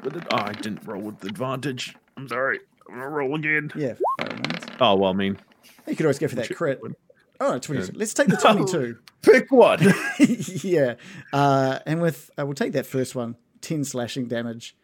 [0.05, 1.95] With it, oh, I didn't roll with the advantage.
[2.15, 2.59] I'm sorry.
[2.87, 3.71] I'm gonna roll again.
[3.75, 3.95] Yeah.
[4.79, 5.37] Oh well, I mean,
[5.87, 6.79] You could always go for that crit.
[7.41, 7.91] Oh, no, 22.
[7.97, 8.65] Let's take the No.
[8.65, 8.97] 22.
[9.21, 9.79] pick one.
[10.19, 10.93] yeah.
[11.33, 14.75] Uh, and with, uh, we'll take that first one 10 slashing damage.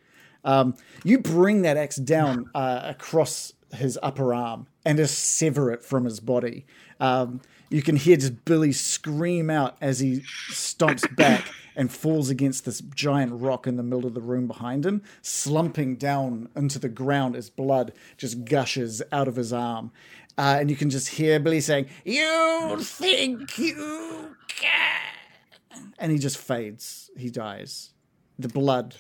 [0.43, 5.84] Um, you bring that axe down uh, across his upper arm and just sever it
[5.84, 6.65] from his body.
[6.99, 7.39] Um,
[7.72, 12.81] you can hear just Billy scream out as he stomps back and falls against this
[12.81, 17.34] giant rock in the middle of the room behind him, slumping down into the ground
[17.35, 19.89] as blood just gushes out of his arm.
[20.38, 25.93] Uh, and you can just hear Billy saying, You think you can.
[25.98, 27.10] And he just fades.
[27.15, 27.91] He dies.
[28.38, 28.95] The blood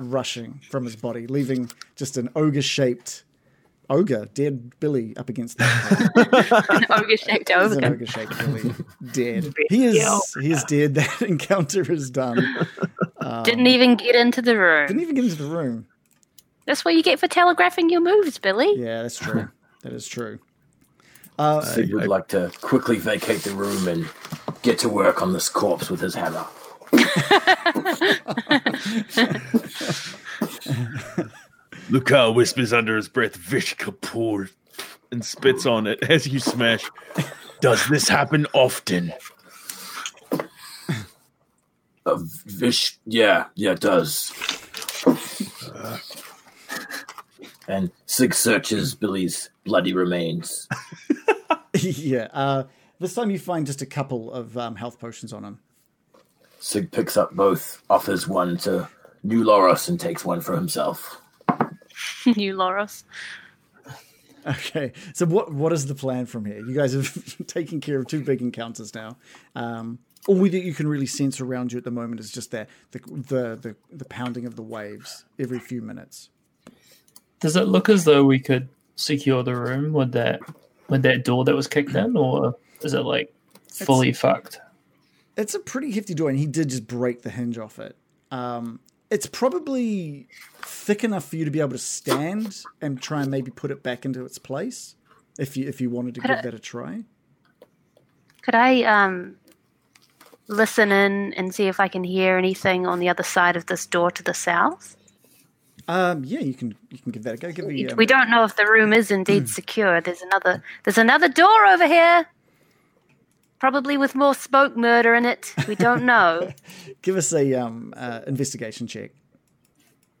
[0.00, 3.24] rushing from his body, leaving just an ogre shaped
[3.90, 6.66] ogre, dead Billy up against that.
[6.70, 7.94] An ogre shaped He's an ogre.
[7.94, 8.74] ogre shaped Billy.
[9.12, 9.54] Dead.
[9.68, 10.94] He is he is dead.
[10.94, 12.38] That encounter is done.
[13.44, 14.86] Didn't even get into the room.
[14.88, 15.86] Didn't even get into the room.
[16.66, 18.72] That's what you get for telegraphing your moves, Billy.
[18.76, 19.48] Yeah, that's true.
[19.82, 20.40] That is true.
[21.38, 24.08] Uh Sig would like to quickly vacate the room and
[24.62, 26.44] get to work on this corpse with his hammer.
[31.90, 34.50] Luca whispers under his breath, Vish Kapoor.
[35.10, 36.90] and spits on it as you smash.
[37.60, 39.12] Does this happen often?
[42.04, 44.32] Uh, Vish, yeah, yeah, it does.
[47.68, 50.68] and Sig searches Billy's bloody remains.
[51.80, 52.28] yeah.
[52.32, 52.64] Uh,
[52.98, 55.58] this time you find just a couple of um, health potions on him.
[56.60, 58.88] Sig picks up both, offers one to
[59.22, 61.20] New Loros, and takes one for himself.
[62.36, 63.04] New Loros.
[64.46, 66.58] Okay, so what what is the plan from here?
[66.58, 69.16] You guys have taken care of two big encounters now.
[69.56, 69.98] Um,
[70.28, 73.00] all that you can really sense around you at the moment is just that the
[73.00, 76.30] the the, the pounding of the waves every few minutes.
[77.40, 80.40] Does it look as though we could secure the room with that
[80.88, 83.34] with that door that was kicked in, or is it like
[83.68, 84.60] fully fucked?
[85.36, 87.96] It's a pretty hefty door, and he did just break the hinge off it.
[88.30, 88.80] Um,
[89.10, 90.28] it's probably
[90.62, 93.82] thick enough for you to be able to stand and try and maybe put it
[93.82, 94.96] back into its place
[95.38, 97.04] if you if you wanted to Could give I- that a try.
[98.42, 99.36] Could I um
[100.48, 103.86] listen in and see if I can hear anything on the other side of this
[103.86, 104.96] door to the south?
[105.88, 107.52] Um, yeah, you can you can give that a go.
[107.52, 110.00] Give me um, We don't know if the room is indeed secure.
[110.00, 112.26] There's another there's another door over here.
[113.58, 115.54] Probably with more smoke murder in it.
[115.66, 116.52] We don't know.
[117.02, 119.12] give us a um uh, investigation check.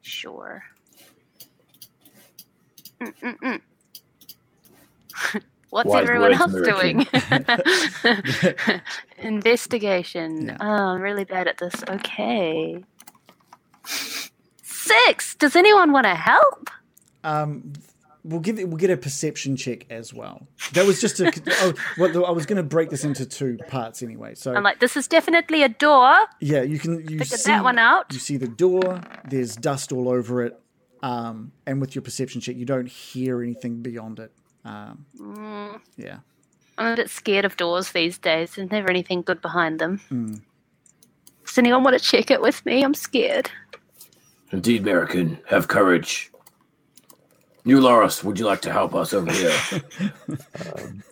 [0.02, 0.62] sure.
[3.00, 3.60] Mm-mm-mm.
[5.70, 7.06] What's Wise everyone else Mirakin.
[8.42, 8.80] doing?
[9.18, 10.46] Investigation.
[10.46, 10.56] Yeah.
[10.60, 11.74] Oh, I'm really bad at this.
[11.88, 12.82] Okay.
[14.62, 15.34] Six.
[15.34, 16.70] Does anyone want to help?
[17.24, 17.72] Um,
[18.26, 18.68] we'll give it.
[18.68, 20.46] We'll get a perception check as well.
[20.72, 21.32] That was just a.
[21.60, 24.34] oh, well, I was going to break this into two parts anyway.
[24.34, 26.14] So I'm like, this is definitely a door.
[26.40, 28.12] yeah, you can you Figured see that one out.
[28.12, 29.00] You see the door.
[29.28, 30.58] There's dust all over it.
[31.02, 34.32] Um, and with your perception check, you don't hear anything beyond it.
[34.64, 35.80] Um, Mm.
[35.96, 36.18] yeah.
[36.78, 38.54] I'm a bit scared of doors these days.
[38.56, 39.98] There's never anything good behind them.
[40.08, 40.34] Hmm.
[41.46, 42.82] Does anyone want to check it with me?
[42.82, 43.50] I'm scared.
[44.50, 46.30] Indeed, Mirakin, have courage.
[47.66, 49.52] New Loros, would you like to help us over here?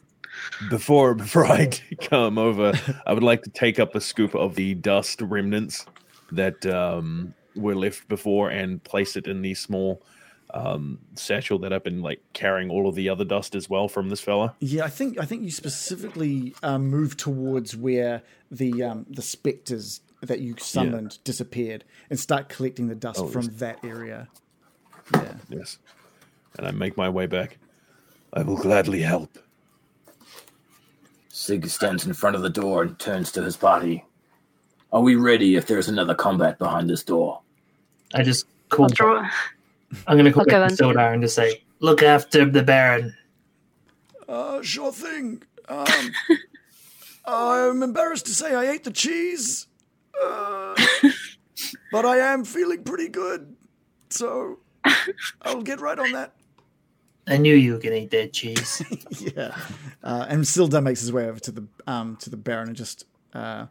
[0.70, 1.68] Before before I
[2.02, 2.72] come over,
[3.06, 5.85] I would like to take up a scoop of the dust remnants
[6.31, 10.01] that um, were left before and place it in the small
[10.51, 14.10] um, satchel that I've been like carrying all of the other dust as well from
[14.10, 14.55] this fella.
[14.60, 20.02] Yeah, I think I think you specifically um, moved towards where the um, the specters
[20.20, 23.55] that you summoned disappeared and start collecting the dust Oh, from yes.
[23.56, 24.28] that area.
[25.12, 25.35] Yeah.
[25.48, 25.78] Yes,
[26.59, 27.59] and I make my way back.
[28.32, 29.39] I will gladly help.
[31.28, 34.05] Sig stands in front of the door and turns to his party.
[34.93, 37.40] Are we ready if there's another combat behind this door?
[38.14, 38.85] I just call.
[38.85, 39.28] I'll draw.
[40.06, 43.14] I'm going to call I'll go back to and just say, "Look after the Baron."
[44.28, 45.43] Uh, sure thing.
[45.68, 45.86] Um,
[47.24, 49.66] I'm embarrassed to say I ate the cheese,
[50.22, 50.74] uh,
[51.93, 53.56] but I am feeling pretty good,
[54.10, 54.60] so
[55.43, 56.35] I'll get right on that.
[57.26, 58.82] I knew you were going to eat that cheese.
[59.36, 59.56] yeah.
[60.02, 63.05] Uh, and Sildar makes his way over to the um to the Baron and just
[63.32, 63.66] uh,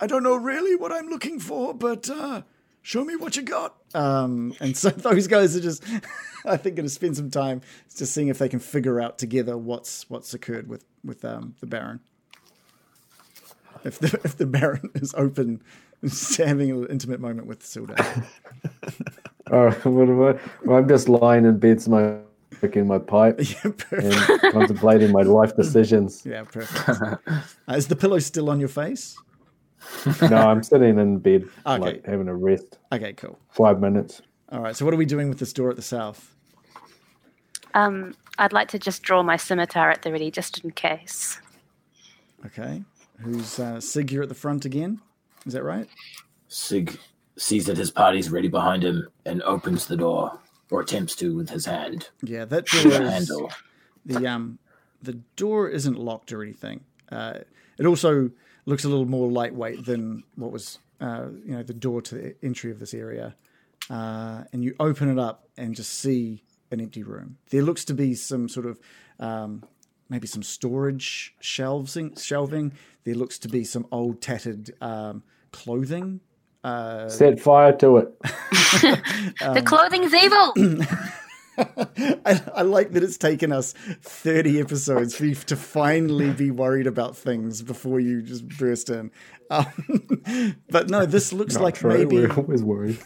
[0.00, 2.42] I don't know really what I'm looking for, but uh,
[2.82, 3.76] show me what you got.
[3.94, 5.84] Um, and so those guys are just,
[6.44, 7.62] I think, going to spend some time
[7.96, 11.66] just seeing if they can figure out together what's what's occurred with with um, the
[11.66, 12.00] Baron.
[13.84, 15.62] If the if the Baron is open,
[16.02, 18.26] to having an intimate moment with Sildar.
[19.50, 20.40] Oh, what am I?
[20.64, 21.78] Well, I'm just lying in bed,
[22.58, 26.22] smoking my pipe yeah, and contemplating my life decisions.
[26.24, 26.88] Yeah, perfect.
[26.88, 27.40] Uh,
[27.74, 29.16] is the pillow still on your face?
[30.22, 31.78] No, I'm sitting in bed, Okay.
[31.78, 32.78] like having a rest.
[32.92, 33.38] Okay, cool.
[33.50, 34.22] Five minutes.
[34.50, 34.74] All right.
[34.74, 36.34] So what are we doing with this door at the south?
[37.74, 41.40] Um, I'd like to just draw my scimitar at the ready, just in case.
[42.46, 42.82] Okay.
[43.20, 44.12] Who's uh, Sig?
[44.12, 45.00] You're at the front again.
[45.46, 45.88] Is that right?
[46.48, 46.98] Sig
[47.36, 50.38] sees that his party's ready behind him and opens the door,
[50.74, 52.08] or attempts to with his hand.
[52.22, 53.52] Yeah, that The door is handle.
[54.04, 54.58] the um
[55.02, 56.80] the door isn't locked or anything.
[57.12, 57.38] Uh,
[57.78, 58.30] it also
[58.66, 62.34] looks a little more lightweight than what was uh, you know the door to the
[62.42, 63.34] entry of this area.
[63.90, 67.36] Uh, and you open it up and just see an empty room.
[67.50, 68.80] There looks to be some sort of
[69.20, 69.62] um,
[70.08, 72.16] maybe some storage shelving.
[72.16, 72.72] Shelving.
[73.04, 75.22] There looks to be some old tattered um,
[75.52, 76.20] clothing.
[76.64, 78.18] Uh, Set fire to it.
[78.22, 80.54] the clothing's evil.
[82.26, 86.86] I, I like that it's taken us 30 episodes for you to finally be worried
[86.88, 89.12] about things before you just burst in.
[89.50, 92.98] Um, but no, this looks Not like true, maybe We're always worried.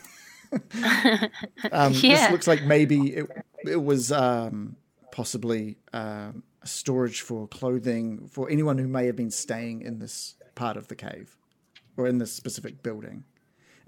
[1.73, 1.93] um, Yeah.
[1.93, 3.27] this looks like maybe it,
[3.67, 4.77] it was um,
[5.13, 10.37] possibly um, a storage for clothing for anyone who may have been staying in this
[10.55, 11.37] part of the cave
[11.97, 13.25] or in this specific building.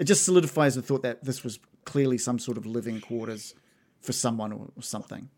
[0.01, 3.55] It just solidifies the thought that this was clearly some sort of living quarters
[4.01, 5.29] for someone or, or something.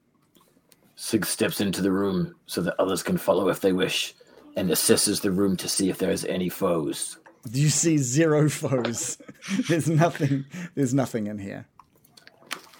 [0.95, 4.15] Sig steps into the room so that others can follow if they wish,
[4.55, 7.19] and assesses the room to see if there is any foes.
[7.51, 9.19] Do you see zero foes.
[9.69, 10.45] there's nothing.
[10.77, 11.67] There's nothing in here.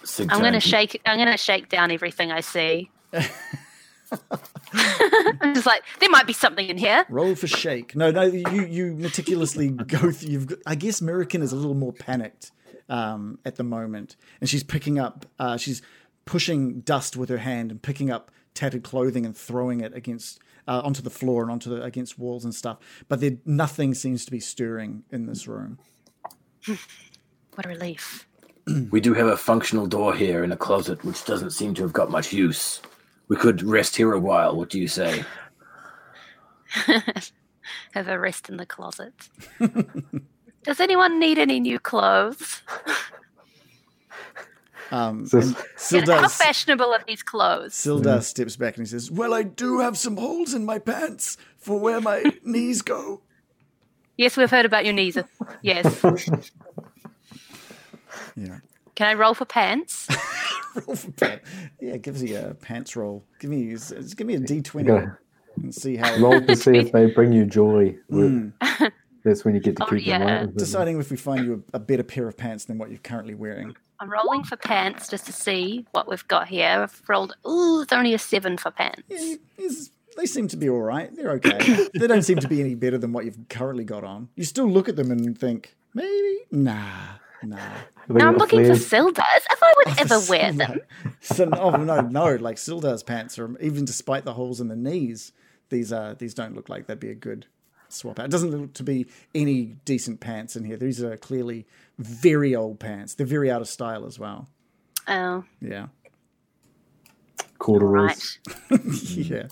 [0.05, 1.01] Sig I'm going to shake.
[1.05, 2.91] I'm going to shake down everything I see.
[4.73, 7.05] I'm just like there might be something in here.
[7.09, 7.95] Roll for shake.
[7.95, 8.23] No, no.
[8.23, 10.29] You you meticulously go through.
[10.29, 10.47] You've.
[10.47, 12.51] Got, I guess Mirakin is a little more panicked
[12.89, 15.25] um, at the moment, and she's picking up.
[15.39, 15.81] Uh, she's
[16.25, 20.81] pushing dust with her hand and picking up tattered clothing and throwing it against uh,
[20.83, 22.77] onto the floor and onto the against walls and stuff.
[23.07, 25.79] But there nothing seems to be stirring in this room.
[27.55, 28.27] What a relief.
[28.89, 31.93] We do have a functional door here in a closet, which doesn't seem to have
[31.93, 32.81] got much use.
[33.27, 34.55] We could rest here a while.
[34.55, 35.23] What do you say?
[37.93, 39.13] Have a rest in the closet.
[40.63, 42.61] Does anyone need any new clothes?
[44.91, 45.39] Um, So-
[45.97, 47.73] and How fashionable are these clothes?
[47.73, 51.35] Sildar steps back and he says, "Well, I do have some holes in my pants
[51.57, 53.21] for where my knees go."
[54.17, 55.17] Yes, we've heard about your knees.
[55.63, 55.87] Yes.
[58.35, 58.59] Yeah.
[58.95, 60.07] Can I roll for pants?
[60.87, 61.49] roll for pants.
[61.81, 63.23] Yeah, it gives you a pants roll.
[63.39, 63.75] Give me,
[64.15, 66.15] give me a D twenty and see how.
[66.17, 67.95] Roll to see if they bring you joy.
[68.09, 68.49] Hmm.
[68.59, 68.93] With,
[69.23, 70.19] That's when you get to Oh, keep yeah.
[70.19, 70.57] them right.
[70.57, 73.35] Deciding if we find you a, a better pair of pants than what you're currently
[73.35, 73.73] wearing.
[73.99, 76.67] I'm rolling for pants just to see what we've got here.
[76.83, 77.33] I've rolled.
[77.47, 79.03] Ooh, it's only a seven for pants.
[79.07, 79.35] Yeah,
[80.17, 81.15] they seem to be all right.
[81.15, 81.87] They're okay.
[81.93, 84.29] they don't seem to be any better than what you've currently got on.
[84.35, 87.13] You still look at them and think, maybe, nah,
[87.43, 87.57] nah.
[88.07, 88.87] They Now I'm got looking for flares.
[88.87, 89.23] Sildars.
[89.51, 90.65] If I would ever wear No.
[90.65, 90.79] them.
[91.21, 95.31] So, oh no, no, like Sildar's pants are even despite the holes in the knees,
[95.69, 97.45] these are these don't look like they'd be a good
[97.89, 98.25] swap out.
[98.25, 100.75] It doesn't look to be any decent pants in here.
[100.77, 101.65] These are clearly
[101.97, 103.15] very old pants.
[103.15, 104.49] They're very out of style as well.
[105.07, 105.87] Oh, Yeah.
[107.59, 108.39] corduroys.
[108.69, 108.79] right.
[108.81, 108.91] Hmm.
[109.15, 109.47] Yeah.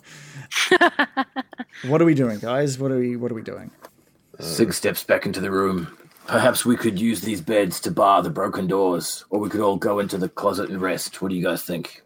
[1.88, 2.78] what are we doing, guys?
[2.80, 3.72] What are we what are we doing?
[4.40, 5.96] Sig steps back into the room.
[6.28, 9.76] Perhaps we could use these beds to bar the broken doors, or we could all
[9.76, 11.22] go into the closet and rest.
[11.22, 12.04] What do you guys think?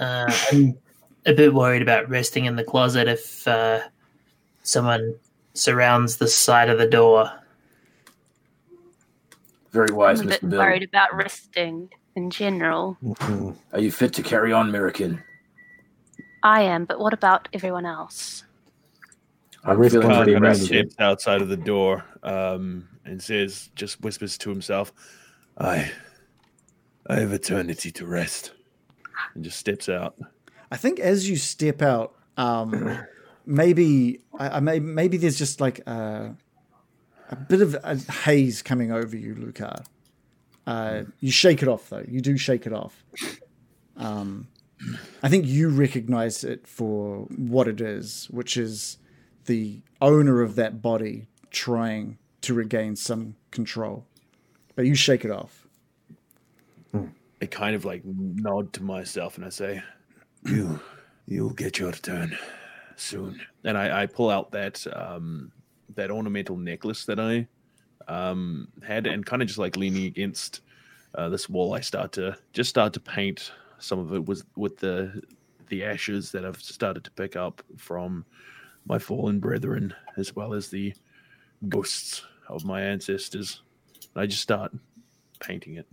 [0.00, 0.78] Uh, I'm
[1.26, 3.80] a bit worried about resting in the closet if uh,
[4.62, 5.16] someone
[5.54, 7.30] surrounds the side of the door.
[9.72, 10.50] Very wise, I'm a bit Mr.
[10.50, 10.60] Bill.
[10.60, 12.96] worried about resting in general.
[13.72, 15.22] Are you fit to carry on, Mirakin?
[16.42, 18.44] I am, but what about everyone else?
[19.64, 20.68] I rest feeling on pretty the Kind of rested.
[20.70, 20.90] ground.
[20.90, 24.92] steps outside of the door um, and says, just whispers to himself,
[25.58, 25.90] "I,
[27.08, 28.52] I have eternity to rest,"
[29.34, 30.16] and just steps out.
[30.70, 32.98] I think as you step out, um,
[33.44, 36.36] maybe I, I may, maybe there's just like a,
[37.30, 39.84] a bit of a haze coming over you, Loktar.
[40.66, 42.04] Uh, you shake it off though.
[42.08, 43.04] You do shake it off.
[43.96, 44.48] Um,
[45.22, 48.98] I think you recognize it for what it is, which is
[49.46, 54.06] the owner of that body trying to regain some control.
[54.74, 55.66] But you shake it off.
[57.40, 59.82] I kind of like nod to myself and I say,
[60.44, 60.80] "You,
[61.26, 62.36] you'll get your turn
[62.96, 65.52] soon." And I, I pull out that um,
[65.94, 67.46] that ornamental necklace that I
[68.08, 70.60] um, had, and kind of just like leaning against
[71.14, 74.78] uh, this wall, I start to just start to paint some of it with with
[74.78, 75.22] the
[75.68, 78.24] the ashes that I've started to pick up from
[78.86, 80.94] my fallen brethren, as well as the
[81.68, 83.62] ghosts of my ancestors.
[84.14, 84.72] I just start
[85.40, 85.86] painting it.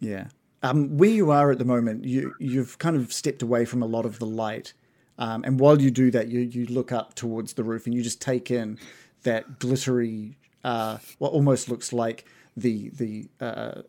[0.00, 0.28] Yeah.
[0.62, 3.86] Um, where you are at the moment, you you've kind of stepped away from a
[3.86, 4.72] lot of the light,
[5.18, 8.02] um, and while you do that, you you look up towards the roof and you
[8.02, 8.78] just take in
[9.22, 12.24] that glittery, uh, what almost looks like
[12.56, 13.82] the the uh,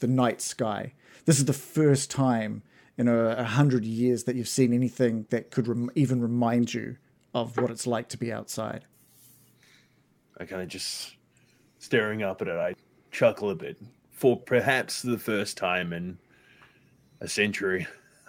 [0.00, 0.92] the night sky.
[1.26, 2.62] This is the first time
[2.98, 6.96] in a, a hundred years that you've seen anything that could rem- even remind you
[7.36, 8.86] of what it's like to be outside.
[10.40, 11.16] I kind of just
[11.78, 12.56] staring up at it.
[12.56, 12.74] I
[13.10, 13.76] chuckle a bit
[14.10, 16.16] for perhaps the first time in
[17.20, 17.86] a century.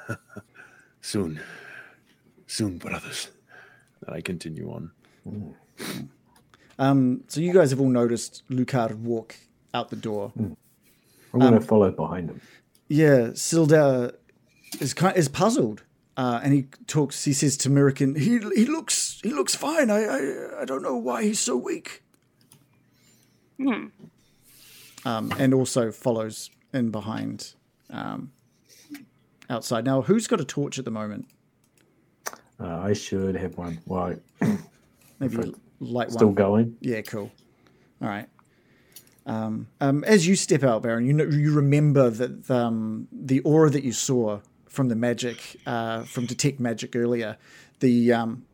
[1.02, 1.40] soon,
[2.48, 3.30] soon, brothers.
[4.06, 4.92] And I continue on.
[6.78, 9.36] Um, so you guys have all noticed Lucard walk
[9.74, 10.34] out the door.
[10.38, 10.56] I'm
[11.34, 12.42] Um, going to follow behind him.
[12.90, 14.14] Yeah, Sildar
[14.82, 15.84] is kind is puzzled,
[16.18, 17.24] uh, and he talks.
[17.24, 19.92] He says to Mirakin, "He he looks he looks fine.
[19.92, 22.04] I I, I don't know why he's so weak."
[25.06, 27.54] Um, and also follows in behind
[27.90, 28.32] um,
[29.50, 29.86] outside.
[29.86, 31.28] Now, who's got a torch at the moment?
[32.60, 33.80] Uh, I should have one.
[33.86, 34.20] Right,
[35.20, 36.36] Maybe light still one.
[36.36, 36.78] Still going.
[36.82, 37.32] Yeah, cool.
[38.02, 38.28] All right.
[39.28, 43.70] Um, um, as you step out, Baron, you know, you remember that um, the aura
[43.70, 44.40] that you saw
[44.70, 47.38] from the magic, uh, from detect magic earlier,
[47.80, 48.46] the um,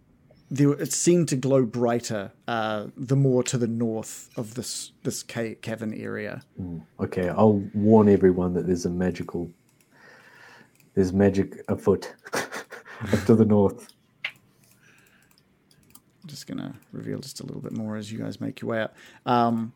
[0.52, 5.24] the, it seemed to glow brighter uh, the more to the north of this this
[5.24, 6.44] ca- cavern area.
[7.00, 9.50] Okay, I'll warn everyone that there's a magical.
[10.94, 13.88] There's magic afoot up to the north.
[16.28, 18.94] Just gonna reveal just a little bit more as you guys make your way out.
[19.26, 19.74] Um,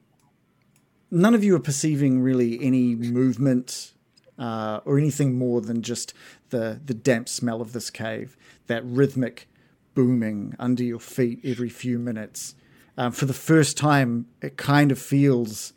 [1.10, 3.94] none of you are perceiving really any movement
[4.38, 6.14] uh, or anything more than just
[6.50, 8.38] the the damp smell of this cave,
[8.68, 9.48] that rhythmic
[9.94, 12.56] booming under your feet every few minutes.
[12.98, 15.74] Um, for the first time, it kind of feels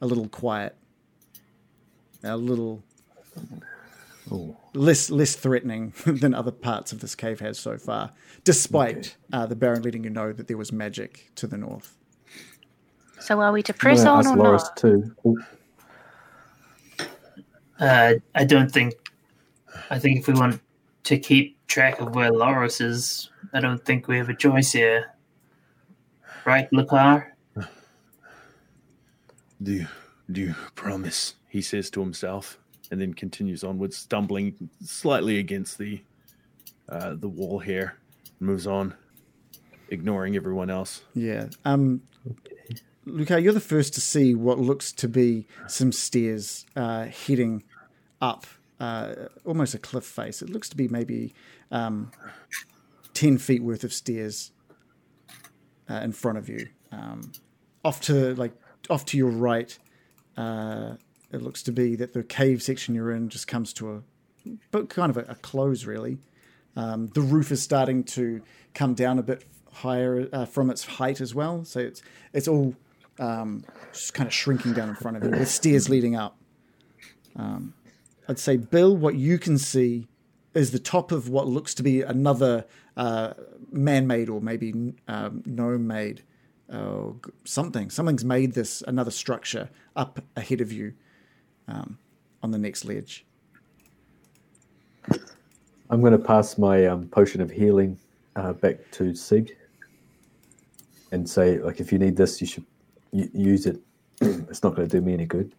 [0.00, 0.76] a little quiet,
[2.22, 2.82] a little
[4.74, 8.12] less less threatening than other parts of this cave has so far,
[8.44, 11.96] despite uh, the Baron letting you know that there was magic to the north.
[13.20, 14.76] So are we to press gonna on ask or Loris not?
[14.76, 15.14] too.
[17.82, 18.94] Uh, I don't think.
[19.90, 20.60] I think if we want
[21.04, 25.12] to keep track of where Loris is, I don't think we have a choice here.
[26.44, 27.26] Right, Loktar?
[29.60, 29.86] Do you,
[30.30, 31.34] do you promise?
[31.48, 32.58] He says to himself,
[32.90, 36.02] and then continues onwards, stumbling slightly against the
[36.88, 37.96] uh, the wall here.
[38.38, 38.94] Moves on,
[39.88, 41.02] ignoring everyone else.
[41.14, 41.48] Yeah.
[41.64, 42.02] Um,
[43.06, 47.64] Loktar, you're the first to see what looks to be some stairs uh, heading
[48.22, 48.46] up,
[48.80, 50.40] uh, almost a cliff face.
[50.40, 51.34] It looks to be maybe
[51.70, 52.10] um,
[53.12, 54.52] 10 feet worth of stairs
[55.90, 56.68] uh, in front of you.
[56.90, 57.32] Um,
[57.84, 58.52] off to like
[58.88, 59.76] off to your right,
[60.36, 60.94] uh,
[61.32, 64.02] it looks to be that the cave section you're in just comes to a
[64.70, 66.18] but kind of a, a close really.
[66.76, 68.40] Um, the roof is starting to
[68.74, 72.74] come down a bit higher uh, from its height as well, so it's it's all
[73.18, 76.36] um, just kind of shrinking down in front of you with stairs leading up.
[77.36, 77.74] Um,
[78.28, 80.06] I'd say, Bill, what you can see
[80.54, 82.66] is the top of what looks to be another
[82.96, 83.34] uh,
[83.70, 86.22] man-made or maybe um, gnome-made
[86.70, 87.06] uh,
[87.44, 87.90] something.
[87.90, 90.94] Something's made this another structure up ahead of you
[91.68, 91.98] um,
[92.42, 93.24] on the next ledge.
[95.90, 97.98] I'm going to pass my um, potion of healing
[98.36, 99.56] uh, back to Sig
[101.10, 102.64] and say, like, if you need this, you should
[103.12, 103.80] use it.
[104.20, 105.54] it's not going to do me any good.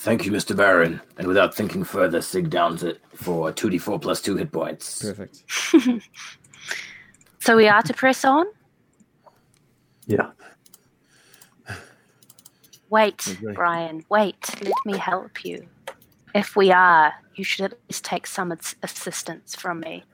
[0.00, 0.56] Thank you, Mr.
[0.56, 0.98] Baron.
[1.18, 5.02] And without thinking further, Sig downs it for 2d4 plus 2 hit points.
[5.02, 5.44] Perfect.
[7.42, 8.44] So we are to press on?
[10.06, 10.30] Yeah.
[12.90, 13.54] Wait, Okay.
[13.54, 14.62] Brian, wait.
[14.62, 15.66] Let me help you.
[16.34, 18.52] If we are, you should at least take some
[18.82, 20.04] assistance from me.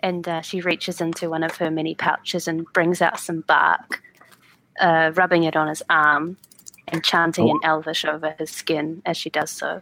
[0.00, 4.02] And uh, she reaches into one of her many pouches and brings out some bark,
[4.80, 6.38] uh, rubbing it on his arm
[6.88, 9.80] and chanting in Elvish over his skin as she does so.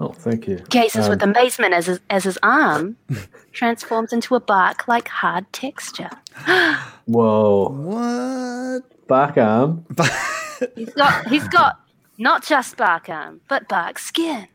[0.00, 0.58] Oh, thank you.
[0.70, 2.96] Gazes Um, with amazement as his, as his arm
[3.52, 6.10] transforms into a bark like hard texture.
[7.06, 7.68] Whoa.
[7.70, 9.06] What?
[9.08, 9.84] Bark arm.
[10.74, 11.80] He's got, he's got
[12.18, 14.48] not just bark arm, but bark skin.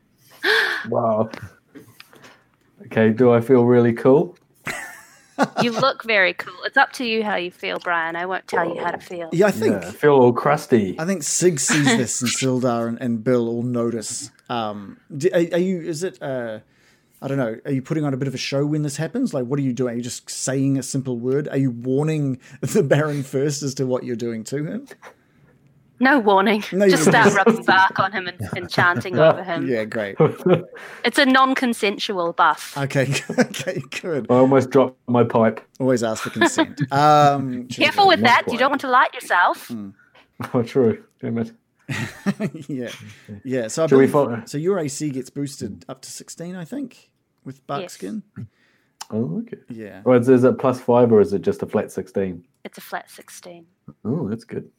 [0.90, 1.30] Wow.
[2.88, 4.38] Okay, do I feel really cool?
[5.62, 6.56] You look very cool.
[6.66, 8.16] It's up to you how you feel, Brian.
[8.16, 9.30] I won't tell you how to feel.
[9.32, 10.96] Yeah, I think Yeah, I feel all crusty.
[11.00, 14.32] I think Sig sees this, and Sildar and, and Bill all notice.
[14.50, 15.82] Um, do, are, are you?
[15.82, 16.22] Is it?
[16.22, 16.60] Uh,
[17.22, 17.58] I don't know.
[17.66, 19.34] Are you putting on a bit of a show when this happens?
[19.34, 19.94] Like, what are you doing?
[19.94, 21.48] Are you just saying a simple word?
[21.48, 24.88] Are you warning the Baron first as to what you're doing to him?
[26.04, 26.64] No warning.
[26.74, 29.68] No, just you- start rubbing bark on him and, and chanting over him.
[29.68, 30.16] Yeah, great.
[31.06, 32.78] It's a non-consensual buff.
[32.78, 34.28] Okay, okay, good.
[34.30, 35.62] I almost dropped my pipe.
[35.80, 36.82] Always ask for consent.
[36.92, 38.52] Um, Careful with not that.
[38.52, 39.72] You don't want to light yourself.
[40.54, 41.04] Oh, true.
[41.22, 41.52] Damn it.
[42.70, 42.90] yeah,
[43.44, 43.68] yeah.
[43.68, 47.12] So I Shall we believe, so your AC gets boosted up to sixteen, I think,
[47.44, 47.94] with bark Yes.
[47.94, 48.24] skin.
[49.12, 49.58] Oh, okay.
[49.70, 50.02] Yeah.
[50.06, 52.46] Well, is, is it plus five or is it just a flat 16?
[52.64, 53.66] It's a flat 16.
[54.06, 54.70] Oh, that's good.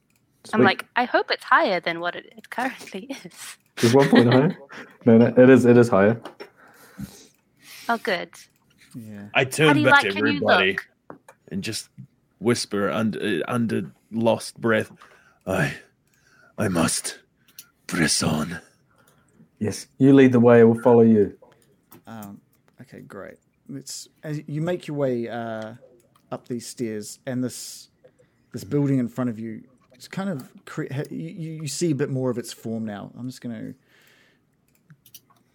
[0.52, 0.64] I'm Sweet.
[0.64, 3.56] like, I hope it's higher than what it, it currently is.
[3.82, 4.56] Is one point higher?
[5.06, 5.64] No, no, it is.
[5.64, 6.20] It is higher.
[7.88, 8.30] Oh, good.
[8.94, 9.28] Yeah.
[9.34, 10.78] I How turn back like to everybody
[11.48, 11.88] and just
[12.38, 14.92] whisper under under lost breath.
[15.46, 15.74] I
[16.56, 17.18] I must
[17.86, 18.60] press on.
[19.58, 20.60] Yes, you lead the way.
[20.60, 21.36] I will follow you.
[22.06, 22.40] Um,
[22.80, 23.38] okay, great.
[23.72, 25.74] It's as you make your way uh,
[26.30, 27.90] up these stairs, and this
[28.52, 29.64] this building in front of you
[29.94, 30.48] it's kind of
[31.10, 33.10] you you see a bit more of its form now.
[33.18, 33.74] I'm just going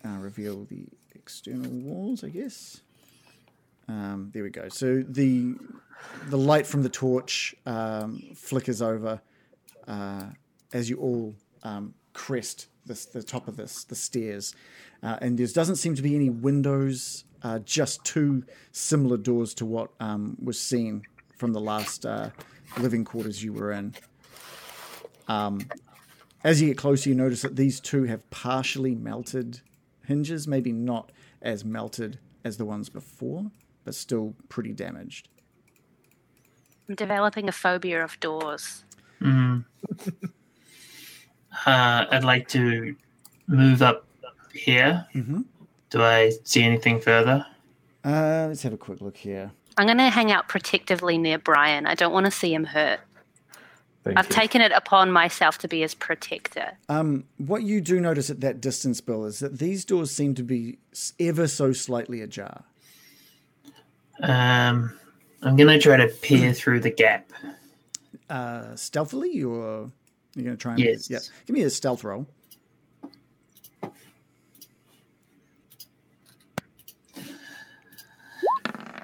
[0.03, 2.81] to uh, reveal the external walls, I guess.
[3.87, 4.69] Um, there we go.
[4.69, 5.55] So the
[6.27, 9.21] the light from the torch um, flickers over
[9.87, 10.27] uh,
[10.71, 14.55] as you all um, crest this, the top of this the stairs,
[15.03, 17.25] uh, and there doesn't seem to be any windows.
[17.41, 18.43] Uh, just two
[18.73, 21.01] similar doors to what um, was seen
[21.37, 22.29] from the last uh,
[22.77, 23.95] living quarters you were in.
[25.29, 25.61] Um,
[26.43, 29.61] as you get closer, you notice that these two have partially melted
[30.05, 31.11] hinges, maybe not
[31.41, 33.51] as melted as the ones before,
[33.85, 35.29] but still pretty damaged.
[36.89, 38.83] I'm developing a phobia of doors.
[39.21, 39.63] Mm.
[41.65, 42.95] uh, I'd like to
[43.47, 44.05] move up
[44.53, 45.05] here.
[45.13, 45.45] Mhm.
[45.89, 47.45] Do I see anything further?
[48.03, 49.51] Uh, let's have a quick look here.
[49.77, 51.85] I'm going to hang out protectively near Brian.
[51.85, 52.99] I don't want to see him hurt.
[54.03, 54.31] Thank I've you.
[54.35, 56.71] taken it upon myself to be his protector.
[56.87, 60.43] Um, what you do notice at that distance, Bill, is that these doors seem to
[60.43, 60.77] be
[61.19, 62.63] ever so slightly ajar.
[64.21, 64.97] Um,
[65.41, 67.31] I'm gonna try to peer through the gap.
[68.29, 69.89] Uh, stealthily, or
[70.35, 71.09] you're going to try and Yes.
[71.09, 71.17] yeah.
[71.47, 72.27] Give me a stealth roll.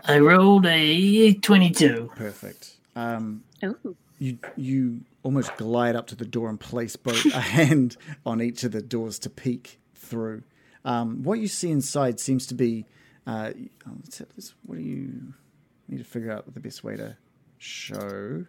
[0.07, 2.11] I rolled a 22.
[2.15, 2.75] Perfect.
[2.95, 3.95] Um, Ooh.
[4.19, 8.63] You you almost glide up to the door and place both a hand on each
[8.63, 10.43] of the doors to peek through.
[10.83, 12.85] Um, what you see inside seems to be.
[13.27, 13.51] Uh,
[13.87, 14.25] oh,
[14.65, 15.33] what do you
[15.87, 17.17] need to figure out the best way to
[17.57, 18.45] show?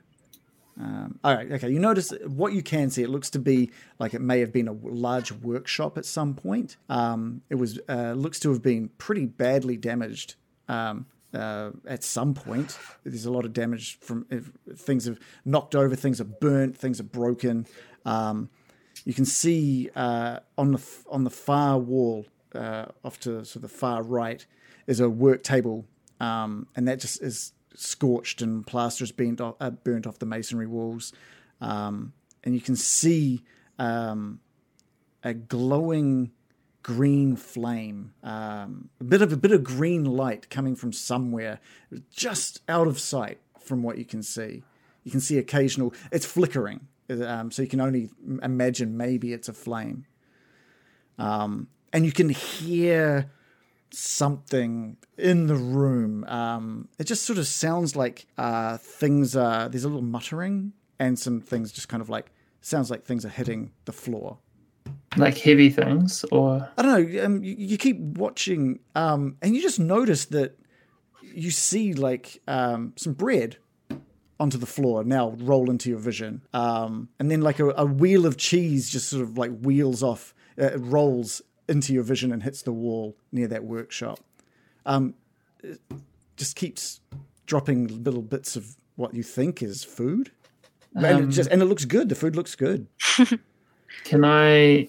[0.79, 1.71] Um, all right, okay.
[1.71, 3.03] You notice what you can see.
[3.03, 6.77] It looks to be like it may have been a large workshop at some point.
[6.91, 10.35] Um, it was uh, looks to have been pretty badly damaged
[10.69, 12.79] um, uh, at some point.
[13.05, 14.27] There's a lot of damage from
[14.77, 17.67] things have knocked over, things are burnt, things are broken.
[18.05, 18.51] Um,
[19.05, 23.63] you can see uh, on the on the far wall, uh, off to sort of
[23.63, 24.45] the far right,
[24.87, 25.85] is a work table,
[26.21, 30.27] um, and that just is scorched and plaster is been off, uh, burnt off the
[30.27, 31.13] masonry walls,
[31.61, 32.13] um,
[32.43, 33.43] and you can see
[33.79, 34.41] um,
[35.23, 36.33] a glowing
[36.87, 41.59] green flame, um, a bit of a bit of green light coming from somewhere,
[42.13, 44.63] just out of sight from what you can see.
[45.03, 45.93] You can see occasional.
[46.13, 48.11] It's flickering, um, so you can only
[48.41, 50.07] imagine maybe it's a flame.
[51.19, 53.33] Um, and you can hear
[53.91, 56.23] something in the room.
[56.29, 59.69] Um, it just sort of sounds like uh, things are.
[59.69, 62.31] There's a little muttering, and some things just kind of like
[62.61, 64.39] sounds like things are hitting the floor.
[65.17, 67.25] Like heavy things, or I don't know.
[67.25, 70.59] Um, you, you keep watching, um, and you just notice that
[71.23, 73.57] you see like um, some bread
[74.39, 78.27] onto the floor now roll into your vision, um, and then like a, a wheel
[78.27, 82.43] of cheese just sort of like wheels off, uh, it rolls into your vision and
[82.43, 84.21] hits the wall near that workshop.
[84.85, 85.15] Um,
[85.63, 85.81] it
[86.37, 87.01] just keeps
[87.47, 90.31] dropping little bits of what you think is food,
[90.95, 92.11] and it Um, just and it looks good.
[92.11, 92.87] The food looks good.
[94.05, 94.89] can I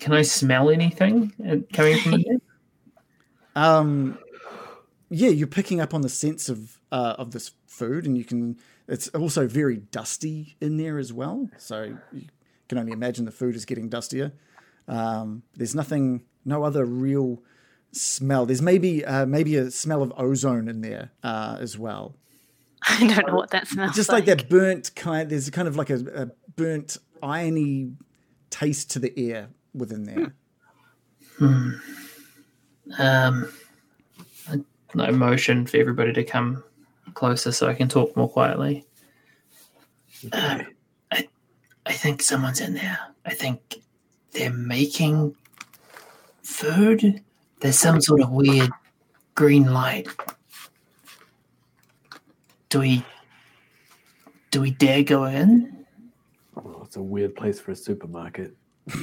[0.00, 2.38] can I smell anything uh, coming from there?
[3.54, 4.18] Um,
[5.10, 8.58] yeah, you're picking up on the sense of uh, of this food, and you can.
[8.88, 12.24] It's also very dusty in there as well, so you
[12.68, 14.32] can only imagine the food is getting dustier.
[14.88, 17.42] Um, there's nothing, no other real
[17.92, 18.46] smell.
[18.46, 22.16] There's maybe uh, maybe a smell of ozone in there uh, as well.
[22.88, 23.96] I don't know what that smells like.
[23.96, 25.30] Just like that burnt kind.
[25.30, 26.26] There's kind of like a, a
[26.56, 27.92] burnt irony
[28.50, 30.34] taste to the air within there.
[32.98, 33.52] Um,
[34.94, 36.62] I motion for everybody to come
[37.14, 38.84] closer so I can talk more quietly.
[40.32, 40.66] Um,
[41.10, 41.28] I,
[41.86, 42.98] I think someone's in there.
[43.24, 43.82] I think
[44.32, 45.34] they're making
[46.42, 47.22] food.
[47.60, 48.70] There's some sort of weird
[49.34, 50.08] green light.
[52.68, 53.04] Do we?
[54.50, 55.81] Do we dare go in?
[56.92, 58.54] It's a weird place for a supermarket.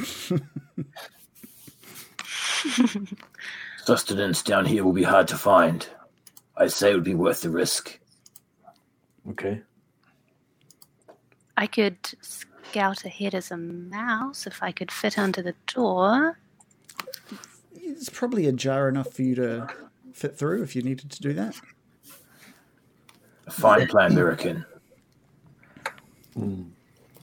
[3.84, 5.88] Sustenance down here will be hard to find.
[6.56, 8.00] I'd say it would be worth the risk.
[9.32, 9.64] Okay.
[11.58, 16.38] I could scout ahead as a mouse if I could fit under the door.
[17.74, 19.68] It's probably ajar enough for you to
[20.14, 21.60] fit through if you needed to do that.
[23.48, 24.64] A fine plan, Mirakin.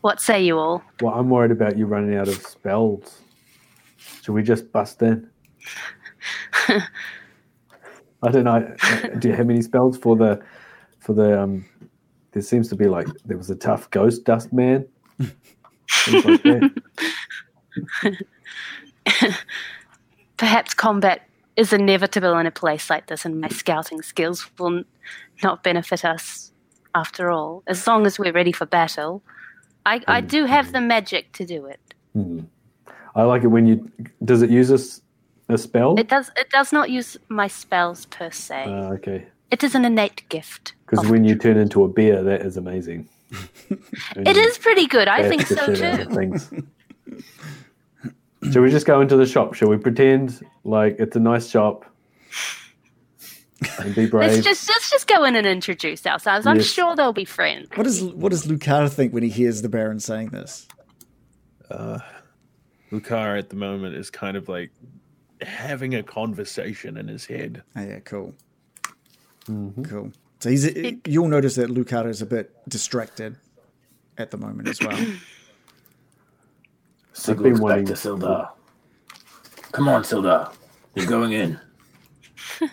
[0.06, 0.84] What say you all?
[1.00, 3.22] Well, I'm worried about you running out of spells.
[4.22, 5.28] Should we just bust in?
[6.68, 8.72] I don't know.
[9.18, 10.40] Do you have any spells for the
[11.00, 11.66] for the um
[12.30, 14.86] there seems to be like there was a tough ghost dust man.
[16.12, 16.72] Like.
[20.36, 21.22] Perhaps combat
[21.56, 24.84] is inevitable in a place like this, and my scouting skills will
[25.42, 26.52] not benefit us
[26.94, 27.64] after all.
[27.66, 29.20] As long as we're ready for battle,
[29.86, 31.80] I, I do have the magic to do it.
[33.14, 33.90] I like it when you.
[34.24, 34.70] Does it use
[35.48, 35.98] a spell?
[35.98, 36.30] It does.
[36.36, 38.64] It does not use my spells per se.
[38.66, 39.26] Ah, okay.
[39.50, 40.74] it is an innate gift.
[40.86, 43.08] Because when you turn into a bear, that is amazing.
[44.16, 45.08] it is pretty good.
[45.08, 46.66] I think so too.
[48.52, 49.54] Shall we just go into the shop?
[49.54, 51.84] Shall we pretend like it's a nice shop
[53.80, 54.30] and be brave?
[54.32, 56.46] Let's just let's just go in and introduce ourselves.
[56.46, 56.66] I'm Yes.
[56.66, 57.68] sure they'll be friends.
[57.74, 60.66] What does what does Loktar think when he hears the Baron saying this?
[61.70, 61.98] Uh,
[62.92, 64.70] Loktar at the moment is kind of like
[65.42, 67.62] having a conversation in his head.
[67.76, 68.34] Oh, yeah, cool.
[69.46, 69.82] Mm-hmm.
[69.84, 70.12] Cool.
[70.40, 70.70] So he's
[71.06, 73.36] you'll notice that Loktar is a bit distracted
[74.18, 74.96] at the moment as well.
[77.12, 78.50] Sig been looks back wanting- to Sildar.
[79.72, 80.52] Come on, Sildar.
[80.94, 81.58] You're going in.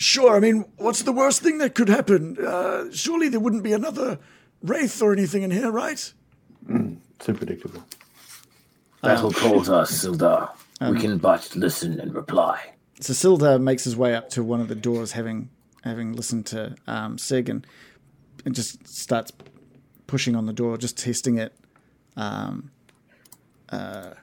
[0.00, 2.38] Sure, I mean, what's the worst thing that could happen?
[2.42, 4.18] Uh, surely there wouldn't be another
[4.62, 6.10] wraith or anything in here, right?
[6.66, 7.84] Too predictable.
[9.02, 10.52] Battle calls us, Sildar.
[10.80, 12.72] we can but listen and reply.
[13.00, 15.50] So Sildar makes his way up to one of the doors, having
[15.84, 17.66] having listened to um, Sig, and,
[18.46, 19.32] and just starts
[20.06, 21.54] pushing on the door, just testing it.
[22.16, 22.70] Um,
[23.68, 24.14] uh,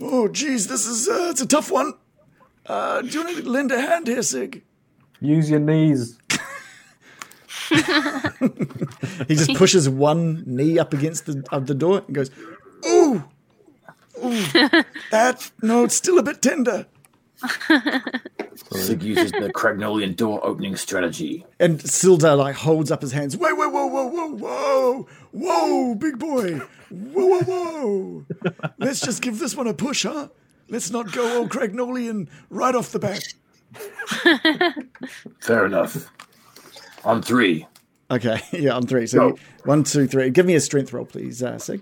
[0.00, 1.94] oh, geez, this is uh, it's a tough one.
[2.66, 4.64] Uh, do you want to lend a hand here, Sig?
[5.20, 6.18] Use your knees.
[9.28, 12.30] He just pushes one knee up against the of the door and goes,
[12.86, 13.22] "Ooh,
[14.24, 14.44] ooh,
[15.10, 16.86] that no, it's still a bit tender."
[18.74, 21.46] Sig uses the Cragnolian door opening strategy.
[21.58, 23.36] And Sildar like holds up his hands.
[23.36, 26.60] Whoa, whoa, whoa, whoa, whoa, whoa, whoa, big boy,
[26.90, 28.26] whoa, whoa, whoa.
[28.78, 30.28] Let's just give this one a push, huh?
[30.68, 33.22] Let's not go all Cragnolian right off the bat.
[35.40, 36.10] Fair enough.
[37.04, 37.66] On three.
[38.10, 39.06] Okay, yeah, on three.
[39.06, 39.38] So Go.
[39.64, 40.30] one, two, three.
[40.30, 41.80] Give me a strength roll, please, uh, Sig.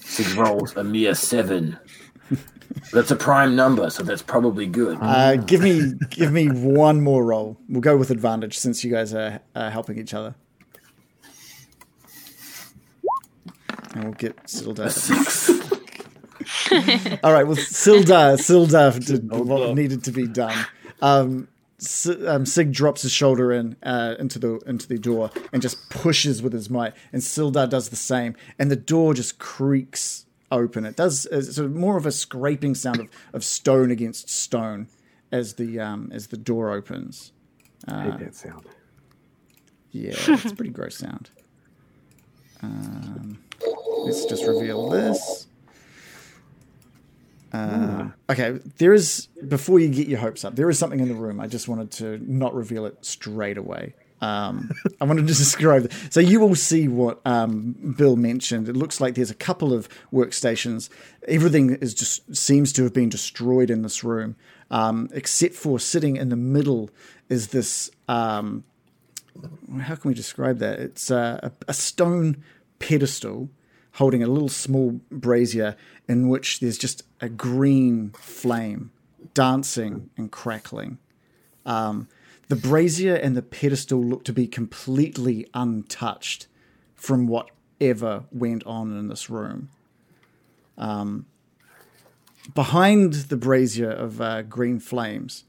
[0.00, 1.78] Sig rolls a mere seven.
[2.92, 4.98] That's a prime number, so that's probably good.
[5.00, 7.56] Uh, give me, give me one more roll.
[7.68, 10.34] We'll go with advantage since you guys are uh, helping each other.
[13.94, 14.90] And we'll get Sildar.
[14.90, 15.57] Six.
[17.22, 17.46] All right.
[17.46, 20.66] Well, Sildar, Sildar did what needed to be done.
[21.00, 21.48] Um,
[21.80, 25.88] S- um, Sig drops his shoulder in uh, into the into the door and just
[25.90, 30.84] pushes with his might, and Sildar does the same, and the door just creaks open.
[30.84, 34.88] It does it's sort of more of a scraping sound of, of stone against stone
[35.30, 37.32] as the um, as the door opens.
[37.86, 38.64] I hate that sound.
[39.92, 41.30] Yeah, it's a pretty gross sound.
[42.62, 43.38] Um,
[44.04, 45.46] let's just reveal this.
[47.52, 50.56] Uh, okay, there is before you get your hopes up.
[50.56, 51.40] There is something in the room.
[51.40, 53.94] I just wanted to not reveal it straight away.
[54.20, 54.70] Um,
[55.00, 55.92] I wanted to describe it.
[56.10, 58.68] So you will see what um, Bill mentioned.
[58.68, 60.90] It looks like there's a couple of workstations.
[61.26, 64.36] Everything is just seems to have been destroyed in this room,
[64.70, 66.90] um, except for sitting in the middle
[67.28, 67.90] is this.
[68.08, 68.64] Um,
[69.80, 70.80] how can we describe that?
[70.80, 72.42] It's a, a stone
[72.80, 73.48] pedestal
[73.92, 75.76] holding a little small brazier
[76.08, 78.90] in which there's just a green flame
[79.34, 80.98] dancing and crackling.
[81.66, 82.08] Um,
[82.48, 86.46] the brazier and the pedestal look to be completely untouched
[86.94, 89.68] from whatever went on in this room.
[90.78, 91.26] Um,
[92.54, 95.44] behind the brazier of uh, green flames,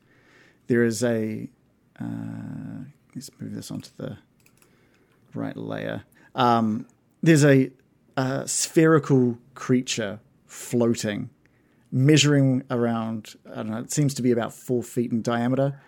[0.68, 1.50] there is a.
[2.00, 2.86] Uh,
[3.16, 4.18] let's move this onto the
[5.34, 6.04] right layer.
[6.36, 6.86] Um,
[7.22, 7.72] there's a,
[8.16, 11.30] a spherical creature floating,
[11.92, 15.82] measuring around, I don't know, it seems to be about four feet in diameter.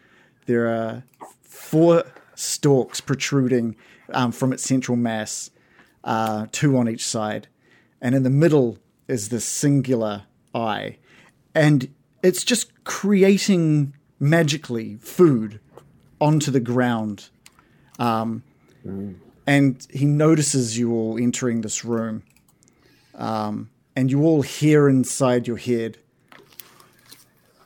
[0.45, 1.03] There are
[1.43, 2.03] four
[2.35, 3.75] stalks protruding
[4.13, 5.51] um, from its central mass,
[6.03, 7.47] uh, two on each side.
[8.01, 10.23] And in the middle is this singular
[10.55, 10.97] eye.
[11.53, 15.59] And it's just creating magically food
[16.19, 17.29] onto the ground.
[17.99, 18.43] Um,
[19.45, 22.23] and he notices you all entering this room.
[23.15, 25.97] Um, and you all hear inside your head.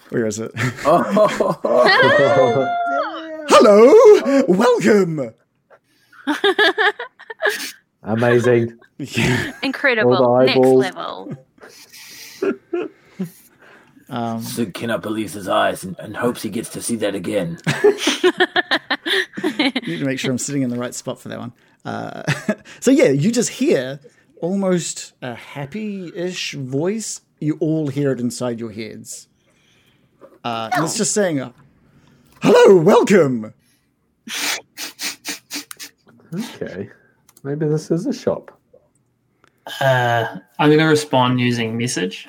[0.09, 0.51] Where is it?
[3.47, 4.43] Hello!
[4.47, 5.33] Welcome!
[8.03, 8.79] Amazing.
[9.63, 10.45] Incredible.
[10.45, 11.35] Next level.
[14.07, 17.57] Um, Sig cannot believe his eyes and, and hopes he gets to see that again.
[19.43, 21.53] need to make sure I'm sitting in the right spot for that one.
[21.83, 22.21] Uh,
[22.79, 23.99] so yeah, you just hear
[24.45, 27.21] almost a happy-ish voice.
[27.39, 29.27] You all hear it inside your heads.
[30.43, 31.51] Uh, and it's just saying, uh,
[32.41, 33.53] "Hello, welcome."
[36.33, 36.89] Okay.
[37.43, 38.51] Maybe this is a shop.
[39.81, 42.27] Uh, I'm going to respond using message.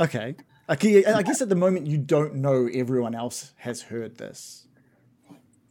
[0.00, 0.34] Okay.
[0.68, 4.63] Okay, I guess at the moment you don't know everyone else has heard this.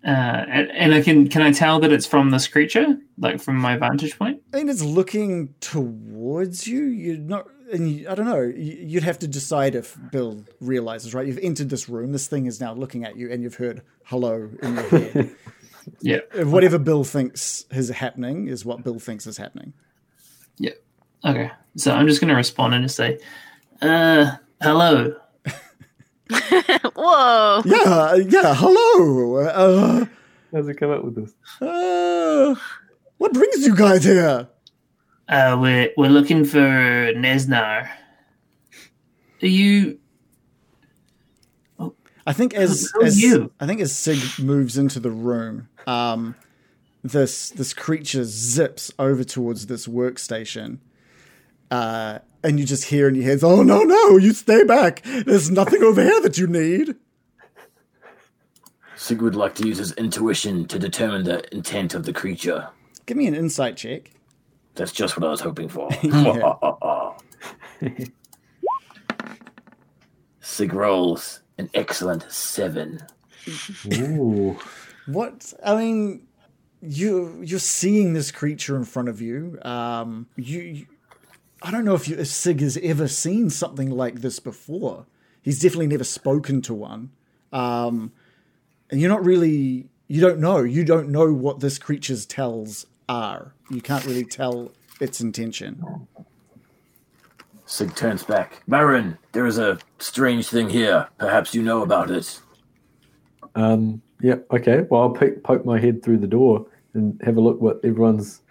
[0.06, 0.10] Uh,
[0.50, 3.78] and, and I can can I tell that it's from this creature, like from my
[3.78, 4.42] vantage point?
[4.54, 6.84] I mean, it's looking towards you.
[6.84, 8.42] You're not, and you, I don't know.
[8.42, 11.26] you- You'd have to decide if Bill realizes, right?
[11.26, 12.12] You've entered this room.
[12.12, 15.36] This thing is now looking at you, and you've heard "hello" in your head.
[16.02, 19.74] Yeah, Whatever Bill thinks is happening is what Bill thinks is happening.
[20.58, 20.72] yeah.
[21.26, 23.20] Okay, so I'm just going to respond and just say,
[23.82, 24.32] uh,
[24.62, 25.16] "Hello."
[26.96, 27.62] Whoa.
[27.66, 28.54] Yeah, yeah.
[28.56, 29.38] Hello.
[29.38, 30.06] Uh,
[30.52, 31.34] How's it come up with this?
[31.62, 32.56] uh,
[33.18, 34.48] what brings you guys here?
[35.28, 37.90] Uh, we're we're looking for Nezznar.
[39.42, 40.00] Are you?
[42.26, 43.52] I think as, Who as you?
[43.60, 46.36] I think as Sig moves into the room, um,
[47.04, 50.78] this this creature zips over towards this workstation,
[51.74, 54.18] uh, and you just hear in your head, "Oh no, no!
[54.18, 55.02] You stay back.
[55.04, 56.96] There's nothing over here that you need."
[58.96, 62.70] Sig would like to use his intuition to determine the intent of the creature.
[63.06, 64.12] Give me an insight check.
[64.76, 65.90] That's just what I was hoping for.
[66.04, 67.14] Yeah.
[70.42, 73.02] Sig rolls an excellent seven.
[73.94, 74.58] Ooh.
[75.08, 76.28] What I mean,
[76.82, 79.58] you you're seeing this creature in front of you.
[79.64, 80.86] Um, you, you
[81.64, 85.06] I don't know if, you, if Sig has ever seen something like this before.
[85.42, 87.12] He's definitely never spoken to one.
[87.52, 88.12] Um,
[88.92, 93.54] and you're not really you don't know you don't know what this creature's tells are.
[93.70, 96.08] You can't really tell its intention.
[97.66, 98.62] Sig turns back.
[98.68, 101.08] Baron, there is a strange thing here.
[101.18, 102.40] Perhaps you know about it.
[103.56, 104.86] Um, yeah, okay.
[104.90, 108.42] Well, I'll poke, poke my head through the door and have a look what everyone's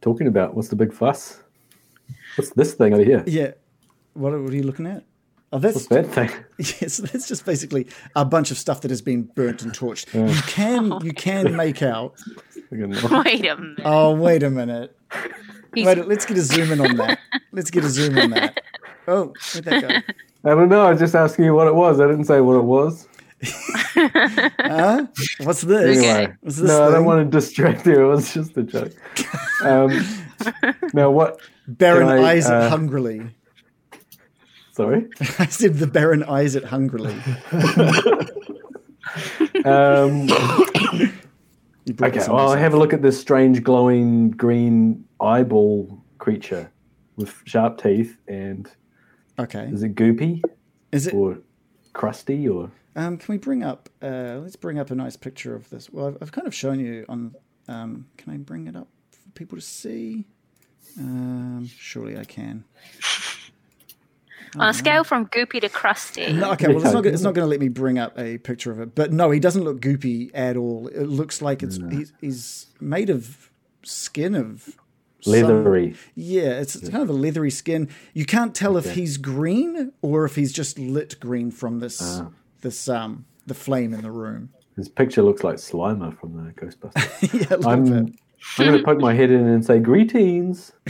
[0.00, 0.54] talking about.
[0.54, 1.42] What's the big fuss?
[2.36, 3.24] What's this thing over here?
[3.26, 3.52] Yeah.
[4.14, 5.04] What, are- what are you looking at?
[5.52, 6.30] Oh, that's What's that thing?
[6.80, 7.86] Yes, that's just basically
[8.16, 10.12] a bunch of stuff that has been burnt and torched.
[10.12, 12.14] You can you can make out.
[12.70, 12.82] Wait
[13.46, 13.80] a minute.
[13.84, 14.96] Oh, wait a minute.
[15.72, 17.20] He's- Wait, let's get a zoom in on that.
[17.52, 18.60] Let's get a zoom on that.
[19.06, 20.50] Oh, where'd that go?
[20.50, 20.84] I don't know.
[20.86, 22.00] I was just asking you what it was.
[22.00, 23.06] I didn't say what it was.
[23.94, 25.06] Huh?
[25.44, 25.98] What's this?
[25.98, 28.04] Anyway, What's this no, I don't want to distract you.
[28.04, 28.92] It was just a joke.
[29.62, 30.04] Um,
[30.92, 31.40] now, what?
[31.68, 33.34] Baron I, eyes it uh, hungrily.
[34.72, 35.06] Sorry.
[35.38, 37.16] I said the Baron eyes it hungrily.
[39.64, 40.28] Um,
[42.02, 46.70] okay, well, I'll have a look at this strange glowing green eyeball creature
[47.16, 48.70] with sharp teeth and
[49.38, 49.68] Okay.
[49.72, 50.42] is it goopy
[50.92, 51.14] Is it?
[51.14, 51.38] or
[51.94, 53.88] crusty or Um, can we bring up?
[54.02, 55.90] Uh, let's bring up a nice picture of this.
[55.90, 57.34] Well, I've, I've kind of shown you on.
[57.68, 60.26] Um, can I bring it up for people to see?
[60.98, 62.64] Um, surely I can.
[64.58, 66.32] On a scale from goopy to crusty.
[66.32, 68.70] No, okay, well, it's not, it's not going to let me bring up a picture
[68.70, 68.94] of it.
[68.94, 70.86] But no, he doesn't look goopy at all.
[70.88, 73.50] It looks like it's he's, he's made of
[73.82, 74.76] skin of
[75.20, 75.94] some- leathery?
[76.14, 77.88] yeah, it's it's kind of a leathery skin.
[78.14, 82.28] You can't tell if he's green or if he's just lit green from this Ah.
[82.62, 84.50] this um the flame in the room.
[84.76, 87.32] His picture looks like Slimer from the Ghostbusters.
[87.50, 88.14] yeah, a little I'm, bit.
[88.58, 90.72] I'm going to poke my head in and say greetings.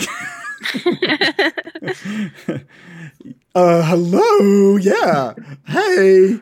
[3.55, 5.32] Uh, hello, yeah,
[5.66, 6.39] hey.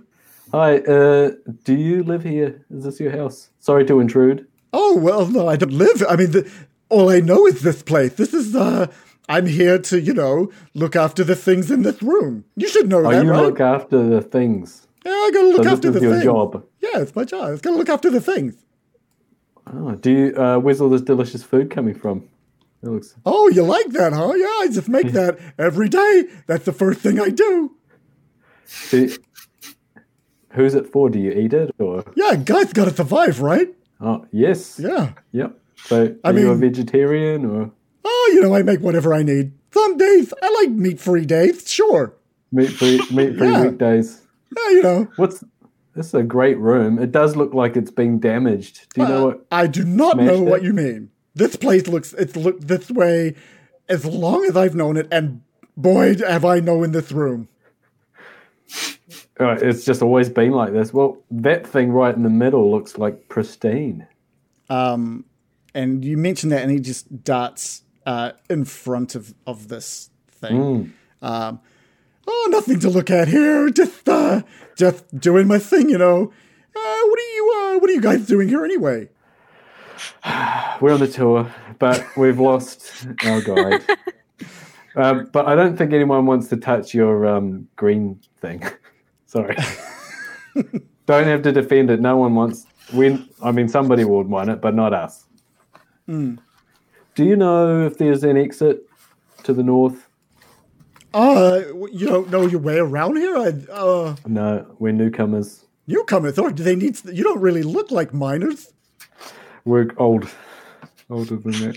[0.52, 1.30] Hi, uh,
[1.64, 2.64] do you live here?
[2.70, 3.50] Is this your house?
[3.60, 4.46] Sorry to intrude.
[4.72, 6.02] Oh well, no, I don't live.
[6.08, 6.50] I mean, the,
[6.88, 8.14] all I know is this place.
[8.14, 8.88] This is uh,
[9.28, 12.44] I'm here to you know look after the things in this room.
[12.56, 13.42] You should know Oh, that, you right?
[13.42, 14.86] look after the things.
[15.04, 16.24] yeah, I gotta So look this after is the your things.
[16.24, 16.64] job.
[16.80, 17.44] Yeah, it's my job.
[17.52, 18.56] I gotta look after the things.
[19.76, 20.36] Oh, do you?
[20.36, 22.28] Uh, where's all this delicious food coming from?
[22.82, 23.14] It looks.
[23.24, 24.32] Oh, you like that, huh?
[24.34, 26.24] Yeah, I just make that every day.
[26.46, 27.74] That's the first thing I do.
[28.90, 29.10] Do
[30.50, 31.10] who's it for?
[31.10, 32.04] Do you eat it or?
[32.14, 33.68] Yeah, guys gotta survive, right?
[34.00, 34.78] Oh, yes.
[34.78, 35.12] Yeah.
[35.32, 35.58] Yep.
[35.86, 37.70] So, I are you a vegetarian or
[38.04, 39.52] Oh, you know, I make whatever I need.
[39.72, 41.68] Some days I like meat-free days.
[41.70, 42.14] Sure.
[42.52, 43.62] meat free meat free Yeah.
[43.62, 44.20] weekdays?
[44.56, 45.08] Yeah, you know.
[45.16, 45.42] What's
[45.94, 46.08] this?
[46.08, 46.98] Is a great room.
[46.98, 48.92] It does look like it's been damaged.
[48.94, 49.46] Do you know Uh, what?
[49.50, 50.64] I do not know what it?
[50.64, 51.10] you mean.
[51.34, 53.34] This place looks it's looked this way
[53.88, 55.42] as long as I've known it, and
[55.76, 57.48] boy have I known this room.
[59.40, 60.92] uh, it's just always been like this.
[60.92, 64.06] Well, that thing right in the middle looks like pristine.
[64.70, 65.24] Um,
[65.74, 70.94] and you mentioned that, and he just darts uh, in front of, of this thing.
[71.20, 71.60] Um,
[72.26, 73.70] oh, nothing to look at here.
[73.70, 74.42] Just uh,
[74.76, 76.32] just doing my thing, you know.
[76.76, 79.08] Uh, what are you uh, What are you guys doing here anyway?
[80.80, 83.82] We're on the tour, but we've lost our guide.
[84.96, 88.62] Um, but I don't think anyone wants to touch your um, green thing.
[89.26, 89.56] Sorry.
[91.06, 92.00] don't have to defend it.
[92.00, 92.66] No one wants.
[92.92, 95.26] We, I mean, somebody would want it, but not us.
[97.14, 98.88] Do you know if there's an exit
[99.44, 100.03] to the north?
[101.14, 101.62] Uh,
[101.92, 103.36] you don't know your way around here.
[103.36, 105.64] I, uh, No, we're newcomers.
[105.86, 106.38] newcomers.
[106.38, 106.98] Or do they need?
[107.04, 108.72] You don't really look like miners.
[109.64, 110.28] We're old,
[111.08, 111.76] older than that.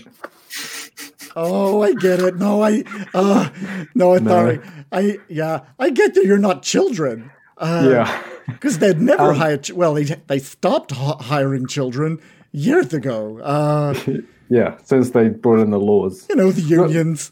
[1.36, 2.36] Oh, I get it.
[2.36, 2.82] No, I,
[3.14, 3.48] uh,
[3.94, 4.30] no, I'm No.
[4.30, 4.60] sorry.
[4.90, 7.30] I, yeah, I get that you're not children.
[7.56, 8.22] Uh, yeah.
[8.48, 9.56] Because they'd never Um, hire.
[9.58, 12.18] Ch- well, they they stopped h- hiring children
[12.52, 13.38] years ago.
[13.38, 13.94] Uh,
[14.50, 16.26] Yeah, since they brought in the laws.
[16.30, 17.30] you know the unions.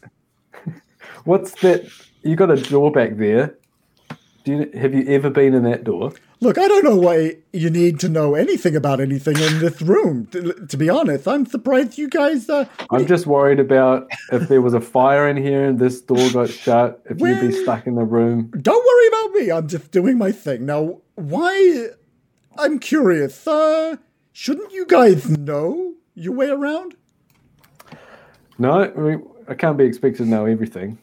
[1.27, 1.85] What's that?
[2.23, 3.57] You got a door back there.
[4.45, 6.13] Do you have you ever been in that door?
[6.39, 10.27] Look, I don't know why you need to know anything about anything in this room.
[10.27, 12.49] To, to be honest, I'm surprised you guys.
[12.49, 16.29] Uh, I'm just worried about if there was a fire in here and this door
[16.31, 17.01] got shut.
[17.09, 18.49] If you'd be stuck in the room.
[18.61, 19.51] don't worry about me.
[19.51, 21.01] I'm just doing my thing now.
[21.15, 21.87] Why?
[22.57, 23.45] I'm curious.
[23.45, 23.97] Uh,
[24.31, 26.95] shouldn't you guys know your way around?
[28.57, 30.99] No, I, mean, I can't be expected to know everything.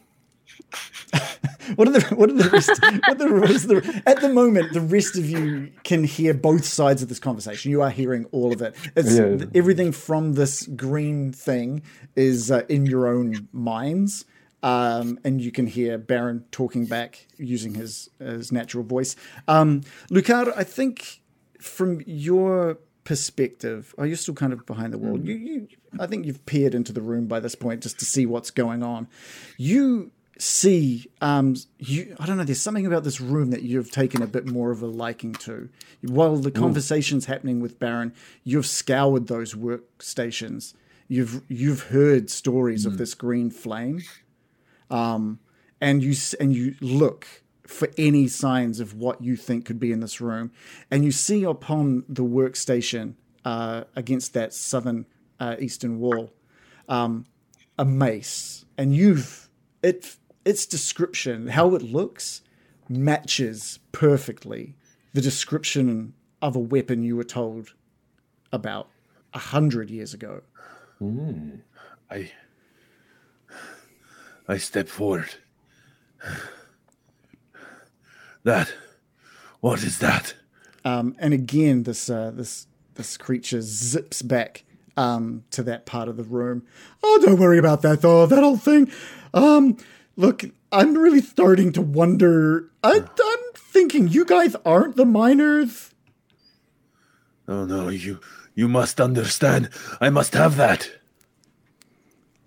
[1.75, 2.69] What are the what are the rest,
[3.07, 6.65] what the, what is the at the moment the rest of you can hear both
[6.65, 7.71] sides of this conversation.
[7.71, 8.75] You are hearing all of it.
[8.95, 9.45] It's Yeah.
[9.55, 11.81] everything from this green thing
[12.15, 14.25] is uh, in your own minds.
[14.63, 19.15] Um, and you can hear Baron talking back using his his natural voice.
[19.47, 21.21] Um, Loktar, I think
[21.59, 25.19] from your perspective, oh, you're still kind of behind the wall.
[25.19, 25.67] You, you,
[25.99, 28.81] I think you've peered into the room by this point just to see what's going
[28.81, 29.07] on.
[29.57, 32.43] You see, um, you, I don't know.
[32.43, 35.69] There's something about this room that you've taken a bit more of a liking to.
[36.01, 38.13] While the conversation's happening with Baron,
[38.43, 40.73] you've scoured those workstations.
[41.07, 44.01] You've you've heard stories of this green flame
[44.89, 45.39] um,
[45.81, 47.27] and you and you look
[47.67, 50.51] for any signs of what you think could be in this room,
[50.91, 55.05] and you see upon the workstation uh, against that southern
[55.39, 56.31] uh, eastern wall
[56.87, 57.25] um,
[57.77, 59.49] a mace, and you've
[59.81, 60.15] it
[60.45, 62.41] its description, how it looks,
[62.87, 64.75] matches perfectly
[65.13, 67.73] the description of a weapon you were told
[68.51, 68.89] about
[69.33, 70.41] a hundred years ago.
[72.11, 72.31] I
[74.47, 75.35] I step forward.
[78.43, 78.73] That
[79.59, 80.35] what is that?
[80.83, 84.63] Um, and again, this uh, this this creature zips back
[84.95, 86.63] um, to that part of the room.
[87.01, 88.25] Oh, don't worry about that though.
[88.25, 88.91] That old thing.
[89.33, 89.77] Um,
[90.15, 92.69] look, I'm really starting to wonder.
[92.83, 95.91] I, I'm thinking you guys aren't the miners.
[97.47, 98.19] Oh no, you
[98.53, 99.69] you must understand.
[100.01, 100.89] I must have that.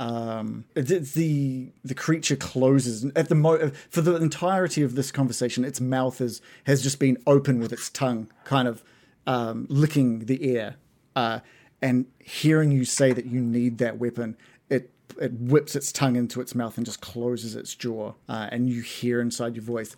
[0.00, 5.10] Um, it's, it's the the creature closes at the mo for the entirety of this
[5.10, 5.64] conversation.
[5.64, 8.82] Its mouth is has just been open with its tongue, kind of
[9.26, 10.76] um, licking the air.
[11.16, 11.40] Uh,
[11.80, 14.36] and hearing you say that you need that weapon,
[14.68, 14.90] it
[15.20, 18.14] it whips its tongue into its mouth and just closes its jaw.
[18.28, 19.96] Uh, and you hear inside your voice,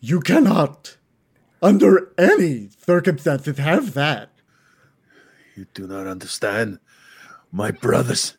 [0.00, 0.96] "You cannot,
[1.62, 4.30] under any circumstances, have that."
[5.54, 6.78] You do not understand.
[7.50, 8.36] My brothers,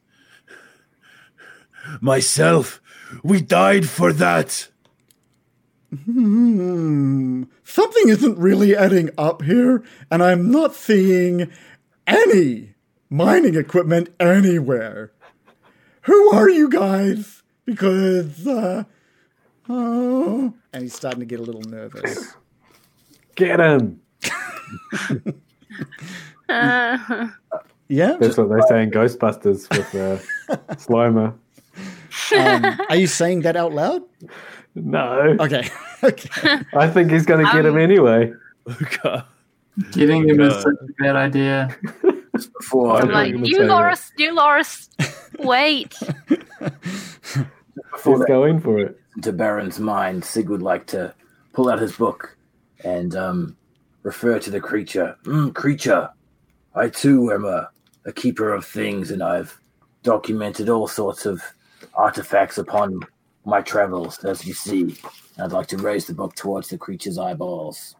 [2.01, 2.81] myself,
[3.23, 4.69] we died for that.
[6.05, 11.51] Hmm, something isn't really adding up here, and I'm not seeing
[12.07, 12.73] any
[13.11, 15.11] mining equipment anywhere.
[16.03, 17.43] Who are you guys?
[17.65, 18.83] Because, uh,
[19.69, 20.53] oh.
[20.73, 22.35] And he's starting to get a little nervous.
[23.35, 23.99] Get him!
[26.49, 27.27] Uh,
[27.89, 28.17] Yeah?
[28.19, 31.33] That's what they say in Ghostbusters with uh, Slimer.
[32.35, 34.01] Um, are you saying that out loud?
[34.73, 35.67] No, Okay.
[36.03, 36.59] okay.
[36.73, 38.31] I think he's going to get him anyway.
[39.03, 39.25] God.
[39.91, 41.75] Getting him is such a bad idea.
[42.33, 43.63] Before, I'm like, gonna you.
[43.63, 44.89] Loris, you Loris,
[45.39, 45.95] wait.
[47.91, 48.99] before He's going for it.
[49.21, 51.13] to Baron's mind, Sig would like to
[51.53, 52.35] pull out his book
[52.83, 53.55] and um,
[54.01, 55.15] refer to the creature.
[55.23, 56.09] Mm, creature,
[56.75, 57.69] I too am a,
[58.05, 59.59] a keeper of things, and I've
[60.01, 61.41] documented all sorts of
[61.93, 63.01] artifacts upon
[63.45, 64.97] my travels, as you see.
[65.37, 67.95] I'd like to raise the book towards the creature's eyeballs.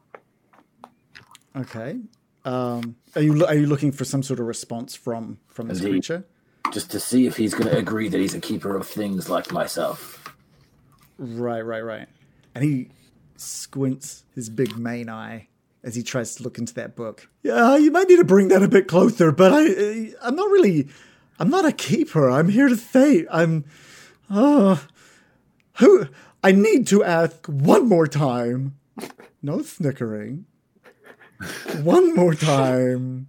[1.56, 2.00] Okay.
[2.46, 5.92] Um, are you are you looking for some sort of response from from this Indeed.
[5.92, 6.26] creature?
[6.72, 9.52] Just to see if he's going to agree that he's a keeper of things like
[9.52, 10.24] myself.
[11.18, 12.08] Right, right, right.
[12.56, 12.90] And he
[13.36, 15.48] squints his big main eye
[15.84, 17.30] as he tries to look into that book.
[17.44, 20.88] Yeah, you might need to bring that a bit closer, but I, I'm not really,
[21.40, 22.30] I'm not a keeper.
[22.32, 23.66] I'm here to say, I'm,
[24.30, 24.86] oh,
[25.78, 26.08] who,
[26.44, 28.76] I need to ask one more time.
[29.42, 30.46] No snickering.
[31.82, 33.28] One more time.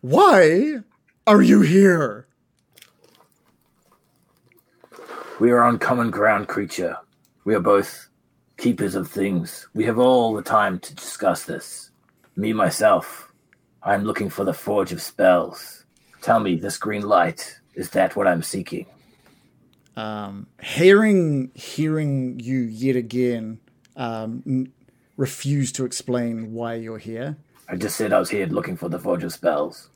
[0.00, 0.80] Why
[1.26, 2.26] are you here?
[5.40, 6.96] We are on common ground, creature.
[7.44, 8.08] We are both
[8.56, 9.68] keepers of things.
[9.74, 11.90] We have all the time to discuss this.
[12.36, 13.32] Me, myself,
[13.82, 15.84] I am looking for the forge of spells.
[16.20, 18.86] Tell me, this green light, is that what I'm seeking?
[19.96, 23.60] um, hearing hearing you yet again
[23.96, 24.72] um,
[25.16, 27.36] refuse to explain why you're here.
[27.68, 29.88] I just said I was here looking for the forge of spells.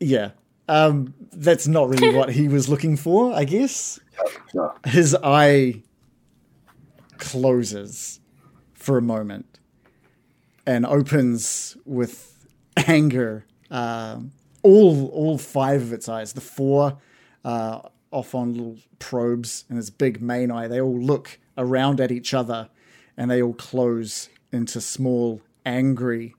[0.00, 0.30] Yeah,
[0.68, 3.32] um, that's not really what he was looking for.
[3.34, 3.98] I guess
[4.52, 4.74] Sure.
[4.86, 5.82] his eye
[7.18, 8.20] closes
[8.74, 9.58] for a moment
[10.66, 12.46] and opens with
[12.76, 13.46] anger.
[13.70, 14.32] Um,
[14.62, 16.98] all all five of its eyes, the four
[17.44, 17.80] uh,
[18.10, 22.34] off on little probes and its big main eye, they all look around at each
[22.34, 22.68] other
[23.16, 26.34] and they all close into small angry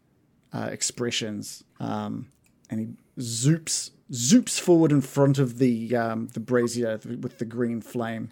[0.54, 1.64] uh, expressions.
[1.80, 2.32] Um,
[2.70, 2.88] and he
[3.22, 8.30] zoops zoops forward in front of the um, the brazier with the green flame,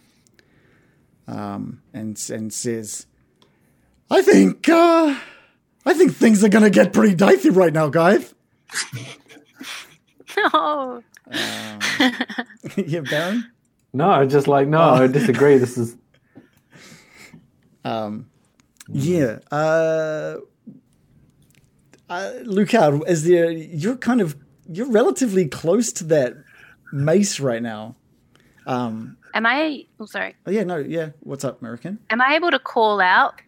[1.28, 3.06] um, and and says,
[4.10, 5.18] "I think uh,
[5.86, 8.34] I think things are gonna get pretty dicey right now, guys."
[10.38, 11.02] No.
[12.76, 13.50] yeah, Baron.
[13.94, 15.58] No, I'm just like no, I disagree.
[15.58, 15.96] This is
[17.86, 18.28] Um,
[18.90, 19.40] yeah.
[19.52, 20.38] Uh,
[22.10, 23.52] uh, Loktar, is there?
[23.52, 24.36] You're kind of
[24.70, 26.34] you're relatively close to that
[26.92, 27.96] mace right now.
[28.66, 29.86] Um, Am I?
[30.00, 30.36] Oh, sorry.
[30.46, 31.10] oh yeah, no, yeah.
[31.22, 32.00] What's up, American?
[32.10, 33.42] Am I able to call out?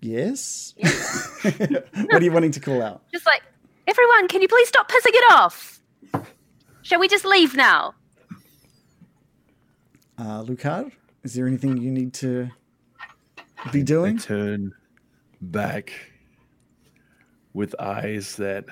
[0.00, 0.74] Yes.
[1.42, 3.02] what are you wanting to call out?
[3.10, 3.42] Just like,
[3.86, 5.80] everyone, can you please stop pissing it off?
[6.82, 7.94] Shall we just leave now?
[10.18, 10.92] Uh, Loktar,
[11.22, 12.50] is there anything you need to
[13.72, 14.18] be I doing?
[14.18, 14.72] turn
[15.40, 15.92] back
[17.52, 18.64] with eyes that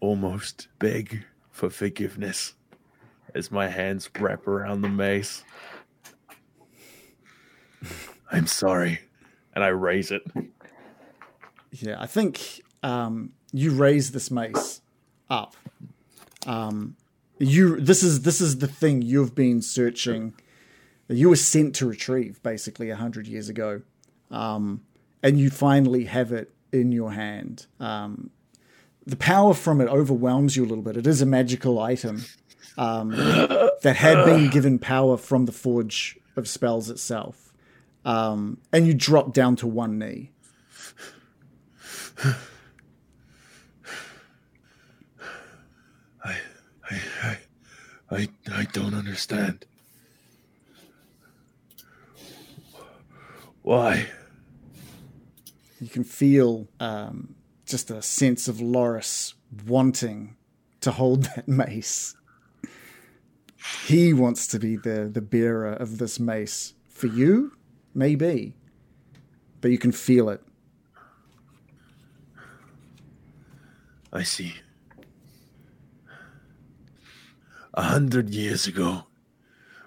[0.00, 2.54] almost beg for forgiveness
[3.34, 5.42] as my hands wrap around the mace.
[8.30, 9.00] I'm sorry.
[9.54, 10.22] And I raise it.
[11.70, 14.80] Yeah, I think um, you raise this mace
[15.30, 15.56] up.
[16.46, 16.96] Um,
[17.38, 20.34] you this is this is the thing you've been searching.
[21.08, 23.82] You were sent to retrieve basically a hundred years ago,
[24.30, 24.82] um,
[25.22, 27.66] and you finally have it in your hand.
[27.78, 28.30] Um,
[29.06, 30.96] the power from it overwhelms you a little bit.
[30.96, 32.24] It is a magical item
[32.78, 37.52] um, that had been given power from the Forge of Spells itself,
[38.04, 40.30] um, and you drop down to one knee.
[46.24, 46.36] I,
[46.90, 47.38] I, I,
[48.10, 49.66] I, I don't understand.
[53.64, 54.06] Why?
[55.84, 57.34] you can feel um,
[57.66, 59.34] just a sense of Loris
[59.66, 60.36] wanting
[60.80, 62.16] to hold that mace.
[63.86, 66.74] He wants to be the, the bearer of this mace.
[66.88, 67.56] For you,
[67.94, 68.54] maybe.
[69.60, 70.42] But you can feel it.
[74.12, 74.54] I see.
[77.74, 79.04] A hundred years ago,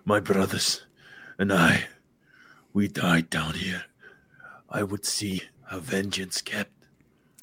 [0.03, 0.83] my brothers
[1.39, 1.85] and I,
[2.77, 3.85] we died down here.
[4.69, 5.41] I would see
[5.71, 6.85] a vengeance kept.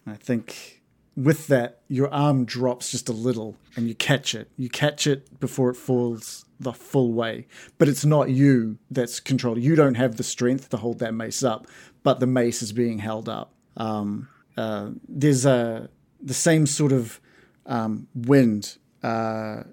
[0.07, 0.81] I think
[1.17, 4.49] with that, your arm drops just a little and you catch it.
[4.57, 7.49] You catch it before it falls the full way.
[7.79, 9.59] But it's not you that's controlled.
[9.59, 11.67] You don't have the strength to hold that mace up,
[12.05, 13.53] but the mace is being held up.
[13.77, 15.91] Um, uh, there's a
[16.23, 17.21] the same sort of
[17.67, 19.65] um, wind uh,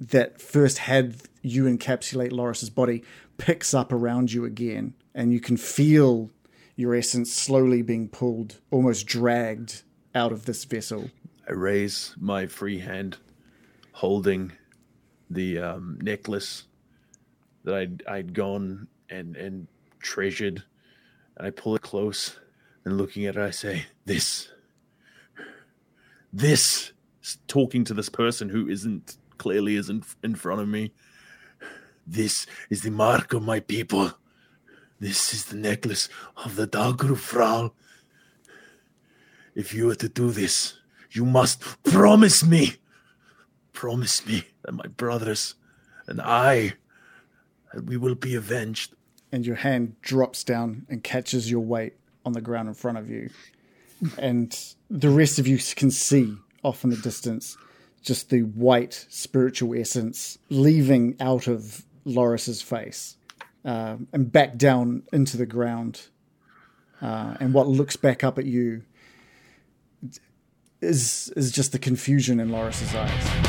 [0.00, 3.04] that first had you encapsulate Loris's body
[3.40, 6.30] picks up around you again, and you can feel
[6.76, 9.82] your essence slowly being pulled, almost dragged
[10.14, 11.10] out of this vessel.
[11.48, 13.16] I raise my free hand,
[13.92, 14.52] holding
[15.30, 16.64] the um, necklace
[17.64, 19.66] that I'd, I'd gone and, and
[20.00, 20.62] treasured.
[21.36, 22.38] And I pull it close
[22.84, 24.48] and looking at it, I say, This,
[26.32, 26.92] this,
[27.46, 30.92] talking to this person who isn't clearly isn't in front of me.
[32.10, 34.10] This is the mark of my people.
[34.98, 36.08] This is the necklace
[36.44, 37.70] of the Dagrufral.
[39.54, 40.74] If you are to do this,
[41.12, 42.74] you must promise me.
[43.72, 45.54] Promise me that my brothers
[46.08, 46.74] and I
[47.72, 48.94] that we will be avenged.
[49.30, 51.92] and your hand drops down and catches your weight
[52.26, 53.30] on the ground in front of you.
[54.18, 54.58] And
[54.90, 57.56] the rest of you can see off in the distance
[58.02, 63.16] just the white spiritual essence leaving out of Loris's face
[63.64, 66.08] uh, and back down into the ground.
[67.00, 68.82] Uh, and what looks back up at you
[70.80, 73.39] is is just the confusion in Loris's eyes.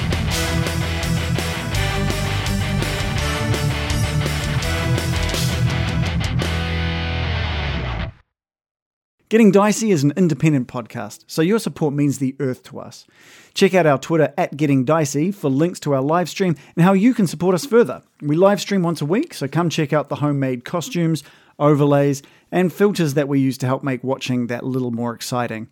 [9.31, 13.07] Getting Dicey is an independent podcast, so your support means the earth to us.
[13.53, 16.91] Check out our Twitter at Getting Dicey for links to our live stream and how
[16.91, 18.01] you can support us further.
[18.21, 21.23] We live stream once a week, so come check out the homemade costumes,
[21.57, 22.21] overlays,
[22.51, 25.69] and filters that we use to help make watching that little more exciting.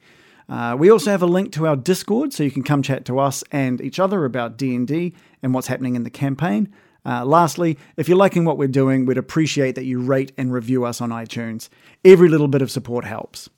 [0.48, 3.20] Uh, we also have a link to our Discord, so you can come chat to
[3.20, 5.14] us and each other about D&D
[5.44, 6.74] and what's happening in the campaign.
[7.06, 10.86] Uh, lastly, if you're liking what we're doing, we'd appreciate that you rate and review
[10.86, 11.70] us on iTunes.
[12.04, 13.50] Every little bit of support helps.